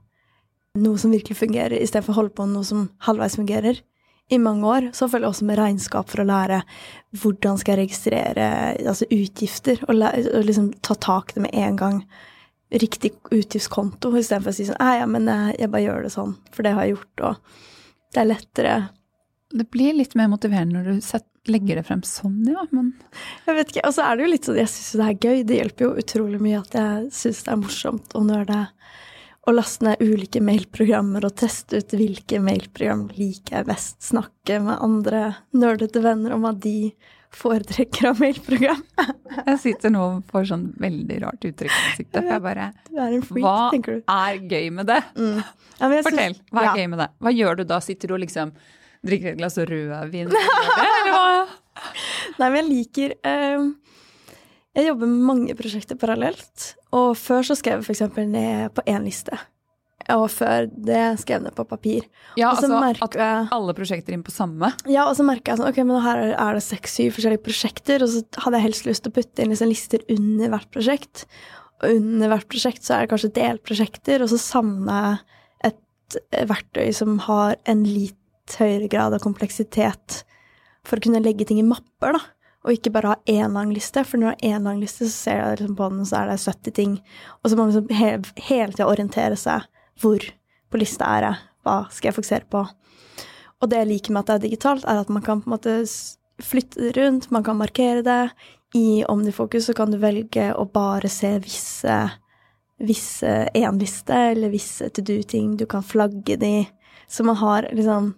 noe 0.78 1.00
som 1.02 1.14
virkelig 1.14 1.38
fungerer, 1.40 1.80
istedenfor 1.80 2.14
å 2.14 2.20
holde 2.22 2.36
på 2.38 2.46
med 2.46 2.60
noe 2.60 2.68
som 2.68 2.90
halvveis 3.08 3.38
fungerer? 3.40 3.82
I 4.30 4.38
mange 4.38 4.68
år 4.70 4.90
så 4.94 5.08
følger 5.10 5.26
jeg 5.26 5.34
også 5.34 5.46
med 5.50 5.58
regnskap 5.58 6.12
for 6.12 6.22
å 6.22 6.28
lære 6.30 6.60
hvordan 7.18 7.58
skal 7.58 7.74
jeg 7.74 7.88
registrere 7.88 8.50
altså 8.78 9.08
utgifter, 9.10 9.82
og, 9.88 10.04
og 10.06 10.46
liksom 10.46 10.70
ta 10.86 10.94
tak 11.02 11.34
i 11.34 11.40
det 11.40 11.46
med 11.48 11.58
en 11.58 11.80
gang. 11.80 12.04
Riktig 12.70 13.16
utgiftskonto, 13.34 14.12
istedenfor 14.20 14.54
å 14.54 14.58
si 14.60 14.68
sånn 14.68 14.94
ja, 15.00 15.08
men 15.10 15.26
jeg, 15.26 15.56
jeg 15.64 15.74
bare 15.74 15.86
gjør 15.88 16.06
det 16.06 16.14
sånn, 16.14 16.36
for 16.54 16.66
det 16.66 16.76
har 16.78 16.86
jeg 16.86 16.94
gjort, 17.00 17.26
og 17.26 17.58
det 18.14 18.22
er 18.22 18.30
lettere 18.30 18.78
Det 19.50 19.66
blir 19.74 19.98
litt 19.98 20.14
mer 20.18 20.30
motiverende 20.30 20.78
når 20.78 21.00
du 21.00 21.50
legger 21.50 21.80
det 21.80 21.86
frem 21.88 22.04
sånn, 22.06 22.44
ja, 22.46 22.68
men 22.70 22.92
Jeg 23.48 23.58
vet 23.58 23.72
ikke, 23.74 23.88
Og 23.88 23.96
så 23.96 24.06
er 24.06 24.18
det 24.18 24.26
jo 24.26 24.32
litt 24.36 24.46
sånn, 24.46 24.60
jeg 24.62 24.70
syns 24.70 24.92
det 25.00 25.08
er 25.08 25.18
gøy. 25.26 25.44
Det 25.50 25.58
hjelper 25.58 25.86
jo 25.88 26.04
utrolig 26.04 26.42
mye 26.44 26.62
at 26.62 26.78
jeg 26.78 27.10
syns 27.16 27.42
det 27.48 27.54
er 27.54 27.62
morsomt 27.64 28.14
og 28.14 28.28
når 28.28 28.44
nerde. 28.44 28.60
Å 29.48 29.54
laste 29.56 29.86
ned 29.88 30.02
ulike 30.04 30.42
mailprogrammer 30.44 31.24
og 31.26 31.38
teste 31.40 31.80
ut 31.80 31.94
hvilke 31.96 32.42
mailprogram 32.44 33.08
liker 33.16 33.60
jeg 33.60 33.68
best. 33.70 33.96
Snakke 34.04 34.60
med 34.66 34.82
andre 34.84 35.22
nerdete 35.56 36.04
venner 36.04 36.36
om 36.36 36.44
hva 36.44 36.52
de 36.54 36.92
foretrekker 37.36 38.10
av 38.10 38.20
mailprogram. 38.22 38.82
jeg 39.48 39.60
sitter 39.62 39.94
nå 39.94 40.02
og 40.06 40.34
får 40.34 40.50
sånn 40.52 40.66
veldig 40.82 41.20
rart 41.24 41.46
uttrykk 41.46 41.72
i 41.72 41.84
ansiktet, 41.92 42.26
jeg 42.26 42.44
bare 42.44 42.72
er 42.90 43.16
freak, 43.26 43.90
Hva 44.10 44.16
er 44.30 44.42
gøy 44.50 44.70
med 44.80 44.90
det? 44.90 45.00
Mm. 45.16 45.40
Ja, 45.80 45.92
Fortell, 46.06 46.38
hva 46.52 46.64
er 46.64 46.70
ja. 46.70 46.74
gøy 46.82 46.92
med 46.96 47.02
det? 47.04 47.10
Hva 47.24 47.34
gjør 47.36 47.62
du 47.62 47.64
da? 47.70 47.80
Sitter 47.86 48.12
du 48.12 48.18
og 48.18 48.24
liksom 48.26 48.54
drikker 49.06 49.34
et 49.34 49.40
glass 49.40 49.60
rødvin? 49.62 50.34
Eller? 50.34 51.54
Nei, 52.40 52.50
men 52.50 52.58
jeg 52.60 52.68
liker 52.68 53.16
eh, 53.24 53.70
Jeg 54.76 54.90
jobber 54.90 55.08
med 55.14 55.28
mange 55.30 55.56
prosjekter 55.60 56.00
parallelt. 56.02 56.74
Og 56.96 57.14
før 57.20 57.46
så 57.46 57.58
skrev 57.58 57.80
jeg 57.80 57.88
f.eks. 57.88 58.04
ned 58.18 58.74
på 58.76 58.86
én 58.90 59.06
liste. 59.06 59.38
Og 60.10 60.26
før 60.32 60.66
det 60.72 61.04
skrev 61.22 61.38
jeg 61.38 61.46
ned 61.46 61.56
på 61.58 61.66
papir. 61.70 62.06
Ja, 62.40 62.50
altså 62.54 62.72
at 62.80 63.18
alle 63.54 63.76
prosjekter 63.78 64.16
inn 64.16 64.24
på 64.26 64.34
samme. 64.34 64.72
Ja, 64.90 65.06
og 65.06 65.18
så 65.20 65.26
merka 65.28 65.54
jeg 65.54 65.62
sånn, 65.62 65.70
ok, 65.70 65.82
men 65.86 66.02
her 66.02 66.24
er 66.32 66.58
det 66.58 66.66
seks-syv 66.66 67.14
forskjellige 67.18 67.46
prosjekter, 67.46 68.06
og 68.06 68.10
så 68.14 68.24
hadde 68.46 68.62
jeg 68.62 68.68
helst 68.70 68.88
lyst 68.88 69.06
til 69.06 69.14
å 69.14 69.18
putte 69.20 69.44
inn 69.44 69.54
liksom 69.54 69.70
lister 69.70 70.06
under 70.16 70.54
hvert 70.56 70.72
prosjekt. 70.74 71.26
Og 71.84 72.00
under 72.00 72.34
hvert 72.34 72.50
prosjekt 72.50 72.88
så 72.88 72.96
er 72.96 73.06
det 73.06 73.12
kanskje 73.14 73.36
delprosjekter, 73.38 74.24
og 74.26 74.32
så 74.32 74.64
jeg 74.90 75.20
et 75.70 76.20
verktøy 76.50 76.90
som 76.96 77.20
har 77.28 77.60
en 77.70 77.86
litt 77.86 78.58
høyere 78.58 78.90
grad 78.90 79.14
av 79.14 79.22
kompleksitet 79.22 80.24
for 80.88 80.98
å 80.98 81.04
kunne 81.04 81.22
legge 81.22 81.46
ting 81.46 81.60
i 81.62 81.68
mapper, 81.68 82.18
da. 82.18 82.24
Og 82.66 82.76
ikke 82.76 82.92
bare 82.92 83.14
ha 83.14 83.32
én 83.32 83.56
lang 83.56 83.72
liste, 83.72 84.04
for 84.04 84.20
når 84.20 84.26
du 84.26 84.30
har 84.32 84.58
én 84.58 84.68
lang 84.68 84.82
liste, 84.82 85.08
så 85.08 85.16
ser 85.16 85.40
jeg 85.40 85.60
liksom 85.62 85.78
på 85.80 85.90
den, 85.94 86.06
så 86.06 86.20
er 86.20 86.32
det 86.32 86.40
70 86.44 86.76
ting. 86.76 86.98
Og 87.40 87.50
så 87.50 87.56
må 87.56 87.66
man 87.66 87.74
liksom 87.74 87.96
he 87.96 88.12
hele 88.50 88.76
tida 88.76 88.90
orientere 88.90 89.40
seg. 89.40 89.68
Hvor 90.00 90.26
på 90.70 90.82
lista 90.82 91.08
er 91.18 91.28
jeg? 91.28 91.42
Hva 91.64 91.80
skal 91.92 92.10
jeg 92.10 92.18
fokusere 92.20 92.50
på? 92.52 92.64
Og 93.60 93.72
det 93.72 93.82
jeg 93.82 93.90
liker 93.90 94.16
med 94.16 94.24
at 94.24 94.32
det 94.32 94.38
er 94.38 94.48
digitalt, 94.48 94.88
er 94.88 95.02
at 95.02 95.12
man 95.12 95.24
kan 95.24 95.44
på 95.44 95.50
en 95.50 95.56
måte 95.56 95.76
flytte 96.44 96.84
det 96.84 96.96
rundt, 97.00 97.32
man 97.32 97.44
kan 97.44 97.60
markere 97.60 98.04
det. 98.04 98.22
I 98.76 99.04
Omnifokus 99.10 99.66
så 99.66 99.74
kan 99.74 99.92
du 99.92 99.98
velge 100.00 100.52
å 100.54 100.68
bare 100.70 101.10
se 101.12 101.32
visse 101.44 101.96
visse 102.80 103.50
én 103.54 103.80
liste, 103.80 104.16
eller 104.16 104.50
visse 104.50 104.90
to 104.90 105.04
do-ting. 105.04 105.58
Du 105.58 105.66
kan 105.66 105.84
flagge 105.84 106.36
de. 106.40 106.68
Så 107.08 107.24
man 107.24 107.36
har 107.36 107.68
liksom 107.72 108.14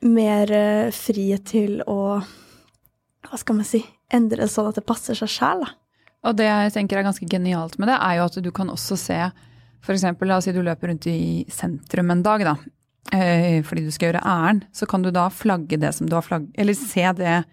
mer 0.00 0.52
eh, 0.52 0.90
frihet 0.92 1.46
til 1.48 1.80
å 1.86 2.20
Hva 3.30 3.38
skal 3.40 3.56
man 3.56 3.64
si? 3.68 3.82
Endre 4.12 4.44
det 4.44 4.50
sånn 4.52 4.68
at 4.70 4.76
det 4.78 4.84
passer 4.86 5.14
seg 5.18 5.28
sjæl, 5.32 5.64
da. 5.64 5.72
Og 6.24 6.36
det 6.38 6.46
jeg 6.48 6.72
tenker 6.72 6.98
er 7.00 7.04
ganske 7.04 7.26
genialt 7.28 7.78
med 7.78 7.88
det, 7.90 7.98
er 8.00 8.16
jo 8.18 8.24
at 8.30 8.38
du 8.42 8.50
kan 8.54 8.70
også 8.72 8.96
se 8.96 9.18
f.eks. 9.84 10.04
la 10.24 10.36
oss 10.38 10.44
si 10.48 10.52
du 10.56 10.62
løper 10.64 10.88
rundt 10.88 11.06
i 11.10 11.44
sentrum 11.52 12.10
en 12.14 12.22
dag, 12.24 12.40
da. 12.46 12.54
eh, 13.12 13.60
Fordi 13.62 13.82
du 13.84 13.90
skal 13.92 14.12
gjøre 14.12 14.22
ærend. 14.24 14.64
Så 14.72 14.86
kan 14.88 15.02
du 15.04 15.10
da 15.12 15.26
flagge 15.28 15.76
det 15.76 15.90
som 15.94 16.08
du 16.08 16.14
har 16.16 16.22
flagg... 16.24 16.46
Eller 16.56 16.72
se 16.78 17.04
det 17.18 17.44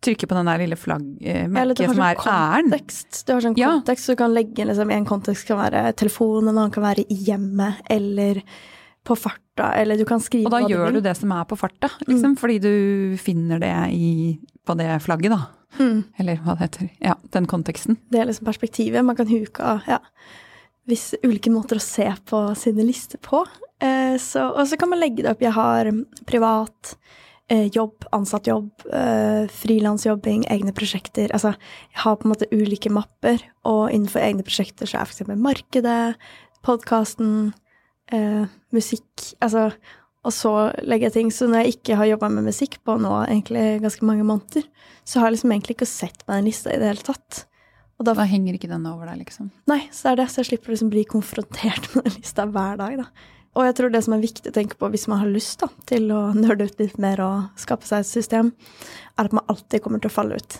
Trykke 0.00 0.24
på 0.24 0.32
den 0.38 0.46
der 0.48 0.62
lille 0.62 0.76
flaggmerket 0.80 1.90
som 1.90 1.98
er 2.00 2.16
sånn 2.16 2.30
ærend. 2.32 2.70
kontekst. 2.72 3.18
Du 3.28 3.32
har 3.34 3.42
sånn 3.44 3.56
Ja. 3.60 3.68
kontekst, 3.74 4.06
så 4.06 4.14
du 4.14 4.16
kan 4.16 4.32
legge 4.32 4.64
liksom, 4.64 4.90
En 4.90 5.04
kontekst 5.04 5.44
kan 5.46 5.58
være 5.60 5.92
telefonen, 5.92 6.48
en 6.48 6.56
annen 6.56 6.72
kan 6.72 6.82
være 6.86 7.04
hjemmet, 7.10 7.82
eller 7.90 8.40
på 9.04 9.16
farta, 9.18 9.72
eller 9.78 10.00
du 10.00 10.06
kan 10.08 10.22
skrive 10.22 10.48
Og 10.48 10.54
da 10.54 10.62
gjør 10.64 10.96
du 10.96 11.00
det 11.04 11.12
som 11.18 11.32
er 11.36 11.44
på 11.48 11.58
farta, 11.60 11.90
liksom. 12.06 12.38
Fordi 12.40 12.56
du 12.62 12.74
finner 13.20 13.60
det 13.62 13.74
i, 13.92 14.38
på 14.64 14.76
det 14.78 14.88
flagget, 15.04 15.34
da. 15.34 15.42
Mm. 15.78 16.04
Eller 16.22 16.40
hva 16.40 16.54
det 16.54 16.68
heter. 16.68 16.88
Ja, 17.02 17.18
den 17.34 17.48
konteksten. 17.50 17.98
Det 18.12 18.22
er 18.22 18.30
liksom 18.30 18.48
perspektivet. 18.48 19.04
Man 19.04 19.18
kan 19.18 19.28
huke 19.28 19.64
av 19.74 19.88
ja, 19.90 20.00
hvis 20.88 21.12
ulike 21.24 21.52
måter 21.52 21.80
å 21.80 21.84
se 21.84 22.06
på 22.28 22.46
sine 22.58 22.86
lister 22.86 23.20
på. 23.22 23.42
Eh, 23.82 24.16
så, 24.22 24.48
og 24.52 24.64
så 24.68 24.78
kan 24.80 24.92
man 24.92 25.02
legge 25.02 25.24
det 25.24 25.34
opp. 25.34 25.42
Jeg 25.44 25.56
har 25.56 25.90
privat, 26.28 26.94
eh, 27.50 27.66
jobb, 27.74 28.06
ansatt 28.16 28.48
jobb, 28.48 28.70
eh, 28.92 29.50
frilansjobbing, 29.50 30.46
egne 30.52 30.72
prosjekter. 30.76 31.32
Altså, 31.32 31.54
jeg 31.92 32.04
har 32.04 32.16
på 32.16 32.28
en 32.28 32.34
måte 32.34 32.50
ulike 32.52 32.92
mapper, 32.92 33.42
og 33.64 33.90
innenfor 33.90 34.22
egne 34.22 34.46
prosjekter 34.46 34.88
så 34.88 35.00
er 35.00 35.10
f.eks. 35.10 35.26
markedet, 35.34 36.14
podkasten, 36.64 37.52
eh, 38.12 38.44
musikk 38.74 39.30
Altså, 39.40 39.70
og 40.24 40.32
så 40.32 40.52
legger 40.82 41.10
jeg 41.10 41.16
ting. 41.18 41.32
Så 41.32 41.48
når 41.48 41.64
jeg 41.64 41.76
ikke 41.76 41.98
har 42.00 42.08
jobba 42.08 42.30
med 42.32 42.48
musikk 42.48 42.78
på 42.84 42.96
nå 43.00 43.12
egentlig 43.26 43.82
ganske 43.84 44.06
mange 44.08 44.24
måneder, 44.26 44.64
så 45.04 45.20
har 45.20 45.28
jeg 45.28 45.38
liksom 45.38 45.52
egentlig 45.52 45.76
ikke 45.76 45.90
sett 45.90 46.24
på 46.24 46.32
den 46.32 46.48
lista 46.48 46.72
i 46.72 46.80
det 46.80 46.88
hele 46.94 47.04
tatt. 47.04 47.44
Og 47.98 48.08
da 48.08 48.14
Da 48.16 48.26
henger 48.26 48.56
ikke 48.56 48.70
den 48.70 48.86
over 48.90 49.06
deg, 49.06 49.20
liksom. 49.22 49.52
Nei, 49.70 49.84
så 49.94 50.10
er 50.10 50.18
det, 50.18 50.30
så 50.32 50.42
jeg 50.42 50.50
slipper 50.50 50.72
å 50.72 50.74
liksom 50.74 50.90
bli 50.90 51.04
konfrontert 51.06 51.90
med 51.94 52.08
den 52.08 52.18
lista 52.18 52.48
hver 52.48 52.80
dag, 52.80 52.98
da. 53.04 53.30
Og 53.54 53.68
jeg 53.68 53.76
tror 53.78 53.92
det 53.94 54.00
som 54.02 54.16
er 54.16 54.24
viktig 54.24 54.50
å 54.50 54.54
tenke 54.56 54.78
på 54.80 54.88
hvis 54.90 55.06
man 55.06 55.20
har 55.20 55.30
lyst 55.30 55.60
da, 55.62 55.68
til 55.86 56.08
å 56.10 56.22
nerde 56.34 56.66
ut 56.66 56.80
litt 56.82 56.96
mer 56.98 57.22
og 57.22 57.60
skape 57.60 57.86
seg 57.86 58.02
et 58.02 58.10
system, 58.10 58.50
er 59.14 59.28
at 59.28 59.36
man 59.36 59.46
alltid 59.46 59.84
kommer 59.84 60.02
til 60.02 60.10
å 60.10 60.16
falle 60.16 60.40
ut. 60.40 60.56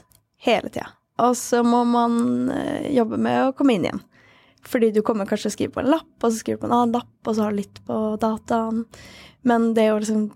Hele 0.46 0.70
tida. 0.70 0.92
Og 1.24 1.34
så 1.38 1.62
må 1.66 1.82
man 1.86 2.52
eh, 2.54 2.92
jobbe 2.94 3.18
med 3.22 3.48
å 3.48 3.54
komme 3.56 3.74
inn 3.74 3.88
igjen. 3.88 4.02
Fordi 4.64 4.90
du 4.94 5.02
kommer 5.04 5.28
kanskje 5.28 5.48
til 5.48 5.52
å 5.52 5.56
skrive 5.58 5.74
på 5.74 5.82
en 5.82 5.92
lapp, 5.92 6.14
og 6.22 6.30
så 6.30 6.40
skriver 6.40 6.58
du 6.58 6.64
på 6.64 6.70
en 6.70 6.76
annen 6.78 6.96
lapp, 6.96 7.14
og 7.26 7.36
så 7.36 7.44
har 7.44 7.52
du 7.52 7.60
litt 7.60 7.80
på 7.84 8.00
dataen. 8.22 8.84
Men 9.44 9.72
det 9.76 9.90
å 9.92 10.00
liksom 10.00 10.26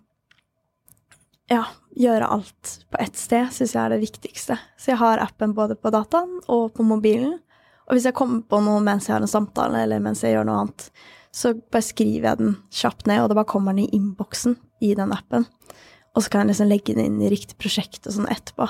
ja, 1.49 1.63
gjøre 1.97 2.29
alt 2.29 2.73
på 2.93 3.01
ett 3.01 3.17
sted, 3.17 3.49
syns 3.53 3.75
jeg 3.75 3.81
er 3.83 3.95
det 3.95 4.03
viktigste. 4.03 4.59
Så 4.77 4.93
jeg 4.93 5.01
har 5.01 5.23
appen 5.25 5.55
både 5.57 5.79
på 5.81 5.93
dataen 5.95 6.41
og 6.47 6.75
på 6.77 6.85
mobilen. 6.87 7.39
Og 7.89 7.97
hvis 7.97 8.09
jeg 8.11 8.17
kommer 8.17 8.43
på 8.45 8.61
noe 8.61 8.83
mens 8.85 9.09
jeg 9.09 9.17
har 9.17 9.25
en 9.25 9.31
samtale, 9.31 9.81
eller 9.87 10.03
mens 10.05 10.23
jeg 10.25 10.35
gjør 10.35 10.49
noe 10.49 10.65
annet, 10.65 10.91
så 11.33 11.55
bare 11.57 11.85
skriver 11.85 12.29
jeg 12.31 12.41
den 12.43 12.59
kjapt 12.75 13.09
ned, 13.09 13.23
og 13.23 13.31
det 13.31 13.39
bare 13.39 13.49
kommer 13.49 13.77
den 13.77 13.87
i 13.87 13.97
innboksen 13.97 14.59
i 14.85 14.93
den 14.99 15.15
appen. 15.15 15.49
Og 16.17 16.25
så 16.25 16.33
kan 16.33 16.45
jeg 16.45 16.53
liksom 16.53 16.69
legge 16.69 16.97
den 16.97 17.09
inn 17.09 17.25
i 17.25 17.33
riktig 17.33 17.57
prosjekt 17.61 18.05
og 18.09 18.17
sånn 18.17 18.29
etterpå. 18.33 18.69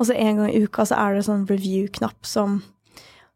Og 0.00 0.08
så 0.08 0.16
en 0.18 0.40
gang 0.40 0.50
i 0.50 0.62
uka 0.64 0.84
så 0.88 0.98
er 0.98 1.16
det 1.16 1.26
sånn 1.28 1.46
review-knapp 1.48 2.26
som 2.26 2.60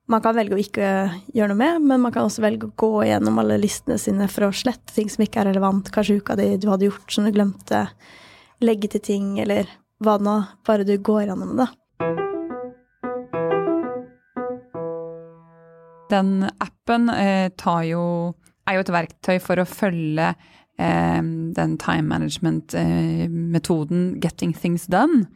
man 0.06 0.22
kan 0.22 0.36
velge 0.36 0.54
å 0.54 0.60
ikke 0.60 0.88
gjøre 1.34 1.50
noe 1.50 1.58
med, 1.58 1.86
men 1.90 2.02
man 2.04 2.12
kan 2.14 2.28
også 2.28 2.44
velge 2.44 2.68
å 2.68 2.74
gå 2.78 3.06
gjennom 3.08 3.40
alle 3.42 3.56
listene 3.58 3.98
sine 3.98 4.28
for 4.30 4.46
å 4.46 4.54
slette 4.54 4.94
ting 4.94 5.10
som 5.10 5.24
ikke 5.24 5.40
er 5.42 5.50
relevant. 5.50 5.90
Kanskje 5.94 6.20
uka 6.20 6.36
di 6.38 6.52
du 6.62 6.68
hadde 6.70 6.86
gjort 6.86 7.12
som 7.12 7.26
du 7.26 7.32
glemte. 7.34 7.88
Legge 8.62 8.92
til 8.94 9.02
ting, 9.02 9.32
eller 9.42 9.66
hva 10.02 10.16
nå. 10.22 10.36
Bare 10.66 10.86
du 10.86 10.94
går 10.94 11.26
gjennom 11.26 11.58
det. 11.58 11.66
Den 16.06 16.46
appen 16.62 17.10
eh, 17.10 17.50
jo, 17.88 18.04
er 18.62 18.78
jo 18.78 18.84
et 18.84 18.94
verktøy 18.94 19.40
for 19.42 19.58
å 19.58 19.66
følge 19.66 20.28
eh, 20.78 21.22
den 21.58 21.74
time 21.82 22.06
management-metoden 22.14 24.14
eh, 24.14 24.18
Getting 24.22 24.54
Things 24.54 24.86
Done 24.86 25.26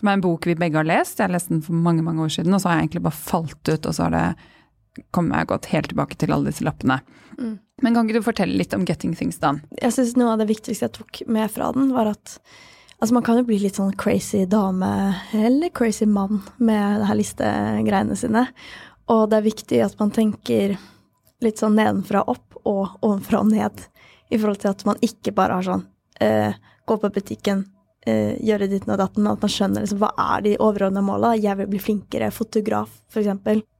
som 0.00 0.08
er 0.08 0.16
en 0.16 0.24
bok 0.24 0.48
vi 0.48 0.56
begge 0.56 0.80
har 0.80 0.88
lest. 0.88 1.18
Jeg 1.18 1.28
har 1.28 1.34
lest 1.34 1.52
den 1.52 1.60
for 1.64 1.76
mange 1.76 2.04
mange 2.04 2.24
år 2.24 2.32
siden, 2.32 2.54
og 2.56 2.62
så 2.62 2.70
har 2.70 2.78
jeg 2.78 2.88
egentlig 2.88 3.04
bare 3.04 3.20
falt 3.20 3.60
ut, 3.68 3.86
og 3.86 3.92
så 3.94 4.06
har 4.06 4.14
det 4.16 5.04
kommet 5.14 5.38
jeg 5.38 5.50
gått 5.52 5.70
helt 5.74 5.90
tilbake 5.92 6.18
til 6.18 6.32
alle 6.34 6.50
disse 6.50 6.64
lappene. 6.66 6.98
Mm. 7.38 7.58
Men 7.84 7.96
kan 7.96 8.08
ikke 8.08 8.20
du 8.20 8.26
fortelle 8.26 8.58
litt 8.58 8.74
om 8.76 8.84
Getting 8.88 9.14
Things 9.16 9.40
Done? 9.40 9.62
Jeg 9.80 9.94
syns 9.96 10.16
noe 10.18 10.34
av 10.34 10.42
det 10.42 10.50
viktigste 10.50 10.88
jeg 10.88 10.96
tok 10.96 11.22
med 11.30 11.52
fra 11.52 11.70
den, 11.76 11.92
var 11.96 12.10
at 12.12 12.36
altså 13.00 13.16
man 13.16 13.24
kan 13.24 13.40
jo 13.40 13.46
bli 13.48 13.60
litt 13.62 13.78
sånn 13.80 13.94
crazy 14.00 14.42
dame 14.50 14.90
eller 15.36 15.72
crazy 15.76 16.08
mann 16.08 16.42
med 16.58 17.00
det 17.00 17.08
her 17.08 17.20
listegreiene 17.20 18.18
sine. 18.18 18.46
Og 19.10 19.28
det 19.30 19.40
er 19.40 19.48
viktig 19.48 19.82
at 19.84 19.96
man 20.00 20.12
tenker 20.14 20.76
litt 21.40 21.60
sånn 21.60 21.78
nedenfra 21.78 22.24
opp 22.28 22.60
og 22.64 23.00
ovenfra 23.00 23.40
og 23.40 23.52
ned. 23.52 23.86
I 24.30 24.38
forhold 24.38 24.60
til 24.62 24.72
at 24.74 24.84
man 24.86 25.00
ikke 25.04 25.32
bare 25.34 25.56
har 25.58 25.66
sånn 25.66 25.86
eh, 26.20 26.52
gå 26.86 26.96
på 27.00 27.12
butikken, 27.14 27.64
uh, 28.08 28.34
gjøre 28.40 28.68
ditten 28.70 28.94
og 28.94 29.00
datten, 29.00 29.28
at 29.30 29.44
man 29.44 29.52
skjønner 29.52 29.84
liksom, 29.84 30.00
hva 30.02 30.10
er 30.34 30.44
de 30.46 30.56
overordna 30.58 31.02
måla. 31.04 31.34
Jeg 31.38 31.58
vil 31.60 31.70
bli 31.72 31.80
flinkere 31.82 32.30
fotograf, 32.34 32.92
f.eks. 33.12 33.32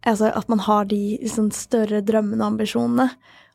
Altså 0.08 0.32
at 0.32 0.50
man 0.52 0.64
har 0.66 0.88
de 0.90 1.00
liksom, 1.22 1.50
større 1.54 2.02
drømmene 2.06 2.42
og 2.42 2.54
ambisjonene. 2.54 3.10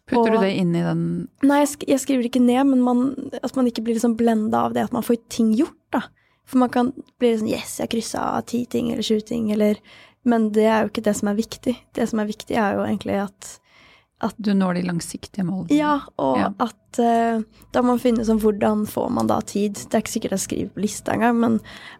Putter 0.06 0.36
og, 0.36 0.38
du 0.38 0.46
det 0.46 0.52
inn 0.60 0.76
i 0.78 0.84
den 0.86 1.00
Nei, 1.42 1.64
jeg, 1.64 1.70
sk 1.72 1.86
jeg 1.90 2.02
skriver 2.04 2.28
ikke 2.28 2.44
ned, 2.44 2.62
men 2.70 2.84
man, 2.86 3.08
at 3.40 3.56
man 3.58 3.66
ikke 3.66 3.82
blir 3.88 3.98
liksom 3.98 4.14
blenda 4.20 4.68
av 4.68 4.76
det 4.76 4.84
at 4.86 4.94
man 4.94 5.06
får 5.06 5.24
ting 5.34 5.50
gjort, 5.58 5.80
da. 5.96 6.04
For 6.46 6.62
man 6.62 6.70
kan 6.70 6.92
bli 7.18 7.32
sånn 7.40 7.50
Yes, 7.50 7.80
jeg 7.82 7.90
kryssa 7.90 8.28
ti 8.46 8.68
ting 8.70 8.92
eller 8.94 9.06
sju 9.06 9.18
ting, 9.26 9.50
eller 9.56 9.82
Men 10.26 10.52
det 10.54 10.66
er 10.70 10.84
jo 10.84 10.92
ikke 10.92 11.06
det 11.06 11.14
som 11.18 11.30
er 11.30 11.38
viktig. 11.38 11.74
Det 11.94 12.06
som 12.10 12.22
er 12.22 12.30
viktig, 12.30 12.56
er 12.58 12.78
jo 12.78 12.86
egentlig 12.86 13.18
at 13.22 13.50
at 14.24 14.36
du 14.40 14.54
når 14.56 14.78
de 14.78 14.86
langsiktige 14.88 15.44
målene. 15.44 15.76
Ja, 15.76 15.98
og 16.22 16.38
ja. 16.40 16.48
at 16.64 17.00
uh, 17.04 17.44
da 17.76 17.82
må 17.84 17.96
man 17.96 18.02
finne 18.02 18.24
sånn 18.28 18.40
hvordan 18.40 18.86
får 18.88 19.10
man 19.18 19.28
da 19.28 19.42
tid. 19.44 19.76
Det 19.76 19.98
er 19.98 20.06
ikke 20.06 20.14
sikkert 20.14 20.38
jeg 20.38 20.46
skriver 20.46 20.72
på 20.72 20.84
lista 20.86 21.16
engang, 21.16 21.42
men 21.42 21.58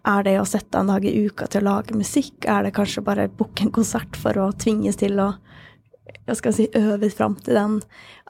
er 0.08 0.24
det 0.24 0.38
å 0.40 0.48
sette 0.48 0.80
en 0.80 0.92
dag 0.92 1.04
i 1.04 1.12
uka 1.26 1.48
til 1.52 1.64
å 1.64 1.74
lage 1.74 1.98
musikk? 1.98 2.48
Er 2.48 2.64
det 2.64 2.72
kanskje 2.78 3.04
bare 3.04 3.28
booke 3.28 3.66
en 3.66 3.74
konsert 3.74 4.16
for 4.16 4.40
å 4.40 4.48
tvinges 4.56 4.98
til 5.02 5.20
å 5.20 5.34
jeg 6.26 6.38
skal 6.38 6.54
si, 6.56 6.66
øve 6.78 7.10
fram 7.12 7.36
til 7.44 7.58
den? 7.58 7.78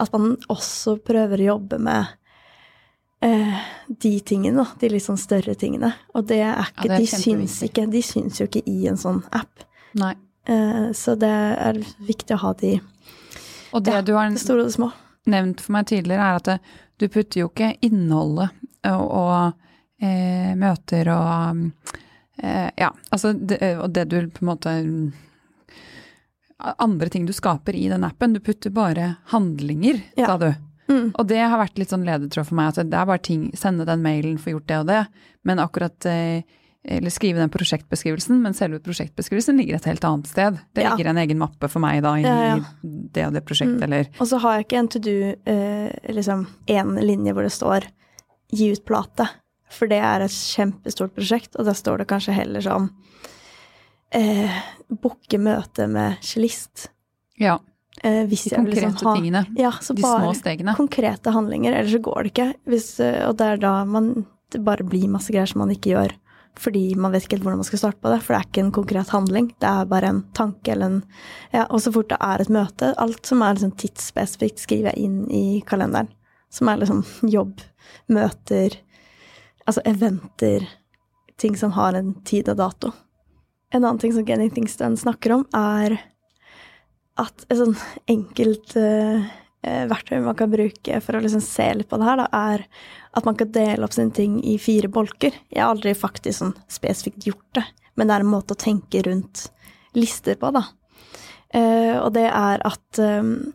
At 0.03 0.13
man 0.13 0.35
også 0.53 0.99
prøver 1.07 1.41
å 1.41 1.51
jobbe 1.53 1.79
med 1.87 2.11
uh, 3.23 3.65
de 3.87 4.13
tingene. 4.27 4.67
De 4.81 4.91
litt 4.91 5.07
sånn 5.07 5.21
større 5.21 5.55
tingene. 5.55 5.95
Og 6.19 6.27
det 6.27 6.43
er 6.43 6.59
ikke 6.73 6.91
ja, 6.91 6.97
det 6.97 6.99
er 6.99 7.07
De 7.07 7.23
syns 7.23 7.61
ikke 7.65 7.87
De 7.93 8.03
syns 8.05 8.43
jo 8.43 8.51
ikke 8.51 8.67
i 8.67 8.91
en 8.91 8.99
sånn 9.01 9.23
app. 9.31 9.63
Nei. 9.97 10.17
Uh, 10.47 10.91
så 10.95 11.17
det 11.19 11.31
er 11.31 11.81
viktig 12.07 12.35
å 12.35 12.43
ha 12.45 12.53
de 12.59 12.77
og 13.73 13.85
det 13.85 13.95
ja, 13.95 14.03
du 14.03 14.15
har 14.17 14.31
det 14.31 14.91
nevnt 15.27 15.61
for 15.61 15.75
meg 15.75 15.89
tidligere, 15.91 16.23
er 16.23 16.41
at 16.41 16.51
det, 16.51 16.59
du 16.97 17.09
putter 17.13 17.43
jo 17.43 17.51
ikke 17.51 17.73
innholdet 17.85 18.53
og, 18.89 19.05
og 19.05 20.03
eh, 20.03 20.53
møter 20.59 21.11
og 21.13 21.63
eh, 22.43 22.71
Ja, 22.79 22.93
altså 23.11 23.33
det, 23.33 23.59
Og 23.83 23.91
det 23.91 24.07
du 24.13 24.21
på 24.31 24.45
en 24.45 24.51
måte 24.53 24.75
Andre 26.57 27.09
ting 27.13 27.27
du 27.27 27.35
skaper 27.37 27.77
i 27.77 27.89
den 27.93 28.05
appen. 28.07 28.33
Du 28.33 28.41
putter 28.41 28.73
bare 28.73 29.11
handlinger, 29.29 29.99
ja. 30.17 30.31
sa 30.31 30.39
du. 30.41 30.47
Mm. 30.89 31.11
Og 31.13 31.27
det 31.29 31.43
har 31.43 31.59
vært 31.61 31.77
litt 31.77 31.91
sånn 31.93 32.07
ledetråd 32.07 32.49
for 32.49 32.57
meg, 32.57 32.71
at 32.71 32.89
det 32.89 32.97
er 32.97 33.09
bare 33.11 33.21
ting 33.27 33.51
Sende 33.59 33.85
den 33.85 34.01
mailen, 34.01 34.39
få 34.41 34.55
gjort 34.55 34.69
det 34.71 34.79
og 34.81 34.87
det. 34.89 35.03
Men 35.45 35.61
akkurat 35.61 36.09
eh, 36.09 36.47
eller 36.89 37.11
skrive 37.11 37.41
den 37.41 37.51
prosjektbeskrivelsen, 37.51 38.39
men 38.43 38.55
selve 38.55 38.79
prosjektbeskrivelsen 38.85 39.59
ligger 39.59 39.79
et 39.79 39.89
helt 39.91 40.05
annet 40.07 40.31
sted. 40.31 40.59
Det 40.77 40.85
ja. 40.85 40.93
ligger 40.95 41.11
en 41.11 41.19
egen 41.19 41.41
mappe 41.41 41.69
for 41.71 41.83
meg 41.83 41.99
da 42.05 42.13
i 42.19 42.23
ja, 42.23 42.35
ja. 42.53 42.59
det 42.83 43.25
og 43.27 43.35
det 43.35 43.43
prosjektet, 43.49 43.81
mm. 43.83 43.87
eller 43.89 44.11
Og 44.23 44.31
så 44.31 44.39
har 44.45 44.57
jeg 44.57 44.67
ikke 44.69 44.79
en 44.79 44.91
to 44.95 45.03
do, 45.03 45.17
eh, 45.51 46.13
liksom 46.15 46.47
én 46.71 46.95
linje 47.03 47.35
hvor 47.35 47.47
det 47.47 47.55
står 47.55 47.89
'gi 48.55 48.71
ut 48.73 48.85
plate', 48.87 49.27
for 49.69 49.91
det 49.91 49.99
er 49.99 50.23
et 50.23 50.31
kjempestort 50.31 51.15
prosjekt, 51.17 51.57
og 51.59 51.67
der 51.67 51.75
står 51.75 51.99
det 51.99 52.11
kanskje 52.13 52.37
heller 52.37 52.63
sånn 52.63 52.91
eh, 54.15 54.61
'booke 54.87 55.41
møte 55.43 55.89
med 55.91 56.23
cellist'. 56.23 56.87
Ja. 57.35 57.59
Eh, 58.05 58.27
de 58.29 58.37
konkrete 58.37 58.93
liksom 58.93 59.17
tingene. 59.17 59.47
Ja, 59.59 59.73
de 59.73 60.03
små 60.03 60.31
stegene. 60.39 60.77
Konkrete 60.79 61.35
handlinger, 61.35 61.73
ellers 61.75 61.97
så 61.97 61.99
går 61.99 62.23
det 62.23 62.33
ikke. 62.33 62.49
Hvis, 62.71 63.01
eh, 63.01 63.27
og 63.27 63.37
det 63.41 63.47
er 63.47 63.57
da 63.57 63.85
man 63.85 64.27
det 64.53 64.63
bare 64.63 64.87
blir 64.87 65.09
masse 65.11 65.33
greier 65.35 65.49
som 65.51 65.59
man 65.65 65.73
ikke 65.75 65.91
gjør 65.91 66.15
fordi 66.61 66.95
man 66.97 67.13
vet 67.13 67.27
ikke 67.27 67.37
helt 67.37 67.47
hvordan 67.47 67.61
man 67.61 67.69
skal 67.69 67.81
starte 67.83 68.01
på 68.01 68.13
det, 68.13 68.21
for 68.25 68.33
det 68.33 68.39
er 68.39 68.49
ikke 68.49 68.63
en 68.65 68.75
konkret 68.79 69.13
handling. 69.13 69.49
Det 69.61 69.69
er 69.69 69.91
bare 69.91 70.13
en 70.13 70.23
tanke 70.37 70.73
eller 70.73 70.87
en 70.93 71.03
Ja, 71.53 71.67
og 71.69 71.81
så 71.85 71.93
fort 71.93 72.09
det 72.13 72.19
er 72.21 72.43
et 72.43 72.53
møte, 72.53 72.93
alt 73.03 73.29
som 73.29 73.43
er 73.43 73.57
liksom 73.57 73.75
tidsspesifikt, 73.81 74.63
skriver 74.63 74.93
jeg 74.93 75.09
inn 75.09 75.19
i 75.31 75.63
kalenderen. 75.69 76.09
Som 76.53 76.71
er 76.71 76.81
liksom 76.81 77.05
jobb, 77.37 77.61
møter, 78.09 78.79
altså 79.67 79.83
eventer, 79.85 80.65
ting 81.37 81.57
som 81.59 81.75
har 81.77 81.99
en 81.99 82.15
tid 82.25 82.49
og 82.49 82.61
dato. 82.61 82.93
En 83.75 83.83
annen 83.85 84.01
ting 84.01 84.15
som 84.15 84.25
Getting 84.25 84.53
Things 84.55 84.77
Done 84.81 84.97
snakker 84.97 85.35
om, 85.37 85.45
er 85.53 85.99
at 87.21 87.47
et 87.49 87.59
sånn 87.59 87.77
enkelt 88.13 88.77
uh, 88.79 89.25
verktøy 89.91 90.21
man 90.23 90.37
kan 90.39 90.51
bruke 90.53 91.01
for 91.03 91.19
å 91.19 91.23
liksom 91.25 91.43
se 91.45 91.67
litt 91.75 91.89
på 91.91 91.99
det 92.01 92.07
her, 92.09 92.21
da, 92.23 92.27
er 92.53 92.67
at 93.17 93.27
man 93.27 93.37
kan 93.39 93.51
dele 93.55 93.87
opp 93.87 93.95
sine 93.97 94.15
ting 94.15 94.39
i 94.45 94.57
fire 94.63 94.91
bolker. 94.93 95.35
Jeg 95.51 95.63
har 95.63 95.73
aldri 95.73 95.95
faktisk 95.97 96.43
sånn 96.43 96.55
spesifikt 96.71 97.27
gjort 97.27 97.59
det, 97.59 97.65
men 97.97 98.09
det 98.09 98.17
er 98.17 98.27
en 98.27 98.33
måte 98.35 98.55
å 98.55 98.61
tenke 98.61 99.03
rundt 99.07 99.49
lister 99.97 100.37
på, 100.41 100.53
da. 100.55 100.67
Uh, 101.55 101.97
og 102.03 102.11
det 102.17 102.27
er 102.29 102.63
at 102.67 103.01
um, 103.01 103.53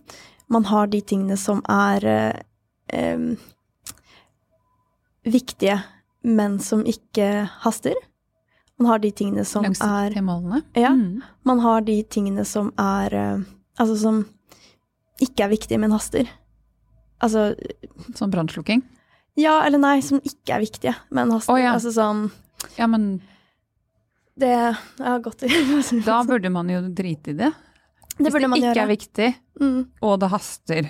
man 0.51 0.68
har 0.72 0.89
de 0.89 1.01
tingene 1.05 1.38
som 1.38 1.62
er 1.70 2.07
uh, 2.07 2.39
um, 2.97 3.36
viktige, 5.28 5.78
men 6.26 6.57
som 6.64 6.86
ikke 6.88 7.49
haster. 7.62 7.97
Man 8.82 8.89
har 8.89 9.01
de 9.03 9.12
tingene 9.14 9.45
som 9.45 9.68
Langsiktige 9.68 10.18
er 10.18 10.26
målene. 10.26 10.64
Ja. 10.74 10.95
Mm. 10.97 11.22
Man 11.45 11.62
har 11.62 11.86
de 11.86 11.99
tingene 12.03 12.45
som 12.47 12.74
er 12.82 13.14
uh, 13.14 13.49
Altså 13.80 13.95
som 13.97 14.18
ikke 15.22 15.45
er 15.45 15.53
viktige, 15.53 15.80
men 15.82 15.93
haster. 15.95 16.30
Altså 17.22 17.51
Som 18.17 18.32
brannslukking? 18.34 18.82
Ja, 19.39 19.61
eller 19.63 19.80
nei, 19.82 19.99
som 20.03 20.19
ikke 20.26 20.55
er 20.57 20.63
viktige, 20.63 20.95
men 21.13 21.32
haster. 21.32 21.53
Oh, 21.53 21.59
ja. 21.61 21.76
Altså 21.78 21.93
sånn 21.95 22.26
Ja, 22.78 22.88
men 22.91 23.22
Det 24.39 24.53
har 24.53 25.22
gått 25.24 25.45
i 25.47 25.51
Da 26.07 26.22
burde 26.28 26.51
man 26.53 26.72
jo 26.72 26.82
drite 26.89 27.36
i 27.36 27.38
det. 27.38 27.51
Det 28.17 28.28
Hvis 28.28 28.36
det 28.36 28.49
ikke 28.49 28.65
gjøre. 28.65 28.82
er 28.82 28.89
viktig, 28.89 29.28
mm. 29.61 29.78
og 30.03 30.17
det 30.22 30.28
haster, 30.30 30.89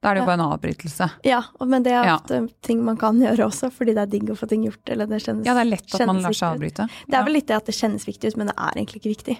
da 0.00 0.10
er 0.10 0.16
det 0.16 0.20
jo 0.22 0.28
bare 0.28 0.38
en 0.38 0.44
avbrytelse. 0.44 1.08
Ja, 1.26 1.40
men 1.66 1.84
det 1.84 1.92
er 1.96 2.06
ofte 2.12 2.38
ja. 2.38 2.44
ting 2.64 2.84
man 2.86 2.96
kan 3.00 3.18
gjøre 3.20 3.48
også, 3.48 3.72
fordi 3.74 3.96
det 3.96 4.04
er 4.04 4.12
digg 4.12 4.30
å 4.32 4.36
få 4.38 4.48
ting 4.48 4.62
gjort. 4.64 4.92
Eller 4.94 5.10
det 5.10 5.18
kjennes, 5.24 5.44
ja, 5.48 5.56
det 5.58 5.64
er 5.64 5.70
lett 5.72 5.96
at 5.98 6.06
man 6.08 6.22
lar 6.24 6.36
seg 6.36 6.54
avbryte. 6.54 6.86
Det 7.10 7.18
er 7.18 7.26
vel 7.26 7.36
litt 7.36 7.50
det 7.50 7.58
at 7.58 7.68
det 7.68 7.74
kjennes 7.76 8.06
viktig 8.06 8.32
ut, 8.32 8.38
men 8.40 8.52
det 8.52 8.54
er 8.54 8.78
egentlig 8.78 9.02
ikke 9.02 9.12
viktig. 9.12 9.36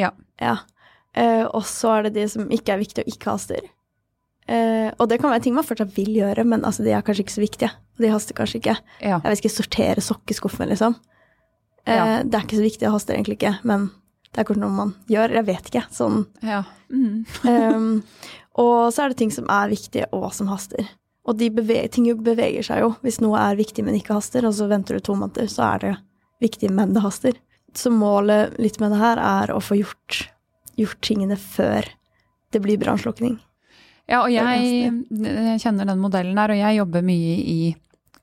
Ja. 0.00 0.10
ja. 0.42 0.56
Uh, 1.16 1.46
og 1.56 1.64
så 1.68 1.96
er 1.96 2.06
det 2.06 2.16
de 2.18 2.28
som 2.28 2.50
ikke 2.52 2.74
er 2.74 2.82
viktige 2.82 3.06
og 3.06 3.12
ikke 3.14 3.32
haster. 3.32 3.68
Uh, 4.46 4.92
og 5.00 5.08
det 5.10 5.18
kan 5.18 5.32
være 5.32 5.42
ting 5.46 5.56
man 5.56 5.66
fortsatt 5.66 5.94
vil 5.96 6.12
gjøre, 6.18 6.44
men 6.46 6.64
altså, 6.68 6.84
de 6.86 6.92
er 6.94 7.04
kanskje 7.04 7.26
ikke 7.26 7.36
så 7.36 7.44
viktige. 7.44 7.70
De 8.02 8.10
haster 8.12 8.36
kanskje 8.36 8.60
ikke. 8.60 8.76
Ja. 9.00 9.16
Jeg 9.16 9.30
vil 9.30 9.38
ikke, 9.40 9.54
sortere 9.56 10.04
sokkeskuffen, 10.04 10.68
liksom. 10.70 10.98
Uh, 11.86 11.94
ja. 11.94 12.04
Det 12.22 12.36
er 12.36 12.44
ikke 12.44 12.60
så 12.60 12.66
viktig, 12.66 12.84
det 12.84 12.92
haster 12.94 13.16
egentlig 13.16 13.40
ikke, 13.40 13.56
men 13.66 13.88
det 14.30 14.42
er 14.42 14.48
kanskje 14.48 14.62
noe 14.66 14.76
man 14.76 14.92
gjør. 15.10 15.38
Jeg 15.38 15.48
vet 15.48 15.72
ikke. 15.72 15.86
Sånn. 15.96 16.26
Ja. 16.44 16.62
Mm. 16.92 17.24
um, 17.48 17.88
og 18.60 18.92
så 18.94 19.04
er 19.04 19.12
det 19.12 19.20
ting 19.20 19.32
som 19.32 19.48
er 19.52 19.72
viktige, 19.72 20.08
og 20.16 20.28
som 20.36 20.50
haster. 20.52 20.84
Og 21.26 21.40
beveger, 21.40 21.88
ting 21.90 22.06
beveger 22.22 22.64
seg 22.64 22.84
jo. 22.84 22.92
Hvis 23.02 23.18
noe 23.24 23.40
er 23.40 23.58
viktig, 23.58 23.82
men 23.84 23.96
ikke 23.98 24.16
haster, 24.16 24.46
og 24.46 24.54
så 24.54 24.68
venter 24.70 24.96
du 24.96 25.04
to 25.04 25.16
måneder, 25.18 25.48
så 25.50 25.72
er 25.72 25.82
det 25.82 25.92
viktig, 26.44 26.70
men 26.70 26.94
det 26.94 27.02
haster. 27.02 27.40
Så 27.76 27.90
målet 27.92 28.54
litt 28.62 28.78
med 28.80 28.94
det 28.94 29.00
her 29.00 29.20
er 29.20 29.52
å 29.52 29.58
få 29.64 29.80
gjort, 29.80 30.20
gjort 30.76 31.00
tingene 31.04 31.38
før 31.40 31.88
det 32.54 32.62
blir 32.64 32.80
brannslukking. 32.80 33.38
Ja, 34.06 34.22
og 34.22 34.30
jeg, 34.30 34.92
jeg, 35.10 35.58
kjenner 35.64 35.88
den 35.88 35.98
modellen 35.98 36.38
der, 36.38 36.52
og 36.54 36.60
jeg 36.60 36.78
jobber 36.78 37.02
mye 37.02 37.34
i 37.42 37.58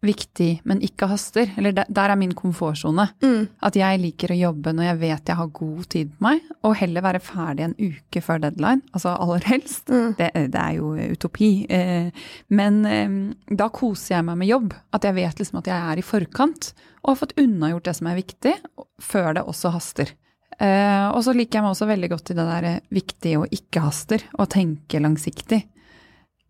viktig, 0.04 0.62
men 0.68 0.82
ikke 0.84 1.08
haster. 1.12 1.50
Eller 1.58 1.76
der, 1.76 1.90
der 1.92 2.12
er 2.14 2.20
min 2.20 2.34
komfortsone. 2.36 3.08
Mm. 3.24 3.48
At 3.64 3.78
jeg 3.80 4.02
liker 4.02 4.34
å 4.34 4.40
jobbe 4.40 4.74
når 4.76 4.90
jeg 4.90 5.00
vet 5.04 5.32
jeg 5.32 5.40
har 5.40 5.52
god 5.60 5.84
tid 5.94 6.14
på 6.14 6.28
meg, 6.28 6.50
og 6.64 6.76
heller 6.80 7.06
være 7.06 7.24
ferdig 7.24 7.68
en 7.68 7.76
uke 7.80 8.24
før 8.24 8.44
deadline. 8.46 8.84
Altså 8.94 9.16
aller 9.16 9.48
helst. 9.52 9.92
Mm. 9.92 10.16
Det, 10.20 10.32
det 10.56 10.64
er 10.64 10.80
jo 10.80 10.94
utopi. 11.16 11.52
Eh, 11.72 12.26
men 12.56 12.82
eh, 12.90 13.20
da 13.64 13.70
koser 13.74 14.18
jeg 14.18 14.28
meg 14.30 14.42
med 14.44 14.52
jobb. 14.52 14.76
At 14.96 15.08
jeg 15.08 15.18
vet 15.20 15.40
liksom 15.44 15.62
at 15.64 15.72
jeg 15.72 15.94
er 15.94 16.02
i 16.02 16.08
forkant, 16.08 16.74
og 17.04 17.14
har 17.14 17.22
fått 17.24 17.38
unnagjort 17.40 17.88
det 17.88 17.98
som 18.00 18.12
er 18.12 18.20
viktig, 18.20 18.58
før 19.04 19.34
det 19.38 19.48
også 19.48 19.74
haster. 19.76 20.14
Eh, 20.60 21.08
og 21.12 21.24
så 21.26 21.34
liker 21.36 21.60
jeg 21.60 21.64
meg 21.66 21.72
også 21.74 21.88
veldig 21.90 22.10
godt 22.12 22.32
i 22.32 22.36
det 22.38 22.46
der 22.50 22.68
viktig 22.94 23.38
og 23.40 23.48
ikke 23.56 23.82
haster, 23.86 24.24
og 24.38 24.50
tenke 24.54 25.00
langsiktig. 25.02 25.64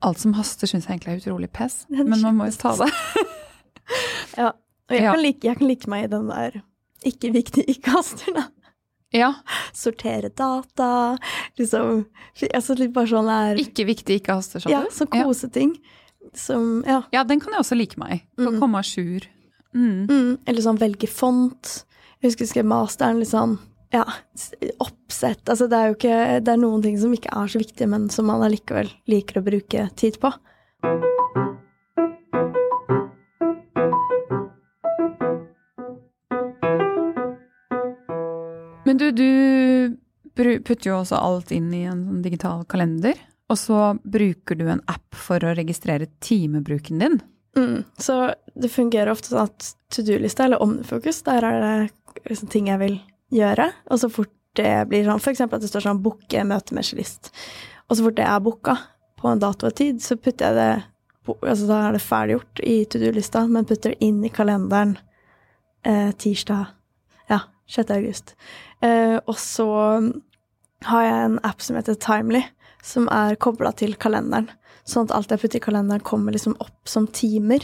Alt 0.04 0.20
som 0.20 0.34
haster 0.36 0.68
syns 0.68 0.88
jeg 0.90 0.98
egentlig 0.98 1.14
er 1.14 1.22
utrolig 1.24 1.50
pes, 1.54 1.86
men 1.94 2.20
man 2.22 2.36
må 2.36 2.50
jo 2.52 2.58
ta 2.60 2.76
det. 2.84 2.92
Ja. 4.38 4.52
Og 4.90 4.96
jeg, 4.96 5.04
Ja. 5.04 5.12
kan 5.14 5.22
like, 5.24 5.44
jeg 5.48 5.58
kan 5.60 5.68
like 5.68 5.90
meg 5.92 6.04
i 6.06 6.08
den 6.12 6.28
der 6.30 6.62
ikke 7.06 7.32
viktig, 7.34 7.66
ikke 7.74 7.92
haster, 7.98 8.34
da. 8.36 8.44
Ja, 9.14 9.28
Sortere 9.78 10.30
data, 10.34 11.18
liksom 11.60 12.06
altså 12.50 12.74
litt 12.80 12.94
bare 12.96 13.12
sånn 13.12 13.28
der 13.30 13.60
ikke 13.62 13.86
viktig, 13.86 14.16
ikke 14.22 14.34
haster, 14.40 14.64
sånn. 14.64 14.72
Ja, 14.74 14.80
sånn 14.90 15.12
koseting. 15.14 15.76
Som 16.34 16.84
Ja. 16.88 17.04
Ja, 17.14 17.24
den 17.24 17.40
kan 17.44 17.54
jeg 17.54 17.62
også 17.62 17.78
like 17.78 18.00
meg 18.02 18.12
i. 18.16 18.20
For 18.42 18.52
Mm. 18.52 18.60
komme 18.60 18.80
à 18.80 18.84
jour. 18.88 19.28
Mm. 19.76 20.08
Mm, 20.08 20.38
eller 20.48 20.62
sånn 20.62 20.80
velge 20.80 21.08
font. 21.08 21.84
Jeg 22.22 22.32
husker 22.32 22.46
jeg 22.46 22.50
skrev 22.56 22.66
masteren 22.66 23.20
litt 23.20 23.30
sånn 23.30 23.60
ja, 23.94 24.04
oppsett. 24.82 25.50
Altså 25.50 25.68
det 25.70 25.78
er 25.78 25.90
jo 25.90 25.98
ikke 25.98 26.20
Det 26.42 26.54
er 26.54 26.62
noen 26.62 26.82
ting 26.82 26.98
som 26.98 27.14
ikke 27.14 27.34
er 27.34 27.52
så 27.52 27.62
viktige, 27.62 27.90
men 27.92 28.10
som 28.14 28.26
man 28.30 28.42
allikevel 28.46 28.90
liker 29.10 29.40
å 29.40 29.46
bruke 29.46 29.88
tid 30.00 30.18
på. 30.24 30.34
Men 38.84 39.00
du, 39.00 39.06
du 39.16 39.30
putter 40.36 40.90
jo 40.90 40.98
også 41.00 41.22
alt 41.22 41.54
inn 41.56 41.70
i 41.74 41.86
en 41.86 42.04
sånn 42.08 42.26
digital 42.26 42.66
kalender. 42.70 43.22
Og 43.52 43.60
så 43.60 43.94
bruker 44.02 44.58
du 44.58 44.66
en 44.72 44.84
app 44.90 45.14
for 45.14 45.44
å 45.46 45.54
registrere 45.54 46.10
timebruken 46.24 47.02
din. 47.04 47.22
Mm, 47.58 47.84
så 48.02 48.34
det 48.58 48.74
fungerer 48.74 49.14
ofte 49.14 49.30
sånn 49.30 49.46
at 49.46 49.74
to 49.94 50.02
do-lista, 50.06 50.48
eller 50.48 50.64
omnifokus, 50.64 51.22
der 51.28 51.46
er 51.46 51.60
det 51.62 52.24
liksom 52.26 52.50
ting 52.50 52.74
jeg 52.74 52.82
vil 52.82 52.96
gjøre. 52.98 53.13
Og 53.92 54.00
så 54.02 54.10
fort 54.12 54.32
det 54.58 54.88
blir 54.90 55.06
sånn, 55.08 55.22
eksempel 55.32 55.58
at 55.58 55.66
det 55.66 55.72
står 55.72 55.88
sånn 55.88 56.02
'booke 56.04 56.44
møte 56.46 56.76
med 56.78 56.86
cellist', 56.86 57.32
Og 57.90 57.98
så 57.98 58.04
fort 58.06 58.16
det 58.16 58.26
er 58.26 58.40
booka 58.40 58.78
på 59.18 59.32
en 59.32 59.40
dato 59.40 59.68
og 59.68 59.76
tid, 59.76 60.02
så 60.02 60.16
putter 60.16 60.46
jeg 60.46 60.56
det 60.56 60.84
altså 61.26 61.68
Da 61.68 61.88
er 61.88 61.92
det 61.94 62.02
ferdiggjort 62.02 62.60
i 62.64 62.86
to 62.86 63.00
do-lista, 63.00 63.48
men 63.48 63.66
putter 63.66 63.94
det 63.94 64.04
inn 64.04 64.24
i 64.26 64.30
kalenderen 64.30 64.98
eh, 65.86 66.12
tirsdag 66.12 66.68
ja, 67.30 67.40
6. 67.68 67.92
august. 67.92 68.36
Eh, 68.82 69.20
og 69.26 69.38
så 69.40 69.68
har 70.84 71.04
jeg 71.04 71.26
en 71.26 71.40
app 71.44 71.62
som 71.62 71.78
heter 71.78 71.96
Timely, 71.96 72.44
som 72.84 73.08
er 73.08 73.36
kobla 73.36 73.72
til 73.72 73.96
kalenderen. 73.96 74.50
Sånn 74.84 75.08
at 75.08 75.16
alt 75.16 75.32
jeg 75.32 75.40
putter 75.40 75.62
i 75.62 75.64
kalenderen, 75.64 76.04
kommer 76.04 76.36
liksom 76.36 76.58
opp 76.60 76.90
som 76.92 77.08
timer 77.08 77.64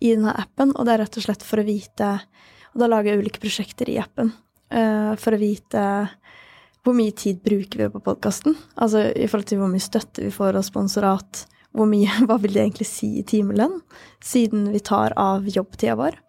i 0.00 0.14
denne 0.14 0.32
appen. 0.32 0.72
Og 0.72 0.86
det 0.86 0.94
er 0.94 1.04
rett 1.04 1.20
og 1.20 1.26
slett 1.26 1.44
for 1.44 1.60
å 1.60 1.66
vite 1.66 2.20
Og 2.74 2.80
da 2.80 2.88
lager 2.88 3.12
jeg 3.12 3.20
ulike 3.20 3.38
prosjekter 3.38 3.86
i 3.92 4.00
appen 4.00 4.32
for 4.70 5.36
å 5.36 5.38
vite 5.38 5.82
hvor 6.84 6.96
mye 6.96 7.14
tid 7.16 7.40
bruker 7.44 7.84
vi 7.84 7.88
på 7.94 8.02
podkasten. 8.04 8.56
Altså 8.76 9.06
i 9.16 9.26
forhold 9.28 9.48
til 9.48 9.60
hvor 9.62 9.72
mye 9.72 9.82
støtte 9.82 10.24
vi 10.24 10.32
får 10.34 10.58
og 10.60 10.66
sponsorat. 10.66 11.44
Hvor 11.74 11.88
mye, 11.90 12.10
hva 12.28 12.36
vil 12.42 12.54
det 12.56 12.66
egentlig 12.66 12.88
si 12.90 13.14
i 13.20 13.26
timelønn, 13.26 13.80
siden 14.22 14.68
vi 14.74 14.82
tar 14.84 15.16
av 15.20 15.48
jobbtida 15.48 15.96
vår. 16.00 16.20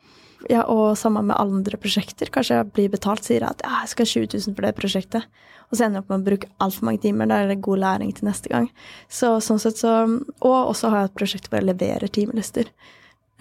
Ja, 0.49 0.61
og 0.69 0.93
sammen 0.99 1.27
med 1.29 1.39
andre 1.41 1.77
prosjekter. 1.81 2.29
Kanskje 2.33 2.59
jeg 2.59 2.71
blir 2.75 2.93
betalt, 2.93 3.25
sier 3.25 3.41
jeg 3.41 3.49
at 3.49 3.63
ja, 3.65 3.81
jeg 3.81 3.93
skal 3.93 4.05
ha 4.07 4.13
20 4.13 4.27
000 4.45 4.55
for 4.55 4.67
det 4.67 4.73
prosjektet. 4.77 5.29
Og 5.65 5.77
så 5.77 5.85
ender 5.87 5.97
jeg 5.97 6.05
opp 6.05 6.11
med 6.11 6.19
å 6.19 6.27
bruke 6.27 6.49
altfor 6.61 6.87
mange 6.87 7.01
timer. 7.01 7.29
Da 7.29 7.39
er 7.41 7.49
det 7.49 7.63
god 7.65 7.81
læring 7.81 8.11
til 8.13 8.29
neste 8.29 8.51
gang. 8.51 8.67
Så 9.09 9.31
sånn 9.41 9.61
sett 9.61 9.81
så 9.81 9.95
Og 10.05 10.57
også 10.59 10.91
har 10.93 11.01
jeg 11.03 11.11
et 11.11 11.17
prosjekt 11.17 11.49
hvor 11.49 11.59
jeg 11.59 11.71
leverer 11.71 12.13
timelister. 12.13 12.69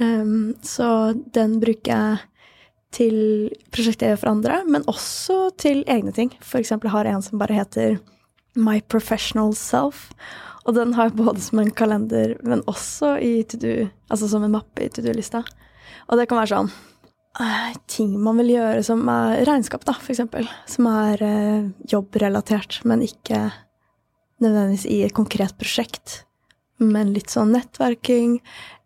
Um, 0.01 0.55
så 0.65 0.89
den 1.37 1.61
bruker 1.63 1.93
jeg 1.93 2.23
til 2.95 3.17
prosjekter 3.75 4.15
for 4.21 4.31
andre, 4.31 4.61
men 4.71 4.85
også 4.91 5.51
til 5.61 5.83
egne 5.91 6.13
ting. 6.15 6.31
Eksempel 6.55 6.93
har 6.95 7.05
jeg 7.09 7.17
en 7.19 7.25
som 7.27 7.41
bare 7.41 7.57
heter 7.59 7.97
My 8.55 8.79
Professional 8.87 9.53
Self. 9.59 10.09
Og 10.65 10.77
den 10.79 10.95
har 10.97 11.11
jeg 11.11 11.19
både 11.19 11.43
som 11.45 11.59
en 11.61 11.73
kalender, 11.77 12.37
men 12.47 12.63
også 12.71 13.17
i 13.21 13.43
to 13.51 13.59
do, 13.61 13.73
altså 14.09 14.29
som 14.31 14.47
en 14.47 14.55
mappe 14.55 14.87
i 14.87 14.89
to 14.89 15.03
do-lista. 15.05 15.43
Og 16.09 16.17
det 16.21 16.29
kan 16.31 16.39
være 16.41 16.53
sånn 16.55 16.71
eh, 17.43 17.75
ting 17.91 18.15
man 18.23 18.39
vil 18.41 18.55
gjøre 18.55 18.85
som 18.87 19.03
er 19.13 19.43
regnskap, 19.49 19.85
da, 19.85 19.97
eksempel. 20.09 20.49
Som 20.71 20.87
er 20.89 21.21
eh, 21.27 21.67
jobbrelatert, 21.91 22.79
men 22.89 23.03
ikke 23.05 23.43
nødvendigvis 24.45 24.87
i 24.91 25.03
et 25.07 25.15
konkret 25.17 25.53
prosjekt. 25.61 26.23
Men 26.83 27.13
litt 27.15 27.31
sånn 27.33 27.53
nettverking, 27.55 28.39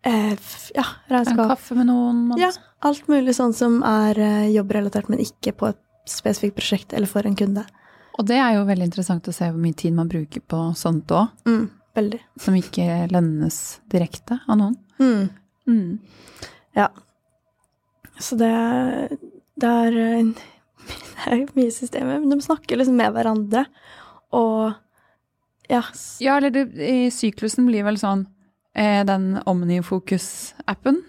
eh, 0.05 0.35
ja, 0.75 0.85
regnskap 1.09 1.39
En 1.45 1.53
kaffe 1.55 1.75
med 1.79 1.87
noen. 1.87 2.27
man- 2.27 2.37
Ja, 2.39 2.51
alt 2.85 3.07
mulig 3.11 3.35
sånn 3.35 3.53
som 3.53 3.81
er 3.83 4.19
eh, 4.19 4.47
jobbrelatert, 4.53 5.09
men 5.11 5.19
ikke 5.23 5.51
på 5.57 5.69
et 5.73 5.79
spesifikt 6.09 6.55
prosjekt 6.57 6.93
eller 6.95 7.07
for 7.11 7.25
en 7.27 7.35
kunde. 7.37 7.65
Og 8.19 8.25
det 8.27 8.37
er 8.41 8.55
jo 8.57 8.65
veldig 8.67 8.87
interessant 8.89 9.27
å 9.27 9.33
se 9.35 9.47
hvor 9.49 9.59
mye 9.61 9.75
tid 9.79 9.93
man 9.95 10.09
bruker 10.11 10.41
på 10.41 10.61
sånt 10.75 11.11
òg, 11.15 11.29
Mm, 11.47 11.69
veldig. 11.95 12.19
som 12.39 12.55
ikke 12.57 13.07
lønnes 13.11 13.79
direkte 13.91 14.39
av 14.47 14.57
noen. 14.59 14.75
Mm. 14.99 15.29
Mm. 15.69 15.99
Så 18.19 18.35
det, 18.35 18.49
det 19.59 19.69
er 19.69 19.97
eh, 20.03 20.31
Det 21.19 21.31
er 21.35 21.45
mye 21.55 21.71
systemer, 21.71 22.19
men 22.19 22.31
de 22.33 22.41
snakker 22.43 22.79
liksom 22.79 22.95
med 22.99 23.13
hverandre. 23.15 23.65
Og 24.35 24.73
ja. 25.69 25.81
Ja, 26.23 26.37
eller 26.39 26.49
det, 26.55 26.63
i 26.79 27.09
syklusen 27.13 27.67
blir 27.69 27.83
vel 27.85 27.99
sånn 28.01 28.25
eh, 28.73 29.03
den 29.07 29.37
Omnifocus-appen. 29.47 31.01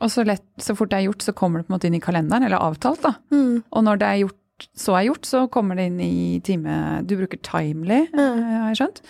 Og 0.00 0.10
så, 0.10 0.22
lett, 0.26 0.44
så 0.62 0.76
fort 0.78 0.90
det 0.92 0.98
er 1.00 1.06
gjort, 1.08 1.22
så 1.26 1.32
kommer 1.34 1.58
det 1.58 1.66
på 1.66 1.72
en 1.72 1.78
måte 1.78 1.88
inn 1.88 1.96
i 1.98 2.00
kalenderen, 2.02 2.44
eller 2.46 2.58
avtalt, 2.62 3.00
da. 3.02 3.14
Mm, 3.34 3.64
Og 3.72 3.82
når 3.84 3.98
det 3.98 4.06
er 4.06 4.20
gjort, 4.22 4.68
så 4.78 4.94
er 4.98 5.06
gjort, 5.08 5.26
så 5.26 5.40
kommer 5.50 5.76
det 5.78 5.86
inn 5.90 6.00
i 6.00 6.40
time 6.46 7.02
Du 7.06 7.16
bruker 7.16 7.38
Timely, 7.42 8.08
Mm. 8.12 8.42
har 8.44 8.74
jeg 8.74 8.78
skjønt. 8.82 9.00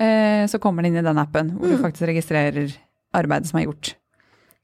Eh, 0.00 0.44
så 0.46 0.58
kommer 0.60 0.82
det 0.82 0.88
inn 0.92 0.96
i 1.00 1.02
den 1.08 1.18
appen, 1.18 1.50
hvor 1.58 1.68
du 1.68 1.76
Mm. 1.76 1.82
faktisk 1.84 2.06
registrerer 2.08 2.76
arbeidet 3.14 3.46
som 3.48 3.60
er 3.60 3.66
gjort. 3.66 3.94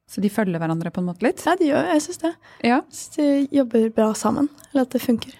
Så 0.09 0.21
de 0.23 0.29
følger 0.29 0.59
hverandre 0.61 0.91
på 0.93 0.99
en 0.99 1.07
måte 1.07 1.23
litt. 1.23 1.43
ja, 1.45 1.57
de 1.57 1.65
gjør 1.65 1.89
jeg 1.93 2.01
syns 2.03 2.19
det. 2.23 2.35
Ja. 2.63 2.81
Så 2.91 3.17
de 3.17 3.49
jobber 3.51 3.89
bra 3.95 4.13
sammen. 4.13 4.49
Eller 4.73 4.83
at 4.83 4.91
det 4.91 5.03
funker. 5.03 5.33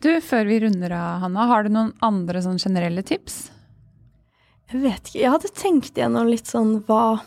Du, 0.00 0.08
før 0.20 0.46
vi 0.46 0.60
runder 0.60 0.92
av, 0.92 1.20
Hanna, 1.20 1.46
har 1.46 1.62
du 1.62 1.68
noen 1.70 1.92
andre 2.02 2.40
sånn 2.42 2.58
generelle 2.58 3.02
tips? 3.02 3.50
Jeg 4.72 4.82
vet 4.82 5.02
ikke. 5.10 5.20
Jeg 5.20 5.30
hadde 5.30 5.50
tenkt 5.54 5.94
igjennom 5.96 6.28
litt 6.30 6.44
sånn 6.46 6.82
hva 6.86 7.20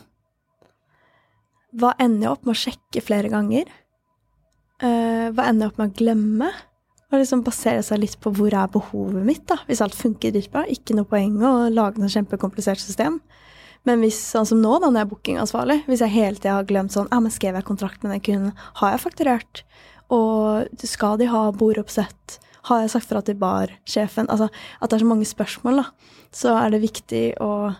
Hva 1.74 1.94
ender 1.98 2.28
jeg 2.28 2.34
opp 2.36 2.46
med 2.46 2.54
å 2.54 2.60
sjekke 2.60 3.02
flere 3.02 3.30
ganger? 3.32 3.70
Uh, 4.82 5.30
hva 5.34 5.48
ender 5.48 5.66
jeg 5.66 5.72
opp 5.72 5.80
med 5.80 5.90
å 5.90 5.98
glemme? 5.98 6.50
Og 7.10 7.20
liksom 7.20 7.44
basere 7.46 7.82
seg 7.86 8.00
litt 8.02 8.16
på 8.22 8.32
hvor 8.34 8.54
er 8.54 8.70
behovet 8.74 9.26
mitt, 9.26 9.44
da. 9.50 9.60
Hvis 9.68 9.82
alt 9.84 9.94
funker 9.94 10.34
dritbra. 10.34 10.64
Ikke 10.70 10.96
noe 10.96 11.08
poeng 11.08 11.36
å 11.42 11.54
lage 11.70 12.02
noe 12.02 12.10
kjempekomplisert 12.10 12.82
system. 12.82 13.20
Men 13.84 14.00
hvis, 14.00 14.16
sånn 14.32 14.48
som 14.48 14.62
nå, 14.62 14.72
da, 14.80 14.88
når 14.88 15.02
jeg 15.02 15.06
er 15.06 15.10
bookingansvarlig, 15.10 15.78
hvis 15.90 16.02
jeg 16.02 16.14
hele 16.14 16.40
tida 16.40 16.56
har 16.56 16.68
glemt 16.68 16.94
sånn 16.94 17.10
Ja, 17.12 17.20
men 17.20 17.34
skrev 17.34 17.58
jeg 17.58 17.68
kontrakt 17.68 18.02
med 18.02 18.14
den 18.14 18.24
kunden? 18.24 18.64
Har 18.80 18.94
jeg 18.94 19.02
fakturert? 19.04 19.62
Og 20.14 20.86
skal 20.88 21.20
de 21.20 21.28
ha 21.30 21.44
bordoppsett? 21.54 22.38
Har 22.70 22.80
jeg 22.80 22.94
sagt 22.94 23.10
fra 23.10 23.20
til 23.24 23.36
barsjefen? 23.40 24.30
Altså 24.32 24.48
at 24.48 24.88
det 24.88 24.96
er 24.96 25.04
så 25.04 25.10
mange 25.10 25.28
spørsmål, 25.28 25.82
da. 25.82 26.14
Så 26.34 26.54
er 26.56 26.72
det 26.72 26.84
viktig 26.84 27.26
å 27.44 27.74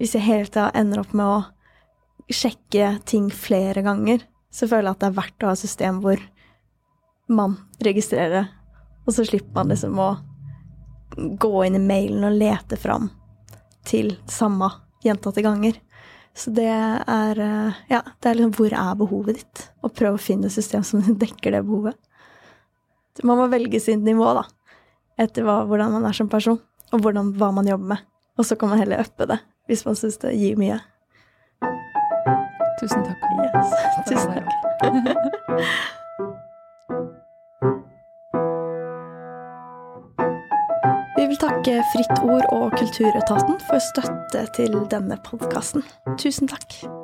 Hvis 0.00 0.14
jeg 0.16 0.24
hele 0.24 0.48
tida 0.48 0.70
ender 0.72 1.02
opp 1.02 1.10
med 1.12 1.28
å 1.28 1.40
sjekke 2.36 2.94
ting 3.08 3.28
flere 3.34 3.82
ganger, 3.86 4.22
så 4.50 4.68
føler 4.70 4.90
jeg 4.90 4.98
at 4.98 5.02
det 5.02 5.10
er 5.10 5.18
verdt 5.18 5.44
å 5.44 5.50
ha 5.50 5.56
et 5.56 5.62
system 5.62 6.00
hvor 6.04 6.22
man 7.30 7.54
registrerer 7.84 8.48
og 9.10 9.14
så 9.14 9.24
slipper 9.26 9.54
man 9.56 9.72
liksom 9.72 9.98
å 9.98 10.10
gå 11.42 11.64
inn 11.66 11.78
i 11.80 11.82
mailen 11.82 12.22
og 12.28 12.36
lete 12.38 12.76
fram 12.78 13.08
til 13.88 14.12
samme 14.30 14.68
gjentatte 15.02 15.42
ganger. 15.42 15.80
Så 16.36 16.52
det 16.54 16.68
er 16.70 17.40
eh, 17.42 17.80
Ja, 17.90 18.04
det 18.20 18.30
er 18.30 18.38
liksom 18.38 18.52
hvor 18.54 18.70
er 18.70 19.00
behovet 19.00 19.40
ditt? 19.40 19.64
Og 19.82 19.96
prøve 19.98 20.14
å 20.14 20.22
finne 20.22 20.46
et 20.46 20.54
system 20.54 20.84
som 20.86 21.02
dekker 21.24 21.56
det 21.56 21.64
behovet. 21.66 21.98
Man 23.26 23.40
må 23.40 23.48
velge 23.50 23.80
sitt 23.82 24.04
nivå, 24.04 24.28
da. 24.36 24.46
Etter 25.20 25.44
hva, 25.44 25.64
hvordan 25.66 25.96
man 25.96 26.06
er 26.08 26.14
som 26.16 26.30
person, 26.30 26.60
og 26.94 27.02
hvordan, 27.02 27.34
hva 27.40 27.50
man 27.52 27.66
jobber 27.68 27.96
med. 27.96 28.06
Og 28.38 28.46
så 28.46 28.54
kan 28.56 28.70
man 28.70 28.78
heller 28.80 29.02
uppe 29.02 29.26
det, 29.28 29.40
hvis 29.68 29.82
man 29.88 29.98
syns 29.98 30.20
det 30.22 30.36
gir 30.38 30.54
mye. 30.60 30.78
Tusen 32.80 33.04
takk. 33.04 33.22
Yes. 33.44 33.70
Tusen 34.08 34.30
takk. 34.34 34.48
Vi 41.16 41.26
vil 41.26 41.36
takke 41.36 41.82
Fritt 41.92 42.22
Ord 42.24 42.46
og 42.56 42.72
Kulturetaten 42.78 43.60
for 43.68 43.78
støtte 43.90 44.46
til 44.56 44.72
denne 44.90 45.20
podkasten. 45.28 45.84
Tusen 46.16 46.48
takk. 46.48 46.99